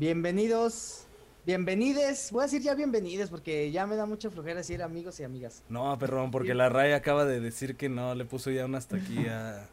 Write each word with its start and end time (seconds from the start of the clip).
Bienvenidos, 0.00 1.04
bienvenides. 1.44 2.32
Voy 2.32 2.40
a 2.40 2.44
decir 2.44 2.62
ya 2.62 2.74
bienvenidos 2.74 3.28
porque 3.28 3.70
ya 3.70 3.86
me 3.86 3.96
da 3.96 4.06
mucha 4.06 4.30
flojera 4.30 4.54
decir 4.56 4.82
amigos 4.82 5.20
y 5.20 5.24
amigas. 5.24 5.62
No, 5.68 5.98
perrón, 5.98 6.30
porque 6.30 6.54
la 6.54 6.70
Ray 6.70 6.92
acaba 6.92 7.26
de 7.26 7.38
decir 7.38 7.76
que 7.76 7.90
no, 7.90 8.14
le 8.14 8.24
puso 8.24 8.50
ya 8.50 8.64
un 8.64 8.74
hasta 8.76 8.96
aquí 8.96 9.26
a, 9.28 9.68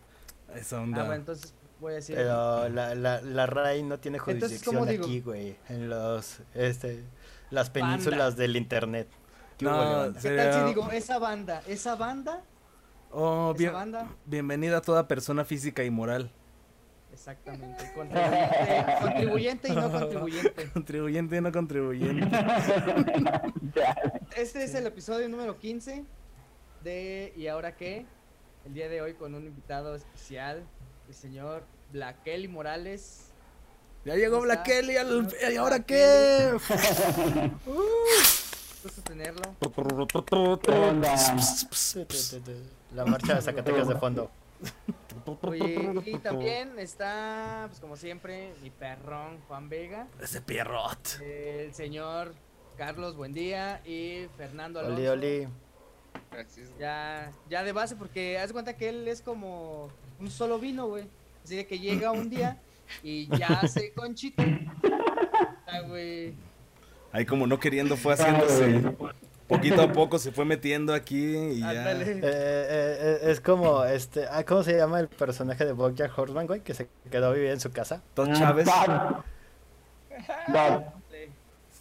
a 0.53 0.55
esa 0.57 0.81
onda. 0.81 1.03
Ah, 1.03 1.05
bueno, 1.05 1.21
entonces 1.21 1.53
voy 1.79 1.93
a 1.93 1.95
decir. 1.95 2.17
Pero 2.17 2.67
la, 2.67 2.93
la, 2.93 3.21
la 3.21 3.45
RAI 3.45 3.83
no 3.83 3.99
tiene 3.99 4.19
jurisdicción 4.19 4.89
aquí, 4.89 5.21
güey. 5.21 5.55
En 5.69 5.87
los, 5.87 6.39
este, 6.53 7.05
las 7.49 7.71
Banda. 7.71 7.87
penínsulas 7.95 8.35
del 8.35 8.57
internet. 8.57 9.07
¿Qué 9.57 9.63
No? 9.63 10.11
¿Qué 10.13 10.19
sería- 10.19 10.51
tal 10.51 10.61
si 10.61 10.67
digo 10.67 10.91
esa 10.91 11.19
banda? 11.19 11.63
Esa 11.69 11.95
banda, 11.95 12.43
Oh, 13.11 13.51
esa 13.51 13.57
bien- 13.59 13.71
banda. 13.71 14.09
bienvenida 14.25 14.79
a 14.79 14.81
toda 14.81 15.07
persona 15.07 15.45
física 15.45 15.85
y 15.85 15.89
moral. 15.89 16.29
Exactamente. 17.17 17.91
Contribuyente, 17.95 18.95
contribuyente 19.01 19.67
y 19.69 19.71
no 19.75 19.91
contribuyente. 19.91 20.69
Contribuyente 20.71 21.35
y 21.37 21.41
no 21.41 21.51
contribuyente. 21.51 22.27
Este 24.35 24.63
es 24.63 24.75
el 24.75 24.85
episodio 24.85 25.27
número 25.27 25.57
15 25.57 26.05
de 26.83 27.33
¿Y 27.35 27.47
ahora 27.47 27.75
qué? 27.75 28.05
El 28.67 28.75
día 28.75 28.87
de 28.87 29.01
hoy 29.01 29.15
con 29.15 29.33
un 29.33 29.47
invitado 29.47 29.95
especial, 29.95 30.63
el 31.07 31.13
señor 31.15 31.63
Black 31.91 32.21
Kelly 32.23 32.47
Morales. 32.47 33.31
Ya 34.05 34.13
llegó 34.15 34.35
¿Cómo 34.35 34.43
Black? 34.43 34.63
Kelly, 34.63 34.97
al- 34.97 35.27
¿y 35.51 35.55
ahora 35.55 35.79
qué? 35.79 36.51
Gusto 38.83 39.01
tenerlo. 39.01 39.55
¿Qué 40.61 40.71
onda? 40.71 41.15
La 42.93 43.05
marcha 43.05 43.33
de 43.35 43.41
Zacatecas 43.41 43.87
de 43.87 43.95
fondo. 43.95 44.29
Oye, 45.41 46.01
y 46.05 46.17
también 46.23 46.79
está, 46.79 47.65
pues 47.67 47.79
como 47.79 47.95
siempre, 47.95 48.53
mi 48.61 48.69
perrón 48.69 49.39
Juan 49.47 49.69
Vega, 49.69 50.07
Ese 50.21 50.41
pierrot. 50.41 51.19
el 51.21 51.73
señor 51.73 52.33
Carlos 52.77 53.15
Buendía 53.15 53.81
y 53.85 54.27
Fernando 54.37 54.79
Alonso. 54.79 54.95
Oli, 54.95 55.07
oli. 55.07 55.47
Ya, 56.79 57.31
ya 57.49 57.63
de 57.63 57.71
base, 57.71 57.95
porque 57.95 58.37
haz 58.37 58.49
de 58.49 58.53
cuenta 58.53 58.75
que 58.77 58.89
él 58.89 59.07
es 59.07 59.21
como 59.21 59.89
un 60.19 60.29
solo 60.29 60.59
vino, 60.59 60.87
güey. 60.87 61.05
Así 61.43 61.55
de 61.55 61.65
que 61.65 61.79
llega 61.79 62.11
un 62.11 62.29
día 62.29 62.61
y 63.03 63.27
ya 63.37 63.67
se 63.67 63.93
conchita. 63.93 64.43
Ah, 65.69 65.81
güey. 65.81 66.33
Ahí 67.11 67.25
como 67.25 67.45
no 67.45 67.59
queriendo 67.59 67.97
fue 67.97 68.13
haciéndose. 68.13 68.81
Poquito 69.47 69.81
a 69.81 69.91
poco 69.93 70.19
se 70.19 70.31
fue 70.31 70.43
metiendo 70.43 70.93
aquí 70.93 71.35
y 71.37 71.59
ya. 71.61 71.91
Eh, 71.93 72.01
eh, 72.03 72.21
eh, 72.21 73.19
es 73.23 73.39
como, 73.39 73.85
este, 73.85 74.25
ah, 74.29 74.43
¿cómo 74.45 74.61
se 74.63 74.75
llama 74.77 74.99
el 74.99 75.07
personaje 75.07 75.63
de 75.65 75.71
Bojack 75.71 76.17
Horseman, 76.17 76.47
güey? 76.47 76.61
Que 76.61 76.73
se 76.73 76.89
quedó 77.09 77.27
a 77.27 77.33
vivir 77.33 77.51
en 77.51 77.59
su 77.61 77.71
casa. 77.71 78.01
Todd 78.13 78.33
Chávez. 78.33 78.67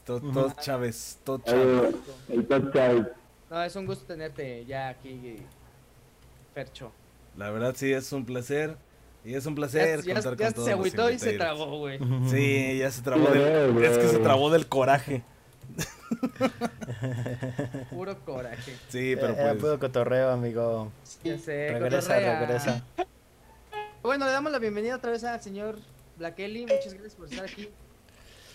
Todd, 0.05 0.53
Chávez. 0.61 1.19
Todd 1.25 1.41
Chávez. 1.45 1.95
Eh, 1.95 2.35
El 2.35 2.47
Todd 2.47 2.73
Chávez. 2.73 3.07
No, 3.51 3.63
es 3.63 3.77
un 3.77 3.87
gusto 3.87 4.05
tenerte 4.07 4.65
ya 4.65 4.89
aquí, 4.89 5.37
Fercho. 6.55 6.93
La 7.37 7.51
verdad 7.51 7.75
sí 7.77 7.93
es 7.93 8.13
un 8.13 8.25
placer. 8.25 8.77
Y 9.25 9.35
es 9.35 9.45
un 9.47 9.55
Ya, 9.55 9.57
placer 9.57 10.03
ya- 10.05 10.15
contar 10.15 10.37
ya 10.37 10.45
con 10.47 10.55
todos 10.55 10.65
se 10.67 10.71
los 10.71 10.79
agüitó 10.79 11.11
y 11.11 11.19
se 11.19 11.33
tragó, 11.33 11.79
güey. 11.79 11.99
Sí, 12.29 12.79
ya 12.79 12.91
se 12.93 13.03
trabó 13.03 13.27
del, 13.29 13.77
es 13.83 13.99
que 13.99 14.09
se 14.09 14.19
trabó 14.19 14.51
del 14.51 14.69
coraje. 14.69 15.25
Puro 17.91 18.19
coraje. 18.25 18.77
Sí, 18.89 19.13
Eh, 19.13 19.17
pero 19.17 19.33
Era 19.35 19.51
pues 19.51 19.61
puro 19.63 19.79
cotorreo, 19.79 20.31
amigo. 20.31 20.91
Ya 21.25 21.39
sé, 21.39 21.71
Regresa, 21.73 22.15
cotorrea. 22.15 22.41
regresa. 22.41 22.83
Bueno, 24.03 24.27
le 24.27 24.33
damos 24.33 24.53
la 24.53 24.59
bienvenida 24.59 24.97
otra 24.97 25.11
vez 25.11 25.25
al 25.25 25.41
señor 25.41 25.79
Black 26.17 26.37
Kelly. 26.37 26.63
Muchas 26.63 26.93
gracias 26.95 27.15
por 27.15 27.29
estar 27.29 27.45
aquí. 27.45 27.69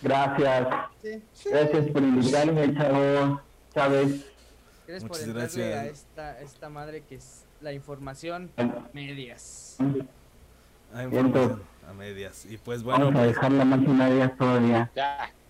Gracias. 0.00 0.68
Sí. 1.02 1.22
Gracias 1.50 1.88
por 1.90 2.02
invitarme, 2.02 2.74
chavo. 2.74 3.40
Chávez. 3.74 4.26
Gracias 4.86 5.02
por 5.08 5.10
Muchas 5.18 5.22
entrarle 5.28 5.68
gracias. 5.70 5.78
a 5.78 5.86
esta, 5.86 6.40
esta 6.40 6.68
madre 6.68 7.02
que 7.08 7.14
es 7.16 7.44
la 7.60 7.72
información 7.72 8.50
medias. 8.92 9.76
Bien, 9.78 10.08
información 11.04 11.62
a 11.88 11.92
medias. 11.92 12.44
Y 12.46 12.56
pues 12.58 12.82
bueno, 12.82 13.06
Vamos 13.06 13.20
a 13.20 13.24
pues, 13.24 13.34
dejar 13.36 13.52
la 13.52 13.64
máquina 13.64 14.08
de 14.08 14.14
días 14.16 14.36
todavía. 14.36 14.90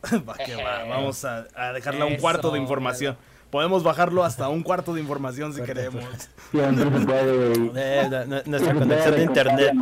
va 0.28 0.34
que 0.34 0.56
va, 0.56 0.84
vamos 0.84 1.24
a, 1.24 1.46
a 1.54 1.72
dejarle 1.72 2.02
a 2.02 2.06
un 2.06 2.16
cuarto 2.16 2.50
de 2.50 2.58
información. 2.58 3.16
Podemos 3.50 3.82
bajarlo 3.82 4.24
hasta 4.24 4.48
un 4.48 4.62
cuarto 4.62 4.94
de 4.94 5.00
información 5.02 5.52
si 5.52 5.60
queremos. 5.62 6.04
Puede. 6.52 7.52
Eh, 7.76 8.08
no- 8.10 8.24
no- 8.24 8.42
nuestra 8.46 8.74
conexión 8.74 9.14
de 9.14 9.22
internet 9.24 9.72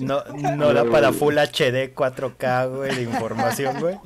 no, 0.00 0.24
no 0.56 0.72
da 0.72 0.84
para 0.84 1.12
Full 1.12 1.36
HD 1.36 1.94
4K, 1.94 2.74
güey, 2.74 2.94
de 2.94 3.02
información, 3.02 3.78
güey. 3.80 3.98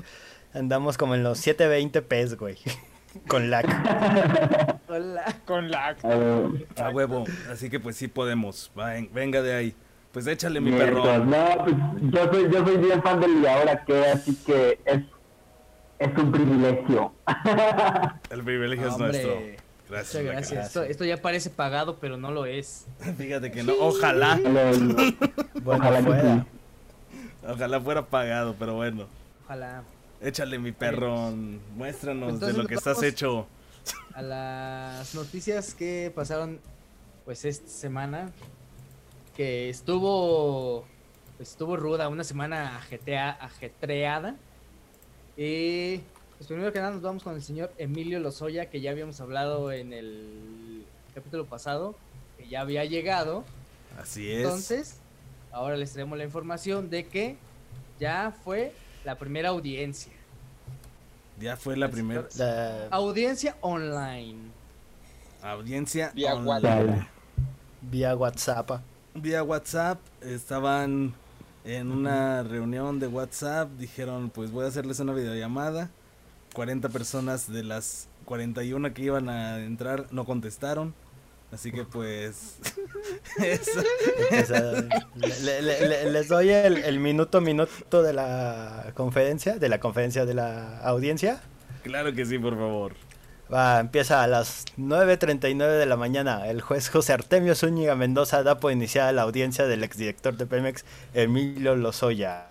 Andamos 0.55 0.99
como 0.99 1.15
en 1.15 1.23
los 1.23 1.39
720p, 1.47 2.37
güey. 2.37 2.57
Con 3.29 3.51
lag. 3.51 3.67
Hola. 4.89 5.37
Con 5.47 5.71
lag. 5.71 5.97
A 6.77 6.91
huevo. 6.91 7.25
Así 7.51 7.69
que 7.71 7.79
pues 7.79 7.97
sí 7.97 8.09
podemos. 8.09 8.71
Ven- 8.75 9.11
venga 9.13 9.41
de 9.43 9.55
ahí. 9.55 9.75
Pues 10.13 10.27
échale 10.27 10.61
mi 10.61 10.73
perro. 10.73 11.19
No, 11.25 11.47
pues 11.65 11.75
yo 12.11 12.33
soy, 12.33 12.51
yo 12.53 12.65
soy 12.67 12.77
bien 12.79 13.03
fan 13.03 13.21
del 13.21 13.43
y 13.43 13.47
ahora 13.47 13.85
que, 13.85 14.07
así 14.07 14.35
que 14.45 14.79
es, 14.85 15.01
es 16.05 16.19
un 16.19 16.33
privilegio. 16.33 17.13
El 18.31 18.43
privilegio 18.43 18.87
es 18.89 18.93
Hombre, 18.95 19.09
nuestro. 19.09 19.63
Gracias. 19.91 20.23
Muchas 20.23 20.25
gracias. 20.25 20.67
Esto, 20.69 20.83
esto 20.85 21.05
ya 21.05 21.17
parece 21.21 21.51
pagado, 21.51 21.97
pero 22.01 22.17
no 22.17 22.31
lo 22.31 22.47
es. 22.47 22.87
Fíjate 23.19 23.51
que 23.53 23.63
no. 23.63 23.73
Ojalá. 23.81 24.39
Bueno, 25.63 25.79
Ojalá 25.85 25.99
que 25.99 26.05
fuera. 26.05 26.35
sí. 26.35 27.19
Ojalá 27.47 27.81
fuera 27.81 28.07
pagado, 28.07 28.57
pero 28.59 28.75
bueno. 28.75 29.07
Ojalá. 29.45 29.83
Échale 30.21 30.59
mi 30.59 30.73
perrón. 30.73 31.61
Muéstranos 31.77 32.33
Entonces 32.35 32.57
de 32.57 32.63
lo 32.63 32.69
que 32.69 32.75
estás 32.75 33.03
hecho. 33.03 33.47
A 34.15 34.23
las 34.23 35.15
noticias 35.15 35.75
que 35.75 36.13
pasaron, 36.15 36.59
pues 37.25 37.45
esta 37.45 37.69
semana, 37.69 38.31
que 39.37 39.69
estuvo, 39.69 40.85
pues, 41.37 41.51
estuvo 41.51 41.77
ruda, 41.77 42.09
una 42.09 42.25
semana 42.25 42.81
ajetea- 42.81 43.37
ajetreada. 43.41 44.37
Y 45.37 45.99
pues 46.37 46.47
primero 46.49 46.73
que 46.73 46.79
nada 46.81 46.93
nos 46.93 47.03
vamos 47.03 47.23
con 47.23 47.35
el 47.35 47.43
señor 47.43 47.73
Emilio 47.79 48.19
Lozoya, 48.21 48.69
que 48.71 48.81
ya 48.81 48.91
habíamos 48.91 49.21
hablado 49.21 49.73
en 49.73 49.93
el 49.93 50.85
capítulo 51.15 51.47
pasado, 51.47 51.95
que 52.39 52.49
ya 52.49 52.61
había 52.61 52.85
llegado. 52.85 53.45
Así 53.99 54.31
es. 54.31 54.43
Entonces, 54.45 54.97
ahora 55.53 55.77
les 55.77 55.93
traemos 55.93 56.19
la 56.19 56.25
información 56.25 56.91
de 56.91 57.07
que 57.07 57.37
ya 58.01 58.35
fue 58.45 58.73
la 59.05 59.17
primera 59.19 59.51
audiencia. 59.51 60.13
ya 61.39 61.57
fue 61.57 61.77
la 61.77 61.89
primera 61.91 62.27
La- 62.37 62.89
Audiencia 62.91 63.57
online. 63.63 64.51
audiencia. 65.43 66.13
Vía 66.15 66.35
online. 66.35 66.49
WhatsApp. 66.51 67.09
vía 67.83 68.15
WhatsApp. 68.17 68.71
Vía 69.15 69.43
WhatsApp. 69.43 69.99
Estaban 70.21 71.15
en 71.65 71.91
una 71.93 72.43
reunión 72.43 72.99
de 73.01 73.07
WhatsApp. 73.07 73.71
Dijeron, 73.79 74.31
pues 74.31 74.51
voy 74.51 74.65
a 74.65 74.69
hacerles 74.69 75.01
una 75.01 75.13
videollamada. 75.13 75.91
40 76.55 76.89
personas 76.91 77.51
de 77.51 77.63
las 77.65 78.09
41 78.27 78.93
que 78.95 79.03
iban 79.03 79.29
a 79.29 79.59
entrar 79.61 80.07
no 80.11 80.25
contestaron. 80.25 80.95
Así 81.51 81.71
que 81.71 81.85
pues... 81.85 82.59
eso. 83.43 83.81
O 84.43 84.47
sea, 84.47 84.63
le- 85.43 85.63
le- 85.63 85.89
le- 85.89 86.11
les 86.11 86.29
doy 86.29 86.49
el, 86.51 86.79
el 86.79 86.99
minuto 86.99 87.41
minuto 87.43 88.03
de 88.03 88.13
la 88.15 88.93
conferencia, 88.95 89.59
de 89.59 89.69
la 89.69 89.79
conferencia 89.79 90.25
de 90.25 90.33
la 90.35 90.79
audiencia. 90.79 91.41
Claro 91.83 92.13
que 92.15 92.25
sí, 92.25 92.39
por 92.39 92.55
favor. 92.57 92.95
Va, 93.53 93.81
empieza 93.81 94.23
a 94.23 94.27
las 94.27 94.65
9.39 94.79 95.79
de 95.79 95.85
la 95.85 95.99
mañana. 95.99 96.49
El 96.49 96.63
juez 96.63 96.89
José 96.89 97.13
Artemio 97.13 97.55
Zúñiga 97.55 97.95
Mendoza 97.95 98.43
da 98.43 98.59
por 98.59 98.73
iniciada 98.73 99.13
la 99.13 99.23
audiencia 99.23 99.67
del 99.67 99.85
exdirector 99.85 100.39
de 100.39 100.47
Pemex, 100.47 100.87
Emilio 101.13 101.77
Lozoya. 101.77 102.47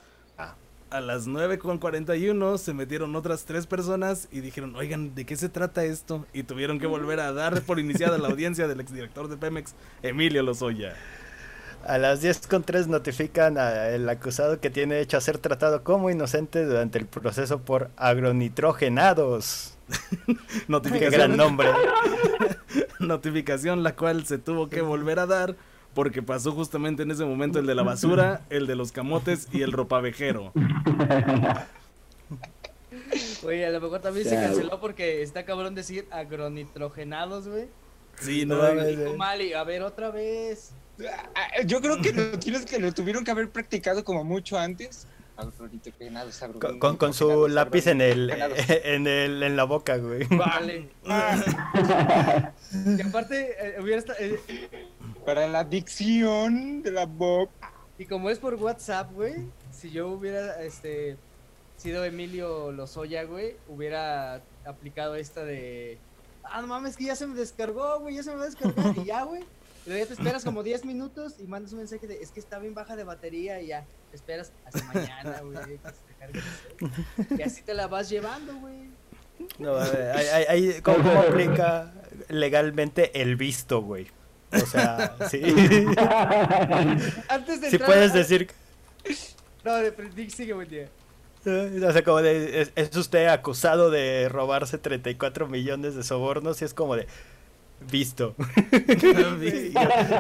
A 0.92 1.02
las 1.02 1.26
9.41 1.26 2.58
se 2.60 2.74
metieron 2.76 3.16
otras 3.16 3.46
tres 3.46 3.66
personas 3.66 4.28
y 4.32 4.42
dijeron, 4.42 4.76
oigan, 4.76 5.16
¿de 5.16 5.26
qué 5.26 5.38
se 5.38 5.50
trata 5.50 5.86
esto? 5.86 6.28
Y 6.34 6.44
tuvieron 6.44 6.80
que 6.80 6.86
volver 6.86 7.20
a 7.22 7.32
dar 7.32 7.62
por 7.62 7.80
iniciada 7.80 8.20
la 8.20 8.28
audiencia 8.28 8.68
del 8.68 8.82
exdirector 8.82 9.28
de 9.28 9.38
Pemex, 9.38 9.74
Emilio 10.04 10.44
Lozoya. 10.44 10.94
A 11.88 11.98
las 11.98 12.22
10.3 12.22 12.86
notifican 12.86 13.58
al 13.58 14.08
acusado 14.08 14.60
que 14.60 14.70
tiene 14.70 15.00
hecho 15.00 15.18
a 15.18 15.22
ser 15.22 15.40
tratado 15.40 15.84
como 15.84 16.12
inocente 16.12 16.64
durante 16.64 17.00
el 17.00 17.08
proceso 17.08 17.60
por 17.62 17.90
agronitrogenados. 17.96 19.71
Qué 20.26 20.34
gran 20.34 20.68
Notificación, 20.68 21.38
nombre. 21.38 21.70
notificación 23.00 23.84
la 23.84 23.96
cual 23.96 24.26
se 24.26 24.38
tuvo 24.38 24.70
que 24.70 24.82
volver 24.82 25.20
a 25.20 25.26
dar 25.26 25.56
porque 25.94 26.22
pasó 26.22 26.52
justamente 26.54 27.04
en 27.04 27.12
ese 27.12 27.26
momento 27.26 27.60
el 27.60 27.66
de 27.66 27.76
la 27.76 27.84
basura, 27.84 28.42
el 28.50 28.66
de 28.68 28.76
los 28.76 28.92
camotes 28.92 29.48
y 29.52 29.62
el 29.62 29.72
ropavejero. 29.72 30.54
Oye, 33.44 33.66
a 33.66 33.72
lo 33.72 33.82
mejor 33.82 34.00
también 34.02 34.28
se 34.28 34.36
canceló 34.36 34.80
porque 34.80 35.22
está 35.22 35.44
cabrón 35.44 35.76
decir 35.76 36.08
agronitrogenados, 36.12 37.48
güey. 37.48 37.68
Sí, 38.20 38.46
no, 38.46 38.56
No 38.56 38.64
mames. 38.64 38.98
Dijo 38.98 39.16
mal 39.16 39.42
y 39.42 39.54
a 39.54 39.64
ver 39.64 39.82
otra 39.82 40.12
vez. 40.12 40.72
Ah, 41.36 41.62
Yo 41.66 41.82
creo 41.82 42.02
que 42.02 42.14
lo, 42.14 42.38
tienes 42.40 42.66
que 42.66 42.80
lo 42.80 42.92
tuvieron 42.94 43.24
que 43.24 43.32
haber 43.32 43.50
practicado 43.50 44.04
como 44.04 44.24
mucho 44.24 44.58
antes 44.58 45.08
Con, 46.60 46.80
con, 46.80 46.98
con 46.98 47.14
su 47.14 47.48
lápiz 47.48 47.88
en 47.88 48.02
el, 48.02 48.30
en 48.84 49.08
el 49.08 49.42
en 49.44 49.56
la 49.56 49.64
boca, 49.64 49.98
güey. 49.98 50.26
Vale. 50.30 50.90
y 52.98 53.02
aparte, 53.02 53.56
eh, 53.60 53.82
hubiera 53.82 54.00
esta- 54.00 54.16
eh, 54.20 54.40
Para 55.26 55.48
la 55.48 55.64
dicción 55.64 56.82
de 56.84 56.92
la 56.92 57.06
boca. 57.06 57.72
y 57.98 58.06
como 58.06 58.30
es 58.30 58.40
por 58.40 58.56
WhatsApp, 58.56 59.12
güey, 59.14 59.36
si 59.72 59.92
yo 59.92 60.10
hubiera 60.10 60.62
este 60.64 61.18
sido 61.78 62.04
Emilio 62.06 62.72
Lozoya, 62.72 63.24
güey, 63.24 63.56
hubiera 63.68 64.42
aplicado 64.66 65.16
esta 65.16 65.44
de 65.44 65.98
ah, 66.44 66.62
no 66.62 66.68
mames, 66.68 66.98
que 66.98 67.06
ya 67.06 67.16
se 67.16 67.26
me 67.28 67.36
descargó, 67.36 68.00
güey, 68.00 68.16
ya 68.16 68.24
se 68.24 68.30
me 68.32 68.38
va 68.38 68.44
a 68.44 68.46
descargar 68.46 68.96
y 68.98 69.06
ya, 69.06 69.24
güey. 69.24 69.42
Y 69.86 69.90
luego 69.90 70.04
ya 70.04 70.08
te 70.08 70.14
esperas 70.14 70.44
como 70.46 70.62
10 70.62 70.86
minutos 70.86 71.36
y 71.40 71.44
mandas 71.48 71.72
un 71.74 71.80
mensaje 71.80 72.06
de 72.06 72.22
es 72.22 72.32
que 72.32 72.40
está 72.40 72.60
bien 72.60 72.76
baja 72.76 72.96
de 72.96 73.04
batería 73.04 73.60
y 73.62 73.68
ya 73.68 73.86
te 74.12 74.18
esperas 74.18 74.52
hasta 74.66 74.84
mañana, 74.94 75.40
güey, 75.42 75.58
que 75.66 75.78
se 75.78 76.04
te 76.08 76.14
cargue. 76.20 76.40
el 76.40 77.26
cel. 77.28 77.40
Y 77.40 77.42
así 77.42 77.62
te 77.64 77.74
la 77.74 77.88
vas 77.88 78.10
llevando, 78.10 78.54
güey. 78.58 78.90
No, 79.58 79.76
a 79.76 79.88
ver, 79.90 80.12
hay- 80.16 80.26
hay- 80.28 80.46
hay- 80.50 80.82
¿cómo, 80.82 80.98
cómo 81.00 81.20
aplica 81.22 81.92
legalmente 82.30 83.20
el 83.22 83.36
visto, 83.38 83.82
güey? 83.82 84.08
O 84.54 84.60
sea, 84.66 85.16
sí. 85.30 85.42
Antes 87.30 87.62
de 87.62 87.70
Si 87.70 87.76
entrar 87.78 87.86
puedes 87.90 88.14
decir, 88.14 88.50
No, 89.64 89.76
de, 89.76 89.92
de- 89.92 90.30
sigue, 90.30 90.54
buen 90.54 90.68
día. 90.70 90.90
eh, 91.46 91.82
o 91.88 91.92
sea, 91.92 92.04
como 92.04 92.22
de, 92.22 92.62
es, 92.62 92.72
es 92.76 92.96
usted 92.96 93.28
acusado 93.28 93.90
de 93.90 94.28
robarse 94.30 94.78
34 94.78 95.48
millones 95.48 95.96
de 95.96 96.04
sobornos 96.04 96.62
y 96.62 96.66
es 96.66 96.74
como 96.74 96.96
de, 96.96 97.08
visto. 97.90 98.36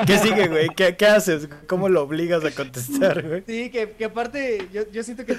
¿Qué 0.07 0.17
sigue, 0.21 0.47
güey? 0.47 0.69
¿Qué, 0.75 0.95
qué 0.95 1.05
haces? 1.05 1.47
¿Cómo 1.67 1.89
lo 1.89 2.03
obligas 2.03 2.43
a 2.45 2.51
contestar, 2.51 3.27
güey? 3.27 3.43
Sí, 3.45 3.69
que, 3.69 3.91
que 3.91 4.05
aparte, 4.05 4.67
yo, 4.73 4.89
yo 4.91 5.03
siento 5.03 5.25
que 5.25 5.35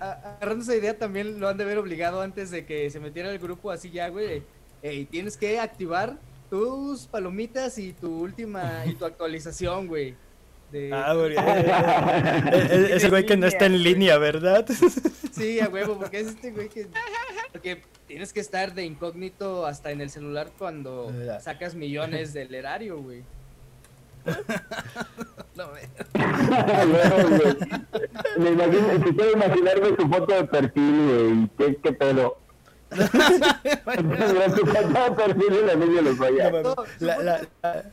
a- 0.00 0.36
agarrando 0.36 0.62
esa 0.64 0.76
idea 0.76 0.96
también 0.98 1.40
lo 1.40 1.48
han 1.48 1.56
de 1.56 1.64
haber 1.64 1.78
obligado 1.78 2.20
antes 2.20 2.50
de 2.50 2.64
que 2.66 2.90
se 2.90 3.00
metiera 3.00 3.30
el 3.30 3.38
grupo 3.38 3.70
así 3.70 3.90
ya, 3.90 4.08
güey. 4.08 4.42
Ey, 4.82 5.04
tienes 5.06 5.36
que 5.36 5.58
activar 5.58 6.18
tus 6.50 7.06
palomitas 7.06 7.78
y 7.78 7.92
tu 7.92 8.20
última 8.20 8.84
y 8.86 8.94
tu 8.94 9.04
actualización, 9.04 9.86
güey. 9.86 10.14
De... 10.72 10.90
Ah, 10.92 11.14
güey. 11.14 11.32
eh, 11.32 11.38
eh, 11.38 12.68
eh, 12.70 12.90
ese 12.92 13.08
güey 13.08 13.24
que 13.24 13.36
no 13.38 13.46
está 13.46 13.64
en 13.66 13.82
línea, 13.82 14.18
¿verdad? 14.18 14.66
Sí, 15.32 15.60
a 15.60 15.68
huevo, 15.68 15.96
porque 15.98 16.18
es 16.20 16.26
este 16.28 16.50
güey 16.50 16.68
que 16.68 16.88
porque 17.52 17.80
tienes 18.08 18.32
que 18.32 18.40
estar 18.40 18.74
de 18.74 18.84
incógnito 18.84 19.64
hasta 19.66 19.92
en 19.92 20.00
el 20.00 20.10
celular 20.10 20.50
cuando 20.58 21.12
Ya. 21.24 21.38
sacas 21.40 21.74
millones 21.76 22.32
del 22.32 22.52
erario, 22.54 22.98
güey. 23.00 23.22
Güey, 25.56 25.86
Me 28.38 28.50
imagino, 28.50 28.88
si 29.06 29.14
quiero 29.14 29.32
imaginarme 29.32 29.88
su 29.96 30.08
foto 30.08 30.34
de 30.34 30.44
perfil, 30.44 30.94
güey. 31.08 31.48
¿Qué, 31.74 31.76
qué 31.82 31.92
pedo? 31.92 32.38
Mira, 32.90 34.50
su 34.50 34.66
foto 34.66 35.04
de 35.04 35.10
perfil 35.16 35.58
y 35.62 35.66
la 35.66 35.74
niña 35.74 36.00
los 36.02 36.18
vaya. 36.18 36.50
No, 36.50 36.74
La- 37.00 37.18
la- 37.18 37.40
la- 37.62 37.84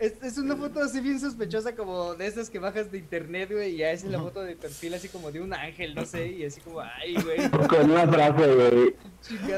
Es, 0.00 0.14
es 0.22 0.38
una 0.38 0.56
foto 0.56 0.82
así 0.82 0.98
bien 1.00 1.20
sospechosa 1.20 1.76
como 1.76 2.14
de 2.14 2.26
esas 2.26 2.48
que 2.48 2.58
bajas 2.58 2.90
de 2.90 2.96
internet, 2.96 3.50
güey, 3.52 3.74
y 3.74 3.76
ya 3.76 3.90
es 3.90 4.02
la 4.02 4.18
foto 4.18 4.40
de 4.40 4.56
perfil 4.56 4.94
así 4.94 5.08
como 5.08 5.30
de 5.30 5.42
un 5.42 5.52
ángel, 5.52 5.94
no 5.94 6.06
sé, 6.06 6.26
y 6.26 6.46
así 6.46 6.62
como, 6.62 6.80
ay, 6.80 7.16
güey, 7.22 7.50
Con 7.68 7.90
una 7.90 8.08
frase, 8.08 8.54
güey. 8.54 8.94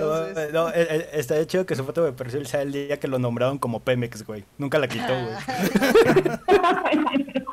No, 0.00 0.30
no, 0.50 0.68
está 0.70 1.38
hecho 1.38 1.64
que 1.64 1.76
su 1.76 1.84
foto 1.84 2.04
de 2.04 2.12
perfil 2.12 2.48
sea 2.48 2.62
el 2.62 2.72
día 2.72 2.98
que 2.98 3.06
lo 3.06 3.20
nombraron 3.20 3.58
como 3.58 3.84
Pemex, 3.84 4.26
güey. 4.26 4.44
Nunca 4.58 4.80
la 4.80 4.88
quitó, 4.88 5.12
güey. 5.12 5.36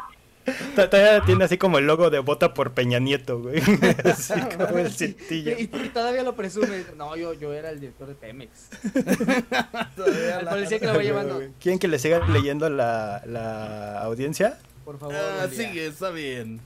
To- 0.75 0.90
Todavía 0.90 1.22
tiene 1.25 1.44
así 1.46 1.57
como 1.57 1.78
el 1.78 1.86
logo 1.88 2.10
de 2.10 2.19
vota 2.19 2.54
por 2.54 2.72
Peña 2.72 3.00
Nieto, 3.00 3.40
güey. 3.42 3.62
Así 4.06 4.34
como 4.57 4.78
el 4.78 4.92
cintillo. 4.92 5.51
y, 5.57 5.63
y 5.63 5.68
todavía 5.94 6.24
lo 6.24 6.36
presume. 6.36 6.84
No, 6.98 7.16
yo, 7.16 7.34
yo 7.34 7.54
era 7.54 7.69
el 7.69 7.80
director 7.80 8.07
de 8.07 8.16
Pemex. 8.16 8.51
Todavía 9.96 10.42
la- 10.42 10.51
policía 10.51 10.80
que 10.80 10.86
lo 10.88 10.96
va 10.96 11.04
llevando. 11.04 11.42
¿Quieren 11.60 11.80
que 11.80 11.88
le 11.88 12.00
siga 12.00 12.19
leyendo 12.28 12.69
la, 12.69 13.22
la 13.25 14.00
audiencia? 14.01 14.57
Por 14.86 14.98
favor. 15.00 15.16
Ah, 15.16 15.48
sigue, 15.51 15.88
está 15.88 16.10
bien. 16.10 16.60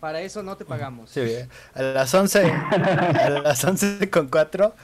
Para 0.00 0.20
eso 0.20 0.42
no 0.42 0.56
te 0.56 0.64
pagamos. 0.64 1.10
Sí, 1.10 1.20
bien. 1.20 1.48
A 1.74 1.82
las 1.82 2.12
11, 2.14 2.42
a 2.50 3.30
las 3.42 3.64
11 3.64 4.10
con 4.10 4.28
4, 4.28 4.74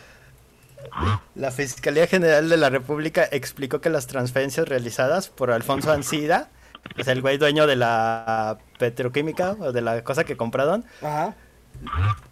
la 1.34 1.50
Fiscalía 1.50 2.06
General 2.06 2.48
de 2.48 2.56
la 2.56 2.70
República 2.70 3.28
explicó 3.30 3.80
que 3.80 3.90
las 3.90 4.06
transferencias 4.06 4.68
realizadas 4.68 5.28
por 5.28 5.50
Alfonso 5.50 5.92
Ancida, 5.92 6.48
es 6.96 7.08
el 7.08 7.20
güey 7.22 7.38
dueño 7.38 7.66
de 7.66 7.76
la 7.76 8.58
petroquímica 8.78 9.56
o 9.60 9.72
de 9.72 9.80
la 9.80 10.02
cosa 10.04 10.24
que 10.24 10.36
compraron, 10.36 10.84
Ajá. 11.00 11.34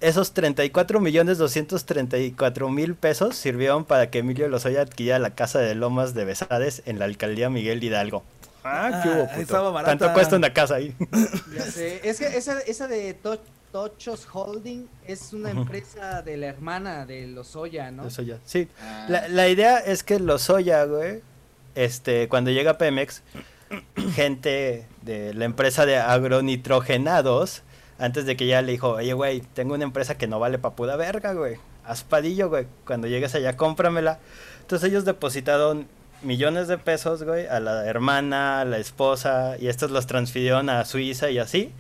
esos 0.01 0.33
34 0.33 1.01
millones 1.01 1.39
234 1.39 2.69
mil 2.69 2.95
pesos 2.95 3.37
sirvieron 3.37 3.85
para 3.85 4.11
que 4.11 4.19
Emilio 4.19 4.49
Lozoya 4.49 4.83
adquiriera 4.83 5.19
la 5.19 5.31
casa 5.35 5.59
de 5.61 5.75
Lomas 5.75 6.15
de 6.15 6.25
Besades 6.25 6.83
en 6.87 6.99
la 6.99 7.05
alcaldía 7.07 7.51
Miguel 7.51 7.83
Hidalgo. 7.83 8.23
Ah, 8.63 9.01
qué 9.03 9.09
Ah, 9.09 9.13
hubo, 9.17 9.27
puto? 9.29 9.41
estaba 9.41 9.71
barata. 9.71 9.97
¿Cuánto 9.97 10.13
cuesta 10.15 10.37
una 10.37 10.53
casa 10.53 10.75
ahí? 10.77 10.95
Ya 11.57 11.63
sé. 11.65 12.01
Es 12.09 12.19
que 12.19 12.27
esa, 12.37 12.59
esa 12.61 12.89
de 12.89 13.15
To- 13.15 13.41
Tochos 13.73 14.27
Holding 14.33 14.89
es 15.07 15.33
una 15.33 15.51
empresa 15.53 16.23
de 16.23 16.37
la 16.37 16.49
hermana 16.49 17.07
de 17.07 17.29
Lozoya, 17.29 17.91
¿no? 17.93 18.03
Lozoya, 18.05 18.39
sí. 18.45 18.69
Ah, 18.83 19.07
La, 19.09 19.29
la 19.29 19.49
idea 19.49 19.79
es 19.79 20.03
que 20.03 20.19
Lozoya, 20.19 20.85
güey, 20.87 21.23
este, 21.77 22.29
cuando 22.29 22.51
llega 22.51 22.79
Pemex, 22.79 23.23
gente 24.15 24.87
de 25.03 25.35
la 25.35 25.45
empresa 25.45 25.87
de 25.87 25.97
agronitrogenados, 25.97 27.63
antes 27.99 28.27
de 28.27 28.37
que 28.37 28.47
ya 28.47 28.63
le 28.63 28.73
dijo, 28.73 28.91
oye, 28.91 29.13
güey, 29.13 29.41
tengo 29.41 29.75
una 29.75 29.85
empresa 29.85 30.17
que 30.17 30.27
no 30.27 30.39
vale 30.39 30.59
pa' 30.59 30.75
puta 30.75 30.97
verga, 30.97 31.33
güey. 31.33 31.57
Aspadillo, 31.85 32.49
güey. 32.49 32.67
Cuando 32.87 33.09
llegues 33.09 33.35
allá, 33.35 33.57
cómpramela. 33.57 34.19
Entonces 34.63 34.89
ellos 34.89 35.05
depositaron 35.05 35.87
millones 36.23 36.69
de 36.69 36.79
pesos, 36.79 37.23
güey, 37.23 37.47
a 37.47 37.61
la 37.61 37.87
hermana, 37.87 38.61
a 38.61 38.65
la 38.65 38.79
esposa, 38.79 39.57
y 39.59 39.69
estos 39.69 39.91
los 39.91 40.07
transfirieron 40.07 40.69
a 40.71 40.85
Suiza 40.85 41.31
y 41.31 41.39
así. 41.39 41.73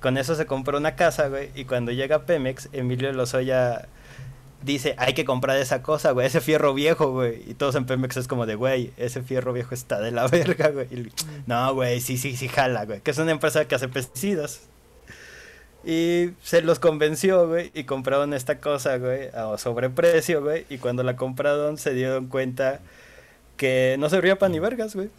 Con 0.00 0.18
eso 0.18 0.34
se 0.34 0.46
compró 0.46 0.78
una 0.78 0.96
casa, 0.96 1.28
güey, 1.28 1.50
y 1.54 1.64
cuando 1.64 1.92
llega 1.92 2.26
Pemex, 2.26 2.68
Emilio 2.72 3.12
Lozoya 3.12 3.88
dice, 4.62 4.94
hay 4.98 5.14
que 5.14 5.24
comprar 5.24 5.56
esa 5.58 5.82
cosa, 5.82 6.12
güey, 6.12 6.26
ese 6.26 6.40
fierro 6.40 6.74
viejo, 6.74 7.10
güey. 7.12 7.42
Y 7.48 7.54
todos 7.54 7.74
en 7.74 7.86
Pemex 7.86 8.16
es 8.16 8.28
como 8.28 8.46
de, 8.46 8.54
güey, 8.54 8.92
ese 8.96 9.22
fierro 9.22 9.52
viejo 9.52 9.74
está 9.74 10.00
de 10.00 10.10
la 10.10 10.26
verga, 10.28 10.68
güey. 10.68 10.86
Y, 10.90 11.12
no, 11.46 11.74
güey, 11.74 12.00
sí, 12.00 12.16
sí, 12.18 12.36
sí, 12.36 12.48
jala, 12.48 12.84
güey. 12.84 13.00
Que 13.00 13.10
es 13.10 13.18
una 13.18 13.32
empresa 13.32 13.66
que 13.66 13.74
hace 13.74 13.88
pesticidas. 13.88 14.62
Y 15.84 16.30
se 16.42 16.62
los 16.62 16.78
convenció, 16.78 17.48
güey, 17.48 17.72
y 17.74 17.84
compraron 17.84 18.34
esta 18.34 18.58
cosa, 18.60 18.98
güey, 18.98 19.28
a 19.34 19.58
sobreprecio, 19.58 20.42
güey. 20.42 20.64
Y 20.68 20.78
cuando 20.78 21.02
la 21.02 21.16
compraron 21.16 21.76
se 21.76 21.92
dieron 21.92 22.28
cuenta 22.28 22.80
que 23.56 23.96
no 23.98 24.08
servía 24.08 24.38
para 24.38 24.50
ni 24.50 24.60
vergas, 24.60 24.94
güey. 24.94 25.10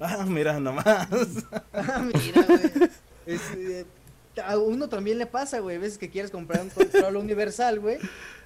Ah, 0.00 0.24
mira, 0.26 0.58
nomás. 0.60 0.86
Ah, 1.72 2.02
mira, 2.02 2.42
güey. 2.42 2.90
Es, 3.26 3.40
eh, 3.56 3.84
a 4.44 4.58
uno 4.58 4.88
también 4.88 5.18
le 5.18 5.26
pasa, 5.26 5.60
güey. 5.60 5.78
Veces 5.78 5.98
que 5.98 6.10
quieres 6.10 6.30
comprar 6.30 6.62
un 6.62 6.70
control 6.70 7.16
universal, 7.16 7.80
güey. 7.80 7.98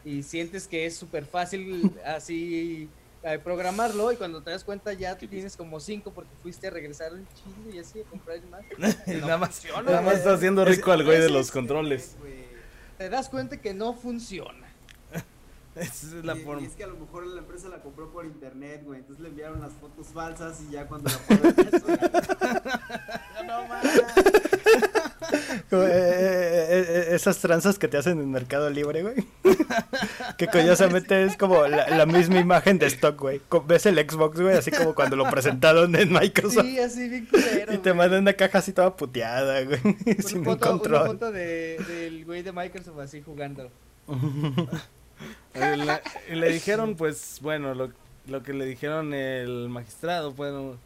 Y 0.05 0.23
sientes 0.23 0.67
que 0.67 0.87
es 0.87 0.97
súper 0.97 1.25
fácil 1.27 1.93
así 2.07 2.89
eh, 3.23 3.39
programarlo. 3.43 4.11
Y 4.13 4.17
cuando 4.17 4.43
te 4.43 4.51
das 4.51 4.65
cuenta 4.65 4.93
ya 4.93 5.17
tienes 5.17 5.57
como 5.57 5.79
cinco 5.81 6.11
porque 6.13 6.31
fuiste 6.43 6.69
a 6.69 6.71
regresar 6.71 7.13
un 7.13 7.27
chingo 7.35 7.71
y 7.75 7.79
así 7.79 8.01
a 8.01 8.05
comprar 8.05 8.39
más. 8.51 8.63
No 8.79 8.87
nada 9.27 9.39
más, 9.39 9.51
funciona, 9.51 9.83
nada 9.83 10.01
más 10.03 10.15
está 10.15 10.33
haciendo 10.35 10.63
Es- 10.63 10.77
rico 10.77 10.91
al 10.93 11.05
güey 11.05 11.21
de 11.21 11.29
los 11.31 11.47
es- 11.47 11.53
controles. 11.53 12.17
Te 12.99 13.09
das 13.09 13.29
cuenta 13.29 13.57
que 13.61 13.73
no 13.75 13.95
funciona. 13.95 14.69
Esa 15.77 16.07
es 16.19 16.25
la 16.25 16.37
y, 16.37 16.41
forma. 16.41 16.63
y 16.63 16.67
es 16.67 16.73
que 16.75 16.83
a 16.85 16.89
lo 16.89 16.97
mejor 16.97 17.25
la 17.27 17.39
empresa 17.41 17.69
la 17.69 17.81
compró 17.81 18.11
por 18.11 18.27
internet, 18.27 18.83
güey. 18.85 18.99
Entonces 19.01 19.23
le 19.23 19.29
enviaron 19.29 19.61
las 19.61 19.73
fotos 19.75 20.09
falsas 20.09 20.61
y 20.69 20.73
ya 20.73 20.87
cuando 20.89 21.09
la 21.09 21.17
fueron 21.19 21.55
Como, 23.39 23.75
eh, 23.75 24.90
eh, 25.51 25.65
eh, 25.71 26.87
eh, 26.89 27.09
esas 27.11 27.39
tranzas 27.39 27.79
que 27.79 27.89
te 27.89 27.97
hacen 27.97 28.21
en 28.21 28.31
Mercado 28.31 28.71
Libre, 28.71 29.03
güey. 29.03 29.15
que 30.39 30.47
curiosamente 30.47 31.25
es 31.25 31.37
como 31.37 31.67
la, 31.67 31.89
la 31.91 32.07
misma 32.07 32.39
imagen 32.39 32.79
de 32.79 32.87
stock, 32.87 33.19
güey. 33.19 33.41
Ves 33.67 33.87
el 33.87 33.97
Xbox, 33.99 34.41
güey, 34.41 34.57
así 34.57 34.71
como 34.71 34.95
cuando 34.95 35.17
lo 35.17 35.29
presentaron 35.31 35.95
en 35.97 36.13
Microsoft. 36.13 36.65
Sí, 36.65 36.79
así 36.79 37.09
bien 37.09 37.27
culero. 37.27 37.75
y 37.75 37.79
te 37.79 37.93
mandan 37.93 38.23
una 38.23 38.33
caja 38.35 38.59
así 38.59 38.73
toda 38.73 38.97
puteada, 38.97 39.63
güey. 39.65 39.81
Una 39.85 40.23
sin 40.23 40.39
un 40.39 40.45
foto, 40.45 40.71
una 40.71 40.79
control. 40.79 41.07
foto 41.07 41.33
de, 41.33 41.79
del 41.89 42.25
güey 42.25 42.43
de 42.43 42.53
Microsoft 42.53 42.99
así 43.01 43.23
jugando. 43.23 43.71
Y 46.31 46.35
le 46.35 46.53
dijeron, 46.53 46.97
pues, 46.97 47.39
bueno, 47.43 47.75
lo, 47.75 47.93
lo 48.27 48.43
que 48.43 48.53
le 48.53 48.65
dijeron 48.65 49.13
el 49.13 49.69
magistrado, 49.69 50.33
bueno, 50.33 50.77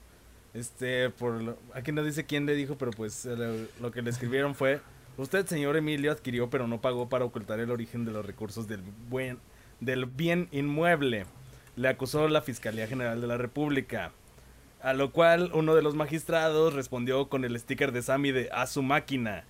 este, 0.54 1.10
por 1.10 1.42
lo- 1.42 1.58
aquí 1.74 1.92
no 1.92 2.02
dice 2.02 2.24
quién 2.24 2.46
le 2.46 2.54
dijo, 2.54 2.76
pero 2.78 2.90
pues 2.92 3.26
eh, 3.26 3.68
lo, 3.80 3.90
que 3.90 4.02
le 4.02 4.10
escribieron 4.10 4.54
fue, 4.54 4.80
usted, 5.18 5.46
señor 5.46 5.76
Emilio, 5.76 6.12
adquirió 6.12 6.48
pero 6.48 6.66
no 6.68 6.80
pagó 6.80 7.08
para 7.08 7.24
ocultar 7.24 7.60
el 7.60 7.70
origen 7.70 8.04
de 8.04 8.12
los 8.12 8.24
recursos 8.24 8.68
del 8.68 8.80
buen, 9.10 9.38
del 9.80 10.06
bien 10.06 10.48
inmueble. 10.52 11.26
Le 11.76 11.88
acusó 11.88 12.28
la 12.28 12.40
Fiscalía 12.40 12.86
General 12.86 13.20
de 13.20 13.26
la 13.26 13.36
República. 13.36 14.12
A 14.80 14.92
lo 14.92 15.10
cual 15.12 15.50
uno 15.54 15.74
de 15.74 15.82
los 15.82 15.94
magistrados 15.94 16.74
respondió 16.74 17.28
con 17.28 17.44
el 17.44 17.58
sticker 17.58 17.90
de 17.90 18.02
Sammy 18.02 18.32
de 18.32 18.50
a 18.52 18.66
su 18.66 18.82
máquina. 18.82 19.44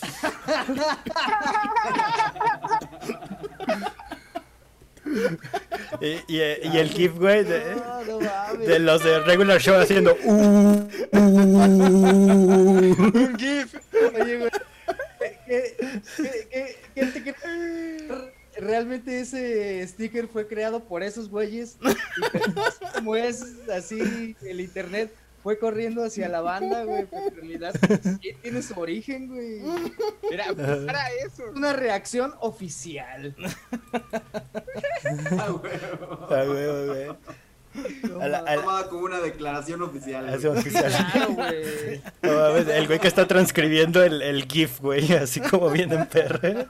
Y, 6.00 6.06
y- 6.28 6.40
y 6.72 6.76
el 6.78 6.88
GIF, 6.90 7.14
güey, 7.16 7.44
de, 7.44 7.74
No, 7.76 8.04
no 8.04 8.20
mames. 8.20 8.66
de 8.66 8.78
los 8.78 9.02
de 9.04 9.20
regular 9.20 9.60
show 9.60 9.76
haciendo. 9.80 10.16
"Uh, 10.24 10.88
uh". 11.12 11.18
Un 13.14 13.36
GIF. 13.38 13.74
Oye, 14.20 14.36
güey. 14.38 14.50
¿Qué, 15.46 15.76
qué, 16.16 16.48
qué, 16.50 16.76
qué 16.94 17.06
te 17.06 17.24
cre- 17.24 18.32
Realmente 18.58 19.20
ese 19.20 19.86
sticker 19.86 20.26
fue 20.28 20.46
creado 20.48 20.80
por 20.84 21.02
esos 21.02 21.28
güeyes. 21.30 21.76
Y 21.80 22.60
así 22.60 22.84
como 22.94 23.14
es 23.16 23.44
así 23.72 24.36
el 24.42 24.60
internet, 24.60 25.14
fue 25.42 25.58
corriendo 25.58 26.04
hacia 26.04 26.28
la 26.28 26.40
banda, 26.40 26.84
güey. 26.84 27.06
Pero 27.06 27.28
en 27.28 27.34
realidad 27.36 27.74
sí 28.20 28.34
tiene 28.42 28.62
su 28.62 28.78
origen, 28.78 29.28
güey. 29.28 29.62
Era 30.30 30.52
para 30.54 31.08
eso. 31.24 31.44
Una 31.54 31.72
reacción 31.72 32.34
oficial. 32.40 33.34
Huevo. 35.04 36.26
Ah, 36.30 36.44
güey, 36.44 36.86
güey. 36.86 37.16
La- 38.18 38.44
Tomada 38.56 38.88
como 38.88 39.04
una 39.04 39.20
declaración 39.20 39.82
oficial. 39.82 40.24
güey. 40.24 40.34
Hace 40.34 40.48
oficial. 40.48 40.92
Claro, 41.12 41.32
güey. 41.34 42.00
No 42.22 42.32
mames, 42.38 42.68
el 42.68 42.86
güey 42.86 42.98
que 42.98 43.08
está 43.08 43.26
transcribiendo 43.28 44.02
el, 44.02 44.20
el 44.22 44.44
GIF, 44.44 44.80
güey, 44.80 45.12
así 45.12 45.40
como 45.40 45.70
viene 45.70 45.94
en 45.96 46.06
PR. 46.06 46.66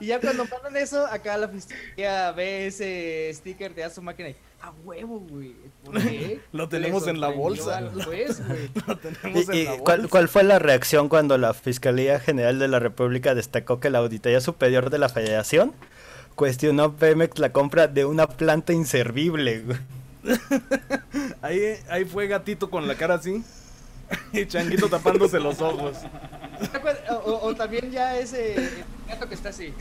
Y 0.00 0.06
ya 0.06 0.20
cuando 0.20 0.44
mandan 0.46 0.76
eso, 0.76 1.06
acá 1.06 1.36
la 1.36 1.48
fiscalía 1.48 2.32
ve 2.32 2.66
ese 2.66 3.30
sticker 3.34 3.74
de 3.74 3.84
a 3.84 3.90
su 3.90 4.00
máquina 4.02 4.30
y 4.30 4.36
a 4.60 4.70
huevo, 4.84 5.20
güey. 5.20 5.54
¿Por 5.84 6.00
qué? 6.02 6.40
Lo 6.52 6.68
tenemos 6.68 7.06
en 7.06 7.20
la 7.20 7.28
bolsa. 7.28 7.78
al 7.78 8.04
juez, 8.04 8.44
güey. 8.46 8.70
Lo 8.86 8.96
tenemos 8.96 9.48
¿Y, 9.48 9.50
en 9.50 9.56
y 9.56 9.64
la 9.64 9.78
cuál, 9.78 9.98
bolsa. 10.00 10.10
cuál 10.10 10.28
fue 10.28 10.42
la 10.42 10.58
reacción 10.58 11.08
cuando 11.08 11.38
la 11.38 11.54
Fiscalía 11.54 12.18
General 12.20 12.58
de 12.58 12.68
la 12.68 12.78
República 12.78 13.34
destacó 13.34 13.78
que 13.80 13.90
la 13.90 13.98
Auditoría 13.98 14.40
Superior 14.40 14.90
de 14.90 14.98
la 14.98 15.08
Federación 15.08 15.72
cuestionó 16.34 16.84
a 16.84 16.96
Pemex 16.96 17.38
la 17.38 17.52
compra 17.52 17.88
de 17.88 18.04
una 18.04 18.26
planta 18.28 18.72
inservible? 18.72 19.60
güey? 19.60 19.78
Ahí, 21.42 21.76
ahí 21.88 22.04
fue 22.04 22.26
gatito 22.26 22.68
con 22.70 22.86
la 22.88 22.94
cara 22.94 23.14
así. 23.14 23.42
Y 24.32 24.46
changuito 24.46 24.88
tapándose 24.88 25.38
los 25.38 25.60
ojos. 25.60 25.98
O, 27.10 27.14
o- 27.14 27.46
o 27.48 27.54
también 27.54 27.90
ya 27.90 28.18
ese 28.18 28.56
gato 29.06 29.28
que 29.28 29.34
está 29.34 29.50
así. 29.50 29.72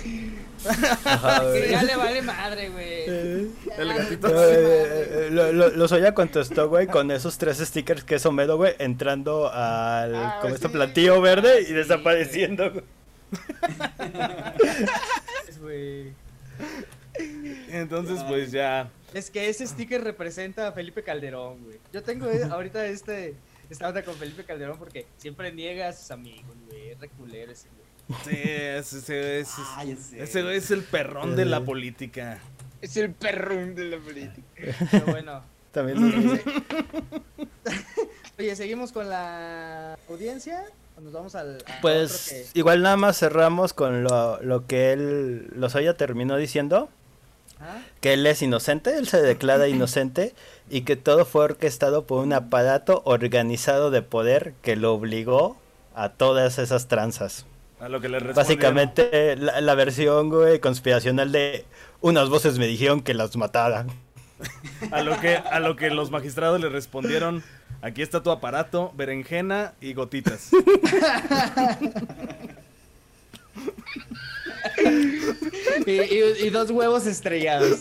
Ajá, 1.05 1.43
Que 1.53 1.69
ya 1.71 1.81
le 1.83 1.95
vale 1.95 2.21
madre, 2.21 2.67
güey. 2.69 2.85
Eh, 3.07 3.47
El 3.77 3.93
gatito. 3.93 4.27
eh, 4.27 4.33
vale 4.33 4.53
eh, 4.53 5.07
eh, 5.09 5.29
lo, 5.31 5.53
lo- 5.53 5.69
contestó, 6.13 6.67
güey, 6.67 6.87
con 6.87 7.09
esos 7.11 7.37
tres 7.37 7.59
stickers 7.59 8.03
que 8.03 8.15
es 8.15 8.25
Omedo, 8.25 8.57
güey, 8.57 8.75
entrando 8.79 9.49
al 9.49 10.13
Ah, 10.15 10.39
como 10.41 10.53
este 10.53 10.67
sí. 10.67 10.73
platillo 10.73 11.21
verde 11.21 11.61
y 11.61 11.65
Sí, 11.67 11.73
desapareciendo, 11.73 12.69
güey. 12.71 12.83
güey. 15.61 16.13
Entonces, 17.69 18.23
pues 18.27 18.51
ya. 18.51 18.89
Es 19.13 19.29
que 19.29 19.49
ese 19.49 19.65
sticker 19.67 20.03
representa 20.03 20.67
a 20.67 20.71
Felipe 20.71 21.03
Calderón, 21.03 21.63
güey. 21.63 21.79
Yo 21.93 22.03
tengo 22.03 22.29
eh, 22.29 22.43
ahorita 22.49 22.85
este 22.87 23.35
esta 23.69 23.89
onda 23.89 24.03
con 24.03 24.15
Felipe 24.15 24.43
Calderón 24.45 24.77
porque 24.77 25.05
siempre 25.17 25.51
niega 25.51 25.89
a 25.89 25.93
sus 25.93 26.11
amigos, 26.11 26.55
güey. 26.69 26.89
Es 26.91 26.99
reculero 26.99 27.51
ese, 27.51 27.67
güey. 27.69 28.19
Sí, 28.23 28.41
ese, 28.41 28.97
ese, 28.99 29.39
ese- 29.39 29.51
Ah, 29.75 29.83
ese 30.17 30.41
güey 30.43 30.57
es 30.57 30.71
el 30.71 30.83
perrón 30.83 31.35
de 31.35 31.45
la 31.45 31.61
política. 31.61 32.39
Es 32.81 32.95
el 32.97 33.11
perrón 33.11 33.75
de 33.75 33.85
la 33.85 33.97
política. 33.97 34.47
Pero 34.91 35.05
bueno. 35.07 35.41
También 35.71 35.99
lo 36.01 36.07
dice. 36.33 36.43
Oye, 38.39 38.55
seguimos 38.55 38.91
con 38.91 39.09
la 39.09 39.97
audiencia. 40.09 40.63
¿O 40.97 41.01
nos 41.01 41.11
vamos 41.13 41.35
al. 41.35 41.57
a 41.65 41.81
Pues 41.81 42.27
otro 42.31 42.51
igual 42.59 42.81
nada 42.81 42.97
más 42.97 43.17
cerramos 43.19 43.73
con 43.73 44.03
lo, 44.03 44.41
lo 44.41 44.65
que 44.67 44.93
él, 44.93 45.47
Lozoya 45.55 45.95
terminó 45.95 46.37
diciendo, 46.37 46.89
¿Ah? 47.59 47.79
que 48.01 48.13
él 48.13 48.25
es 48.27 48.41
inocente, 48.41 48.97
él 48.97 49.07
se 49.07 49.21
declara 49.21 49.67
inocente 49.69 50.33
y 50.69 50.81
que 50.81 50.95
todo 50.95 51.25
fue 51.25 51.45
orquestado 51.45 52.05
por 52.05 52.23
un 52.23 52.33
aparato 52.33 53.01
organizado 53.05 53.89
de 53.91 54.01
poder 54.01 54.53
que 54.61 54.75
lo 54.75 54.93
obligó 54.93 55.57
a 55.95 56.09
todas 56.09 56.59
esas 56.59 56.87
tranzas. 56.87 57.45
A 57.79 57.89
lo 57.89 58.01
que 58.01 58.09
le 58.09 58.19
respondieron. 58.19 58.35
Básicamente 58.35 59.35
la, 59.35 59.61
la 59.61 59.75
versión, 59.75 60.29
güey, 60.29 60.59
conspiracional 60.59 61.31
de 61.31 61.65
unas 62.01 62.29
voces 62.29 62.57
me 62.59 62.67
dijeron 62.67 63.01
que 63.01 63.13
las 63.13 63.35
mataran. 63.35 63.87
A 64.91 65.01
lo 65.01 65.19
que, 65.19 65.35
a 65.35 65.59
lo 65.59 65.75
que 65.75 65.89
los 65.89 66.11
magistrados 66.11 66.61
le 66.61 66.69
respondieron. 66.69 67.43
Aquí 67.81 68.03
está 68.03 68.21
tu 68.21 68.29
aparato, 68.29 68.93
berenjena 68.95 69.73
y 69.81 69.93
gotitas. 69.93 70.51
Y, 75.85 75.91
y- 75.91 76.45
y 76.45 76.49
dos 76.49 76.71
huevos 76.71 77.05
estrellados. 77.05 77.79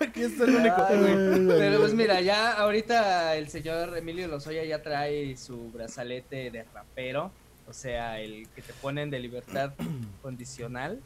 Aquí 0.00 0.22
está 0.22 0.44
el 0.44 0.56
único. 0.56 0.76
Ay. 0.88 1.46
Pero 1.48 1.80
pues 1.80 1.94
mira, 1.94 2.20
ya 2.20 2.52
ahorita 2.52 3.36
el 3.36 3.48
señor 3.48 3.96
Emilio 3.96 4.28
Lozoya 4.28 4.64
ya 4.64 4.82
trae 4.82 5.36
su 5.36 5.70
brazalete 5.72 6.50
de 6.50 6.64
rapero, 6.74 7.30
o 7.68 7.72
sea, 7.72 8.20
el 8.20 8.48
que 8.54 8.62
te 8.62 8.72
ponen 8.74 9.10
de 9.10 9.20
libertad 9.20 9.72
condicional. 10.22 11.00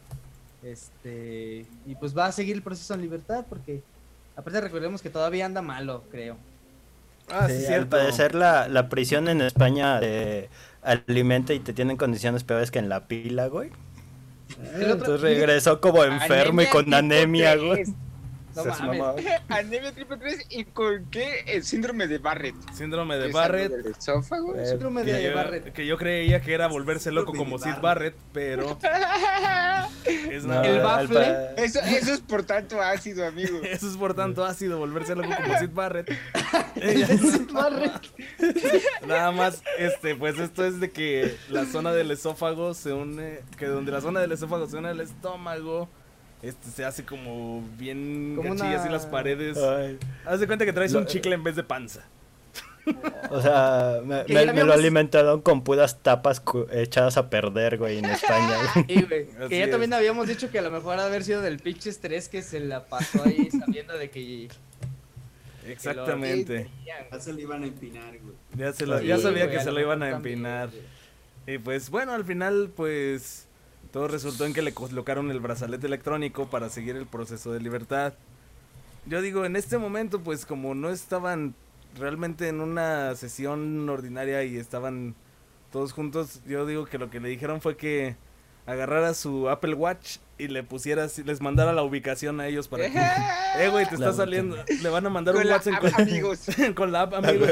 Este, 0.62 1.64
y 1.86 1.94
pues 2.00 2.16
va 2.16 2.26
a 2.26 2.32
seguir 2.32 2.56
el 2.56 2.62
proceso 2.62 2.94
en 2.94 3.02
libertad 3.02 3.44
porque 3.48 3.82
aparte 4.34 4.60
recordemos 4.60 5.00
que 5.02 5.10
todavía 5.10 5.46
anda 5.46 5.62
malo, 5.62 6.04
creo. 6.10 6.36
Ah, 7.30 7.48
sí, 7.48 7.64
Sí, 7.66 7.72
al 7.72 7.88
parecer 7.88 8.34
la, 8.34 8.68
la 8.68 8.88
prisión 8.88 9.28
en 9.28 9.40
España 9.40 10.00
te 10.00 10.48
alimenta 10.82 11.54
y 11.54 11.60
te 11.60 11.72
tiene 11.72 11.92
en 11.92 11.96
condiciones 11.96 12.44
peores 12.44 12.70
que 12.70 12.78
en 12.78 12.88
la 12.88 13.08
pila, 13.08 13.48
güey. 13.48 13.70
Entonces 14.74 15.20
regresó 15.20 15.80
como 15.80 16.04
enfermo 16.04 16.62
y 16.62 16.66
con 16.66 16.92
anemia, 16.94 17.56
güey. 17.56 17.84
No 18.56 18.64
mames. 18.64 19.26
Anemia 19.48 19.92
triple 19.92 20.16
3 20.16 20.46
y 20.50 20.64
con 20.64 21.04
qué? 21.10 21.44
El 21.46 21.62
síndrome 21.64 22.06
de 22.06 22.18
Barrett. 22.18 22.54
Síndrome 22.72 23.16
de 23.16 23.28
¿Es 23.28 23.34
algo 23.34 23.38
Barrett. 23.38 23.72
del 23.72 23.86
esófago? 23.92 24.54
Eh, 24.54 24.66
Síndrome 24.66 25.04
Que 25.04 25.12
de 25.12 25.22
yo, 25.30 25.34
Barrett. 25.34 25.72
que 25.72 25.86
yo 25.86 25.96
creía 25.98 26.40
que 26.40 26.54
era 26.54 26.66
volverse 26.68 27.10
loco 27.12 27.32
como 27.34 27.58
Sid 27.58 27.76
Barrett. 27.82 28.16
Pero 28.32 28.78
es 30.04 30.44
No, 30.44 30.54
nada. 30.54 30.66
El 30.66 30.80
bafle. 30.80 31.36
Eso, 31.56 31.80
eso 31.80 32.12
es 32.14 32.20
por 32.20 32.44
tanto 32.44 32.80
ácido, 32.80 33.26
amigo. 33.26 33.58
Eso 33.62 33.88
es 33.90 33.96
por 33.96 34.14
tanto 34.14 34.44
ácido, 34.44 34.78
volverse 34.78 35.14
loco 35.14 35.28
como 35.34 35.58
Sid 35.58 35.70
Barrett. 35.72 36.10
Barrett. 37.52 37.92
Nada 39.06 39.30
más, 39.32 39.62
este, 39.78 40.14
pues 40.14 40.38
esto 40.38 40.64
es 40.64 40.80
de 40.80 40.90
que 40.90 41.36
la 41.50 41.64
zona 41.66 41.92
del 41.92 42.10
esófago 42.10 42.74
se 42.74 42.92
une, 42.92 43.40
que 43.58 43.66
donde 43.66 43.92
la 43.92 44.00
zona 44.00 44.20
del 44.20 44.32
esófago 44.32 44.66
se 44.66 44.76
une 44.76 44.88
al 44.88 45.00
estómago, 45.00 45.88
este 46.48 46.70
se 46.70 46.84
hace 46.84 47.04
como 47.04 47.62
bien 47.78 48.34
Como 48.36 48.50
gachillas 48.50 48.70
una- 48.72 48.80
así 48.82 48.88
las 48.88 49.06
paredes. 49.06 49.56
Ay. 49.58 49.98
Haz 50.24 50.40
de 50.40 50.46
cuenta 50.46 50.64
que 50.64 50.72
traes 50.72 50.92
Lo- 50.92 51.00
un 51.00 51.06
chicle 51.06 51.34
en 51.34 51.44
vez 51.44 51.56
de 51.56 51.62
panza. 51.64 52.04
O 53.30 53.42
sea, 53.42 54.00
me, 54.04 54.22
me- 54.28 54.52
me 54.52 54.62
lo 54.62 54.72
alimentaron 54.72 55.40
con 55.42 55.64
puras 55.64 56.00
tapas 56.02 56.40
echadas 56.70 57.16
a 57.16 57.28
perder, 57.28 57.78
güey, 57.78 57.98
en 57.98 58.04
España. 58.04 58.56
güey. 58.74 58.86
Sí, 58.88 59.02
güey. 59.02 59.48
Que 59.48 59.58
ya 59.58 59.64
es. 59.64 59.70
también 59.72 59.92
habíamos 59.92 60.28
dicho 60.28 60.50
que 60.52 60.60
a 60.60 60.62
lo 60.62 60.70
mejor 60.70 60.94
ha 60.98 61.02
de 61.02 61.08
haber 61.08 61.24
sido 61.24 61.40
del 61.42 61.58
pinche 61.58 61.90
estrés 61.90 62.28
que 62.28 62.42
se 62.42 62.60
la 62.60 62.84
pasó 62.84 63.24
ahí 63.24 63.48
sabiendo 63.66 63.98
de 63.98 64.08
que. 64.10 64.48
Exactamente. 65.66 66.68
Ya 67.10 67.18
se 67.20 67.32
le 67.32 67.42
iban 67.42 67.62
a 67.64 67.66
empinar, 67.66 68.16
güey. 68.20 68.34
Ya, 68.56 68.72
se 68.72 68.86
lo- 68.86 69.00
Sí, 69.00 69.06
ya 69.06 69.18
sabía 69.18 69.46
güey, 69.46 69.56
que 69.56 69.62
se 69.64 69.66
lo 69.70 69.72
lo 69.72 69.80
iban 69.80 70.02
a 70.02 70.10
también, 70.12 70.34
empinar. 70.38 70.70
Y 71.46 71.58
pues 71.58 71.90
bueno, 71.90 72.12
al 72.12 72.24
final 72.24 72.70
pues 72.74 73.46
todo 73.96 74.08
resultó 74.08 74.44
en 74.44 74.52
que 74.52 74.60
le 74.60 74.74
colocaron 74.74 75.30
el 75.30 75.40
brazalete 75.40 75.86
electrónico 75.86 76.50
para 76.50 76.68
seguir 76.68 76.96
el 76.96 77.06
proceso 77.06 77.50
de 77.50 77.60
libertad. 77.60 78.12
Yo 79.06 79.22
digo, 79.22 79.46
en 79.46 79.56
este 79.56 79.78
momento 79.78 80.20
pues 80.20 80.44
como 80.44 80.74
no 80.74 80.90
estaban 80.90 81.54
realmente 81.98 82.48
en 82.48 82.60
una 82.60 83.14
sesión 83.14 83.88
ordinaria 83.88 84.44
y 84.44 84.58
estaban 84.58 85.14
todos 85.72 85.94
juntos, 85.94 86.42
yo 86.46 86.66
digo 86.66 86.84
que 86.84 86.98
lo 86.98 87.08
que 87.08 87.20
le 87.20 87.30
dijeron 87.30 87.62
fue 87.62 87.78
que 87.78 88.16
agarrara 88.66 89.14
su 89.14 89.48
Apple 89.48 89.72
Watch 89.72 90.18
y 90.38 90.48
le 90.48 90.62
pusiera 90.62 91.04
así- 91.04 91.22
les 91.24 91.40
mandara 91.40 91.72
la 91.72 91.82
ubicación 91.82 92.40
a 92.40 92.46
ellos 92.46 92.68
para 92.68 92.90
que 92.90 92.98
eh 93.64 93.68
güey, 93.70 93.86
te 93.86 93.96
La 93.98 94.08
está 94.08 94.12
saliendo, 94.12 94.56
le 94.82 94.88
van 94.90 95.06
a 95.06 95.10
mandar 95.10 95.34
un 95.34 95.40
Con 95.40 95.48
la 95.48 95.56
WhatsApp 95.56 95.84
app, 95.84 95.94
amigos. 96.00 96.40
con 96.74 96.92
la 96.92 97.02
app, 97.02 97.14
amigos. 97.14 97.50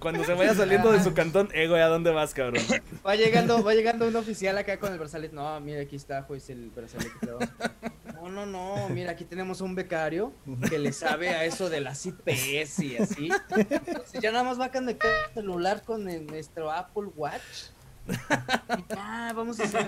Cuando 0.00 0.24
se 0.24 0.34
vaya 0.34 0.54
saliendo 0.54 0.90
de 0.92 1.02
su 1.02 1.14
cantón, 1.14 1.48
eh 1.54 1.68
güey, 1.68 1.80
¿a 1.82 1.86
dónde 1.88 2.10
vas, 2.10 2.34
cabrón? 2.34 2.62
Va 3.06 3.14
llegando, 3.16 3.62
va 3.62 3.74
llegando 3.74 4.06
un 4.06 4.16
oficial 4.16 4.56
acá 4.58 4.78
con 4.78 4.92
el 4.92 4.98
brazalete. 4.98 5.34
No, 5.34 5.60
mira, 5.60 5.80
aquí 5.82 5.96
está, 5.96 6.22
juez, 6.22 6.50
el 6.50 6.70
brazalete. 6.70 7.10
que 7.20 7.26
te 7.26 7.32
vamos 7.32 7.48
a- 7.60 8.12
No, 8.12 8.28
no, 8.28 8.46
no, 8.46 8.88
mira, 8.90 9.12
aquí 9.12 9.24
tenemos 9.24 9.60
un 9.60 9.74
becario 9.74 10.32
que 10.68 10.78
le 10.78 10.92
sabe 10.92 11.30
a 11.30 11.44
eso 11.44 11.70
de 11.70 11.80
las 11.80 12.04
IPs 12.04 12.78
y 12.80 12.96
así. 12.96 13.28
Entonces 13.56 14.20
ya 14.20 14.30
nada 14.32 14.44
más 14.44 14.58
va 14.60 14.66
a 14.66 14.72
conectar 14.72 15.10
el 15.28 15.34
celular 15.34 15.82
con 15.84 16.08
el- 16.08 16.26
nuestro 16.26 16.70
Apple 16.72 17.08
Watch 17.16 17.70
Y 18.08 18.94
ya, 18.94 19.32
vamos 19.34 19.60
a 19.60 19.64
hacer 19.64 19.86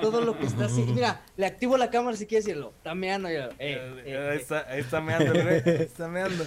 todo 0.00 0.20
lo 0.22 0.38
que 0.38 0.46
está 0.46 0.66
así. 0.66 0.82
Y 0.82 0.92
Mira, 0.92 1.20
le 1.36 1.46
activo 1.46 1.76
la 1.76 1.90
cámara 1.90 2.16
si 2.16 2.26
quieres 2.26 2.44
decirlo. 2.46 2.72
Está 2.78 2.94
meando. 2.94 3.30
y 3.30 3.34
yo, 3.34 3.40
eh, 3.44 3.52
eh, 3.58 4.02
eh. 4.06 4.38
está, 4.40 4.60
está 4.76 5.00
meando 5.00 5.32
ahí 5.32 5.62
está 5.64 6.08
meando. 6.08 6.44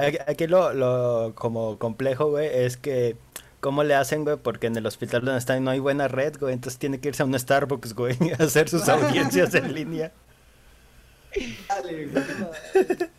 Aquí- 0.00 0.18
Aquí 0.26 0.46
lo, 0.46 0.72
lo 0.72 1.32
como 1.34 1.78
complejo, 1.78 2.30
güey, 2.30 2.48
es 2.52 2.76
que 2.76 3.16
cómo 3.60 3.84
le 3.84 3.94
hacen, 3.94 4.24
güey, 4.24 4.36
porque 4.38 4.68
en 4.68 4.76
el 4.76 4.86
hospital 4.86 5.24
donde 5.24 5.38
están 5.38 5.62
no 5.64 5.70
hay 5.70 5.78
buena 5.80 6.08
red, 6.08 6.36
güey, 6.40 6.54
entonces 6.54 6.78
tiene 6.78 6.98
que 7.00 7.08
irse 7.08 7.22
a 7.22 7.26
un 7.26 7.38
Starbucks, 7.38 7.94
güey, 7.94 8.16
a 8.38 8.42
hacer 8.44 8.68
sus 8.68 8.88
audiencias 8.88 9.54
en 9.54 9.74
línea. 9.74 10.12
Dale, 11.68 12.06
güey. 12.06 12.24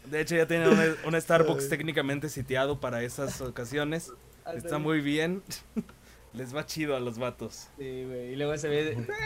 De 0.10 0.20
hecho, 0.20 0.36
ya 0.36 0.46
tienen 0.46 0.68
un, 0.68 0.96
un 1.13 1.22
Starbucks 1.22 1.70
técnicamente 1.70 2.28
sitiado 2.30 2.80
para 2.80 3.01
esas 3.04 3.40
ocasiones. 3.40 4.12
Está 4.56 4.80
muy 4.80 5.00
bien. 5.01 5.42
Les 6.33 6.55
va 6.55 6.65
chido 6.65 6.95
a 6.95 7.00
los 7.00 7.17
vatos. 7.17 7.67
Sí, 7.77 8.05
güey. 8.05 8.31
Y 8.33 8.35
luego 8.35 8.57
se 8.57 8.69
ve. 8.69 8.97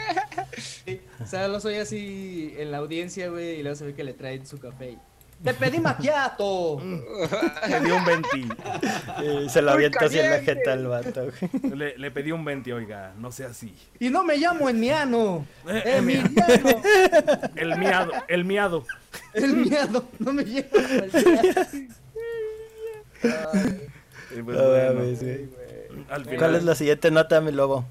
Sí, 0.56 1.00
o 1.22 1.26
sea, 1.26 1.48
lo 1.48 1.60
soy 1.60 1.74
así 1.76 2.54
en 2.56 2.70
la 2.70 2.78
audiencia, 2.78 3.28
güey. 3.28 3.58
Y 3.58 3.62
luego 3.62 3.76
se 3.76 3.84
ve 3.86 3.94
que 3.94 4.04
le 4.04 4.14
traen 4.14 4.46
su 4.46 4.58
café. 4.58 4.92
y, 4.92 4.98
¡Te 5.44 5.52
pedí 5.52 5.78
macchiato! 5.78 6.80
Le 7.68 7.80
dio 7.80 7.96
un 7.96 8.04
20. 8.06 8.28
Y 9.44 9.48
se 9.50 9.60
lo 9.60 9.72
avienta 9.72 10.06
así 10.06 10.18
en 10.18 10.30
la 10.30 10.40
jeta 10.40 10.72
al 10.72 10.86
vato, 10.86 11.26
güey. 11.26 11.76
Le, 11.76 11.98
le 11.98 12.10
pedí 12.10 12.32
un 12.32 12.42
20, 12.44 12.72
oiga, 12.72 13.12
no 13.18 13.30
sea 13.30 13.48
así. 13.48 13.74
Y 14.00 14.08
no 14.08 14.24
me 14.24 14.38
llamo 14.38 14.68
Emiano. 14.68 15.46
Eh, 15.68 15.82
Emiliano. 15.98 16.82
El 17.54 17.76
miado, 17.78 18.12
el 18.28 18.44
miado. 18.46 18.84
El 19.34 19.56
miedo. 19.56 20.08
No 20.18 20.32
me 20.32 20.42
llamo. 20.44 20.68
Ay, 23.52 23.88
Y 24.38 24.42
pues, 24.42 24.56
No 24.56 24.68
bueno, 24.68 24.94
güey. 24.94 25.65
¿Cuál 26.08 26.54
es 26.54 26.64
la 26.64 26.74
siguiente 26.74 27.10
nota, 27.10 27.40
mi 27.40 27.52
lobo? 27.52 27.84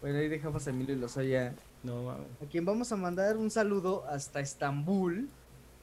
Bueno, 0.00 0.18
ahí 0.18 0.28
dejamos 0.28 0.66
a 0.66 0.70
Emilio 0.70 0.94
y 0.94 0.98
Lozoya. 0.98 1.54
No 1.82 2.02
mames. 2.02 2.26
A 2.42 2.46
quien 2.50 2.64
vamos 2.64 2.90
a 2.92 2.96
mandar 2.96 3.36
un 3.36 3.50
saludo 3.50 4.04
hasta 4.08 4.40
Estambul 4.40 5.28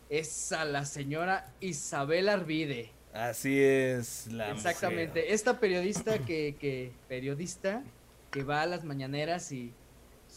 es 0.09 0.51
a 0.51 0.65
la 0.65 0.85
señora 0.85 1.45
Isabel 1.59 2.29
Arvide. 2.29 2.91
así 3.13 3.61
es 3.61 4.27
la 4.31 4.51
Exactamente. 4.51 5.21
mujer. 5.21 5.33
Esta 5.33 5.59
periodista 5.59 6.19
que, 6.19 6.55
que 6.59 6.91
periodista 7.07 7.83
que 8.31 8.43
va 8.43 8.61
a 8.63 8.65
las 8.65 8.83
mañaneras 8.83 9.51
y 9.51 9.71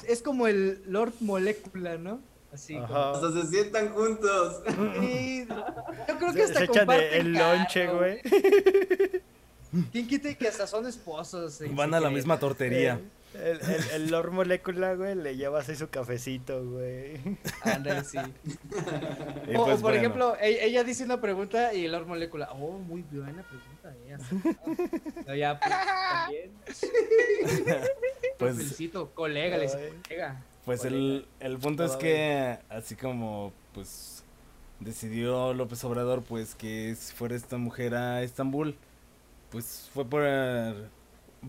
es 0.06 0.20
como 0.22 0.46
el 0.46 0.82
Lord 0.86 1.14
Molecula, 1.20 1.96
¿no? 1.96 2.20
Así. 2.52 2.74
como- 2.74 2.84
Ajá. 2.84 3.10
Hasta 3.12 3.32
se 3.32 3.46
sientan 3.48 3.88
juntos. 3.94 4.62
Sí, 5.00 5.46
yo 5.48 6.18
creo 6.18 6.32
que 6.32 6.38
Se, 6.38 6.42
hasta 6.44 6.60
se 6.60 6.66
comparten 6.68 7.20
el 7.26 7.32
lonche, 7.32 7.86
güey. 7.88 8.20
¿Quién 9.92 10.06
quite 10.08 10.36
que 10.36 10.48
hasta 10.48 10.66
son 10.66 10.86
esposos? 10.86 11.54
se- 11.54 11.66
Van 11.68 11.92
a 11.94 11.98
la 12.00 12.06
creen? 12.08 12.14
misma 12.14 12.38
tortería. 12.38 13.00
El, 13.34 13.60
el, 13.60 13.90
el 13.92 14.10
Lord 14.10 14.30
Molecula, 14.30 14.94
güey, 14.94 15.14
le 15.14 15.36
lleva 15.36 15.60
así 15.60 15.76
su 15.76 15.88
cafecito, 15.90 16.64
güey. 16.64 17.20
Ándale, 17.62 18.02
sí. 18.04 18.16
Y 19.46 19.56
O, 19.56 19.64
pues, 19.64 19.74
por 19.76 19.80
bueno, 19.82 19.96
ejemplo, 19.98 20.36
e- 20.40 20.64
ella 20.64 20.82
dice 20.84 21.04
una 21.04 21.20
pregunta 21.20 21.74
y 21.74 21.84
el 21.84 21.92
Lord 21.92 22.06
Molecula, 22.06 22.50
oh, 22.52 22.78
muy 22.78 23.02
buena 23.10 23.42
pregunta, 23.42 23.94
eh. 24.06 24.14
así. 24.14 25.22
No, 25.26 25.34
ya, 25.34 25.58
pues, 25.60 25.70
también. 26.12 26.50
Pues- 28.38 28.56
felicito, 28.56 29.10
colega, 29.14 29.56
le 29.56 29.62
dice, 29.64 29.78
Ay. 29.92 30.00
colega. 30.08 30.42
Pues 30.64 30.84
el, 30.84 31.26
el 31.40 31.58
punto 31.58 31.84
es 31.84 31.92
que 31.92 32.58
así 32.68 32.96
como 32.96 33.52
pues 33.72 34.24
decidió 34.80 35.54
López 35.54 35.82
Obrador 35.84 36.22
pues 36.22 36.54
que 36.56 36.94
fuera 37.14 37.36
esta 37.36 37.56
mujer 37.56 37.94
a 37.94 38.22
Estambul, 38.22 38.76
pues 39.50 39.88
fue 39.94 40.04
por 40.04 40.22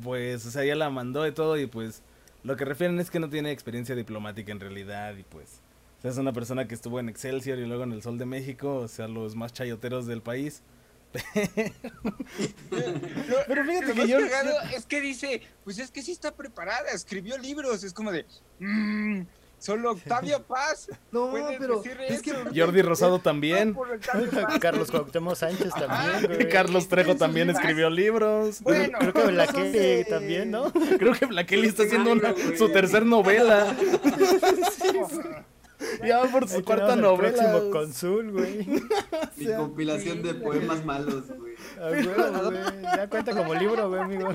pues 0.04 0.46
o 0.46 0.52
sea, 0.52 0.64
ella 0.64 0.76
la 0.76 0.90
mandó 0.90 1.26
y 1.28 1.32
todo 1.32 1.58
y 1.58 1.66
pues 1.68 2.02
lo 2.44 2.56
que 2.56 2.66
refieren 2.66 3.00
es 3.00 3.10
que 3.10 3.20
no 3.20 3.30
tiene 3.30 3.52
experiencia 3.52 3.96
diplomática 3.96 4.52
en 4.52 4.60
realidad 4.60 5.16
y 5.18 5.24
pues 5.24 5.62
o 5.98 6.02
sea, 6.02 6.12
es 6.12 6.18
una 6.18 6.32
persona 6.34 6.68
que 6.68 6.76
estuvo 6.76 7.00
en 7.00 7.10
Excelsior 7.10 7.58
y 7.58 7.66
luego 7.66 7.84
en 7.84 7.92
el 7.92 8.04
Sol 8.04 8.20
de 8.20 8.26
México, 8.28 8.76
o 8.76 8.88
sea, 8.88 9.08
los 9.08 9.36
más 9.36 9.52
chayoteros 9.52 10.06
del 10.06 10.22
país. 10.22 10.62
Pero 13.48 13.66
fíjate 13.66 13.94
que 13.94 14.08
yo- 14.08 14.20
es 14.76 14.86
que 14.86 15.02
dice, 15.02 15.42
pues 15.64 15.80
es 15.80 15.90
que 15.92 16.02
sí 16.02 16.12
está 16.12 16.36
preparada, 16.36 16.90
escribió 16.94 17.38
libros, 17.38 17.84
es 17.84 17.94
como 17.94 18.12
de, 18.12 18.26
"Mm, 18.60 19.22
solo 19.60 19.92
Octavio 19.94 20.42
Paz. 20.44 20.90
No, 21.12 21.32
pero 21.60 21.78
decir 21.82 21.98
es 22.08 22.22
que 22.22 22.32
eso". 22.32 22.40
Jordi 22.56 22.82
Rosado 22.82 23.20
también. 23.20 23.76
Carlos 24.62 24.92
Cuauhtémoc 24.92 25.36
Sánchez 25.36 25.74
también, 25.74 26.26
güey. 26.36 26.50
Carlos 26.50 26.88
Trejo 26.88 27.16
también 27.16 27.50
escribió 27.50 27.90
libros. 27.90 28.62
Bueno, 28.62 28.98
Creo 29.00 29.14
que 29.14 29.62
de- 29.72 30.06
también, 30.06 30.52
¿no? 30.52 30.72
Creo 30.72 31.14
que 31.14 31.26
Black 31.26 31.48
Kelly 31.48 31.68
está 31.68 31.84
haciendo 31.84 32.12
una- 32.12 32.34
su 32.58 32.70
tercer 32.70 33.06
novela. 33.06 33.76
Ya 36.04 36.20
va 36.20 36.26
por 36.32 36.48
su 36.50 36.64
cuarta 36.64 36.96
novela. 36.96 37.34
próximo 37.34 37.70
consul, 37.72 38.32
güey. 38.32 38.66
Mi 39.38 39.46
compilación 39.56 40.24
de 40.24 40.34
poemas 40.34 40.84
malos, 40.84 41.26
güey. 41.28 41.54
A 41.80 41.90
huevo, 41.92 42.50
güey. 42.52 42.82
Ya 42.82 43.08
cuenta 43.10 43.32
como 43.36 43.54
libro, 43.54 43.88
güey, 43.90 44.02
amigo. 44.02 44.30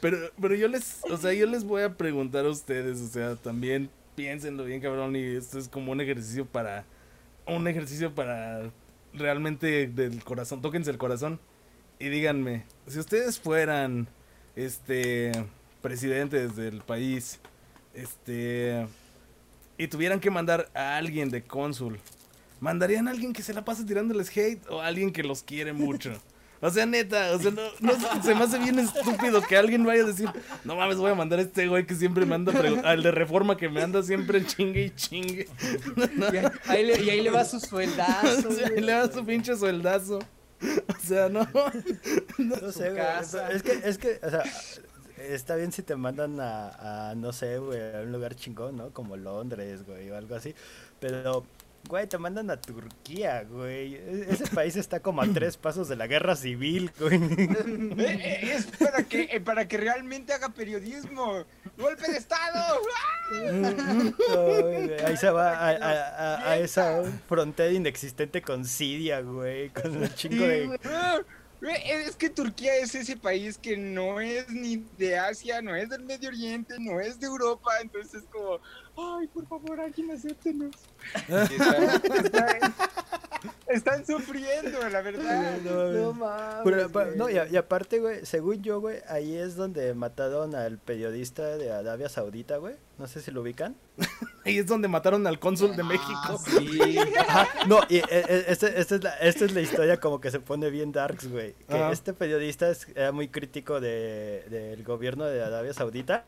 Pero, 0.00 0.18
pero 0.40 0.54
yo 0.54 0.68
les, 0.68 1.00
o 1.10 1.16
sea, 1.16 1.32
yo 1.32 1.46
les 1.46 1.64
voy 1.64 1.82
a 1.82 1.96
preguntar 1.96 2.46
a 2.46 2.50
ustedes, 2.50 3.00
o 3.00 3.08
sea, 3.08 3.34
también 3.36 3.90
piénsenlo 4.16 4.64
bien, 4.64 4.80
cabrón, 4.80 5.14
y 5.14 5.22
esto 5.36 5.58
es 5.58 5.68
como 5.68 5.92
un 5.92 6.00
ejercicio 6.00 6.46
para, 6.46 6.84
un 7.46 7.68
ejercicio 7.68 8.14
para 8.14 8.70
realmente 9.12 9.86
del 9.86 10.24
corazón, 10.24 10.62
tóquense 10.62 10.90
el 10.90 10.98
corazón 10.98 11.38
y 11.98 12.08
díganme, 12.08 12.64
si 12.86 12.98
ustedes 12.98 13.38
fueran, 13.38 14.08
este, 14.56 15.32
presidentes 15.82 16.56
del 16.56 16.80
país, 16.80 17.38
este, 17.94 18.86
y 19.78 19.88
tuvieran 19.88 20.20
que 20.20 20.30
mandar 20.30 20.68
a 20.74 20.96
alguien 20.96 21.30
de 21.30 21.42
cónsul, 21.42 21.98
¿mandarían 22.60 23.08
a 23.08 23.12
alguien 23.12 23.32
que 23.32 23.42
se 23.42 23.54
la 23.54 23.64
pase 23.64 23.84
tirándoles 23.84 24.34
hate 24.36 24.66
o 24.68 24.80
a 24.80 24.86
alguien 24.86 25.12
que 25.12 25.22
los 25.22 25.42
quiere 25.42 25.72
mucho? 25.72 26.12
O 26.60 26.70
sea, 26.70 26.86
neta, 26.86 27.32
o 27.34 27.38
sea, 27.38 27.50
no, 27.50 27.62
no 27.80 28.22
se 28.22 28.34
me 28.34 28.44
hace 28.44 28.58
bien 28.58 28.78
estúpido 28.78 29.42
que 29.42 29.56
alguien 29.56 29.84
vaya 29.84 30.04
a 30.04 30.06
decir, 30.06 30.28
no 30.64 30.76
mames, 30.76 30.96
voy 30.96 31.10
a 31.10 31.14
mandar 31.14 31.38
a 31.38 31.42
este 31.42 31.68
güey 31.68 31.86
que 31.86 31.94
siempre 31.94 32.24
me 32.24 32.34
anda 32.34 32.52
al 32.84 33.02
de 33.02 33.10
reforma 33.10 33.56
que 33.56 33.68
me 33.68 33.82
anda 33.82 34.02
siempre 34.02 34.44
chingue 34.44 34.84
y 34.84 34.90
chingue. 34.90 35.48
Y 36.26 36.36
ahí, 36.36 36.46
ahí 36.66 36.86
le, 36.86 37.02
y 37.02 37.10
ahí 37.10 37.20
le 37.22 37.30
va 37.30 37.44
su 37.44 37.60
sueldazo. 37.60 38.48
O 38.48 38.52
sea, 38.52 38.70
y 38.74 38.80
le 38.80 38.92
da 38.92 39.10
su 39.12 39.24
pinche 39.24 39.56
sueldazo. 39.56 40.18
O 40.58 41.06
sea, 41.06 41.28
no. 41.28 41.46
No 42.38 42.72
sé, 42.72 42.90
güey. 42.90 43.02
Es 43.52 43.62
que, 43.62 43.72
es 43.84 43.98
que, 43.98 44.20
o 44.22 44.30
sea, 44.30 44.42
está 45.18 45.56
bien 45.56 45.72
si 45.72 45.82
te 45.82 45.96
mandan 45.96 46.40
a, 46.40 47.10
a, 47.10 47.14
no 47.14 47.32
sé, 47.32 47.58
güey, 47.58 47.80
a 47.96 48.00
un 48.00 48.12
lugar 48.12 48.34
chingón, 48.34 48.76
¿no? 48.76 48.90
Como 48.90 49.16
Londres, 49.16 49.84
güey, 49.84 50.10
o 50.10 50.16
algo 50.16 50.34
así. 50.34 50.54
Pero, 51.00 51.44
güey, 51.88 52.06
te 52.06 52.18
mandan 52.18 52.50
a 52.50 52.60
Turquía, 52.60 53.44
güey. 53.44 53.94
E- 53.94 54.26
Ese 54.30 54.46
país 54.48 54.76
está 54.76 55.00
como 55.00 55.22
a 55.22 55.26
tres 55.32 55.56
pasos 55.56 55.88
de 55.88 55.96
la 55.96 56.06
guerra 56.06 56.36
civil, 56.36 56.90
güey. 56.98 57.16
Eh, 57.98 58.04
eh, 58.42 58.52
es 58.54 58.66
para 58.66 59.02
que, 59.04 59.22
eh, 59.22 59.40
para 59.40 59.66
que 59.68 59.76
realmente 59.78 60.32
haga 60.32 60.48
periodismo. 60.50 61.44
¡Golpe 61.78 62.10
de 62.10 62.18
Estado! 62.18 62.80
No, 63.52 65.06
Ahí 65.06 65.16
se 65.16 65.30
va 65.30 65.52
a, 65.52 65.70
a- 65.70 66.34
a- 66.36 66.50
a 66.50 66.56
esa 66.58 67.02
frontera 67.28 67.72
inexistente 67.72 68.42
con 68.42 68.64
Siria, 68.64 69.20
güey. 69.20 69.70
Con 69.70 69.96
un 69.96 70.08
chingo 70.14 70.44
de. 70.46 70.78
Ah, 70.84 71.18
Es 71.62 72.16
que 72.16 72.30
Turquía 72.30 72.76
es 72.76 72.94
ese 72.94 73.16
país 73.16 73.58
que 73.58 73.76
no 73.76 74.20
es 74.20 74.48
ni 74.50 74.84
de 74.98 75.18
Asia, 75.18 75.62
no 75.62 75.74
es 75.74 75.88
del 75.88 76.02
Medio 76.04 76.28
Oriente, 76.28 76.74
no 76.78 77.00
es 77.00 77.18
de 77.18 77.26
Europa, 77.26 77.70
entonces 77.80 78.22
es 78.22 78.28
como, 78.30 78.60
ay, 78.96 79.26
por 79.28 79.46
favor, 79.46 79.80
alguien 79.80 80.10
acéptenos. 80.10 80.74
Están, 81.28 82.24
están- 82.24 82.74
están 83.68 84.06
sufriendo, 84.06 84.88
la 84.88 85.02
verdad. 85.02 85.58
No 85.62 86.12
mames. 86.12 86.60
Pero, 86.64 86.88
pa- 86.90 87.04
güey. 87.04 87.16
no, 87.16 87.28
y, 87.30 87.36
a- 87.38 87.46
y 87.48 87.56
aparte, 87.56 87.98
güey, 88.00 88.24
según 88.24 88.62
yo, 88.62 88.80
güey, 88.80 88.98
ahí 89.08 89.36
es 89.36 89.56
donde 89.56 89.92
mataron 89.94 90.54
al 90.54 90.78
periodista 90.78 91.56
de 91.56 91.72
Arabia 91.72 92.08
Saudita, 92.08 92.56
güey. 92.58 92.74
No 92.98 93.06
sé 93.06 93.20
si 93.20 93.30
lo 93.30 93.42
ubican. 93.42 93.76
Ahí 94.44 94.58
es 94.58 94.66
donde 94.66 94.88
mataron 94.88 95.26
al 95.26 95.38
cónsul 95.38 95.76
de 95.76 95.82
México. 95.82 96.12
Ah, 96.14 96.36
sí. 96.58 96.98
Ajá, 97.18 97.48
no, 97.66 97.80
y 97.88 97.96
eh, 97.98 98.04
eh, 98.10 98.44
este- 98.48 98.80
esta 98.80 98.94
es 98.96 99.04
la, 99.04 99.10
esta 99.18 99.44
es 99.44 99.52
la 99.52 99.60
historia 99.60 99.98
como 100.00 100.20
que 100.20 100.30
se 100.30 100.40
pone 100.40 100.70
bien 100.70 100.92
darks, 100.92 101.28
güey. 101.30 101.54
Que 101.68 101.74
Ajá. 101.74 101.92
este 101.92 102.14
periodista 102.14 102.70
es- 102.70 102.86
era 102.94 103.12
muy 103.12 103.28
crítico 103.28 103.80
de, 103.80 104.44
del 104.48 104.82
gobierno 104.84 105.24
de 105.26 105.42
Arabia 105.42 105.74
Saudita. 105.74 106.24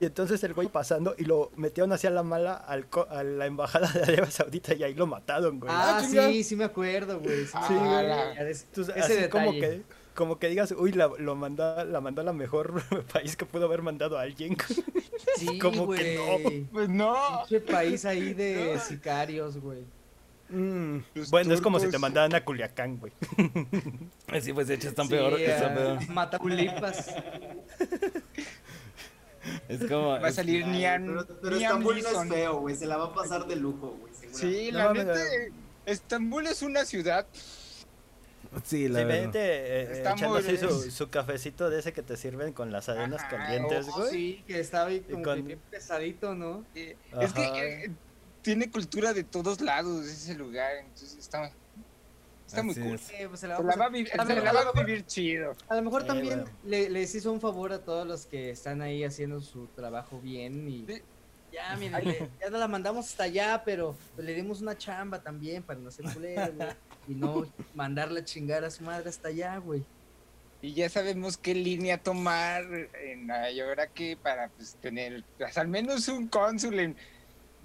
Y 0.00 0.06
entonces 0.06 0.42
el 0.44 0.54
güey 0.54 0.68
pasando 0.68 1.14
y 1.18 1.24
lo 1.26 1.50
metieron 1.56 1.92
hacia 1.92 2.08
la 2.10 2.22
mala 2.22 2.54
al 2.54 2.86
co- 2.86 3.06
a 3.10 3.22
la 3.22 3.44
embajada 3.44 3.86
de 3.92 4.02
Arabia 4.02 4.30
Saudita 4.30 4.74
y 4.74 4.82
ahí 4.82 4.94
lo 4.94 5.06
mataron, 5.06 5.60
güey. 5.60 5.70
Ah, 5.74 6.00
chinga. 6.00 6.28
sí, 6.28 6.42
sí 6.42 6.56
me 6.56 6.64
acuerdo, 6.64 7.20
güey. 7.20 7.44
Sí, 7.46 7.74
güey. 7.74 8.06
des- 8.46 8.62
Entonces, 8.64 8.96
Ese 8.96 9.18
así 9.20 9.28
como 9.30 9.52
detalle. 9.52 9.76
que, 9.78 9.82
como 10.14 10.38
que 10.38 10.48
digas, 10.48 10.72
uy, 10.76 10.92
la, 10.92 11.10
lo 11.18 11.36
mandó, 11.36 11.84
la 11.84 12.00
mandó 12.00 12.22
a 12.22 12.24
la 12.24 12.32
mejor 12.32 12.82
país 13.12 13.36
que 13.36 13.44
pudo 13.44 13.66
haber 13.66 13.82
mandado 13.82 14.18
a 14.18 14.22
alguien. 14.22 14.56
Sí, 15.36 15.58
como 15.58 15.90
que 15.92 16.16
güey. 16.16 16.64
Pues 16.64 16.88
no. 16.88 17.14
Pinche 17.48 17.60
país 17.60 18.04
ahí 18.06 18.32
de 18.34 18.78
sicarios, 18.80 19.58
güey. 19.58 19.84
Mm. 20.48 20.98
Bueno, 21.30 21.54
es 21.54 21.60
como 21.60 21.78
si 21.78 21.88
te 21.90 21.98
mandaran 21.98 22.34
a 22.34 22.42
Culiacán, 22.44 22.96
güey. 22.98 23.12
Eh, 24.32 24.40
Sí, 24.40 24.52
pues 24.52 24.66
de 24.68 24.74
hecho 24.74 24.88
están 24.88 25.06
Sí, 25.06 25.12
peor. 25.12 25.36
peor. 25.36 26.08
Matapulipas. 26.08 27.14
Es 29.68 29.80
como. 29.88 30.08
Va 30.20 30.28
a 30.28 30.32
salir 30.32 30.64
Ay, 30.64 30.70
Niam. 30.70 31.06
Pero, 31.06 31.26
pero 31.40 31.56
Estambul 31.56 32.02
no 32.02 32.22
es 32.22 32.28
feo, 32.28 32.60
güey. 32.60 32.76
Se 32.76 32.86
la 32.86 32.96
va 32.96 33.06
a 33.06 33.14
pasar 33.14 33.46
de 33.46 33.56
lujo, 33.56 33.96
güey. 34.00 34.12
Sí, 34.32 34.70
No 34.72 34.78
la 34.78 34.92
neta, 34.92 35.14
no. 35.14 35.20
eh, 35.20 35.52
Estambul 35.86 36.46
es 36.46 36.62
una 36.62 36.84
ciudad. 36.84 37.26
Sí, 38.64 38.88
la 38.88 39.04
vente 39.04 39.38
eh, 39.38 39.82
Está 39.92 40.12
echando 40.12 40.30
muy 40.30 40.38
así 40.40 40.90
su, 40.90 41.08
cafecito 41.08 41.70
de 41.70 41.78
ese 41.78 41.92
que 41.92 42.02
te 42.02 42.16
sirven 42.16 42.52
con 42.52 42.72
las 42.72 42.88
arenas 42.88 43.20
Ajá, 43.20 43.28
calientes, 43.36 43.86
Oh, 43.90 43.98
güey. 43.98 44.10
sí, 44.10 44.44
que 44.46 44.58
estaba 44.58 44.86
ahí 44.88 45.00
como 45.02 45.22
con- 45.22 45.36
que 45.36 45.42
bien 45.42 45.60
pesadito, 45.70 46.34
¿no? 46.34 46.64
eh, 46.74 46.96
es 47.20 47.32
que 47.32 47.44
eh, 47.84 47.90
tiene 48.42 48.68
cultura 48.70 49.12
de 49.12 49.22
todos 49.22 49.60
lados 49.60 50.04
ese 50.06 50.34
lugar, 50.34 50.78
entonces 50.78 51.16
está, 51.16 51.52
está 52.50 52.62
muy 52.62 52.74
cool. 52.74 52.94
es. 52.94 53.10
Eh, 53.10 53.26
pues 53.28 53.40
se 53.40 53.48
la 53.48 53.56
Se 53.56 53.62
va 53.62 53.68
la 53.68 53.74
a 53.74 53.76
va 53.78 53.84
a, 53.84 53.88
pasar- 53.88 53.92
vivir, 53.92 54.20
a 54.20 54.26
se 54.26 54.34
lo- 54.34 54.42
la 54.44 54.50
a 54.50 54.52
va 54.52 54.62
lo 54.64 54.70
a 54.70 54.72
mejor- 54.72 54.86
vivir 54.86 55.06
chido. 55.06 55.52
A 55.68 55.74
lo 55.76 55.82
mejor 55.82 56.04
también 56.04 56.40
bueno. 56.42 56.58
le- 56.64 56.90
les 56.90 57.14
hizo 57.14 57.32
un 57.32 57.40
favor 57.40 57.72
a 57.72 57.78
todos 57.84 58.06
los 58.06 58.26
que 58.26 58.50
están 58.50 58.82
ahí 58.82 59.04
haciendo 59.04 59.40
su 59.40 59.66
trabajo 59.68 60.20
bien 60.20 60.68
y 60.68 60.86
Sí. 60.86 61.02
ya, 61.52 61.76
miren, 61.76 62.04
le- 62.04 62.28
ya 62.40 62.50
no 62.50 62.58
la 62.58 62.68
mandamos 62.68 63.06
hasta 63.08 63.24
allá, 63.24 63.62
pero 63.64 63.96
le 64.18 64.34
dimos 64.34 64.60
una 64.60 64.76
chamba 64.78 65.20
también 65.20 65.62
para 65.62 65.78
no 65.80 65.90
ser 65.90 66.04
culero, 66.12 66.52
güey, 66.54 66.68
y 67.08 67.14
no 67.14 67.46
mandarla 67.74 68.20
a 68.20 68.24
chingar 68.24 68.64
a 68.64 68.70
su 68.70 68.82
madre 68.84 69.08
hasta 69.08 69.28
allá, 69.28 69.56
güey. 69.58 69.82
Y 70.62 70.74
ya 70.74 70.90
sabemos 70.90 71.38
qué 71.38 71.54
línea 71.54 71.96
tomar 71.96 72.62
en 73.02 73.26
Nueva 73.26 73.50
York 73.50 73.90
que 73.94 74.14
para 74.16 74.48
pues, 74.50 74.74
tener 74.74 75.24
pues, 75.38 75.56
al 75.56 75.68
menos 75.68 76.06
un 76.08 76.28
cónsul 76.28 76.78
en 76.80 76.96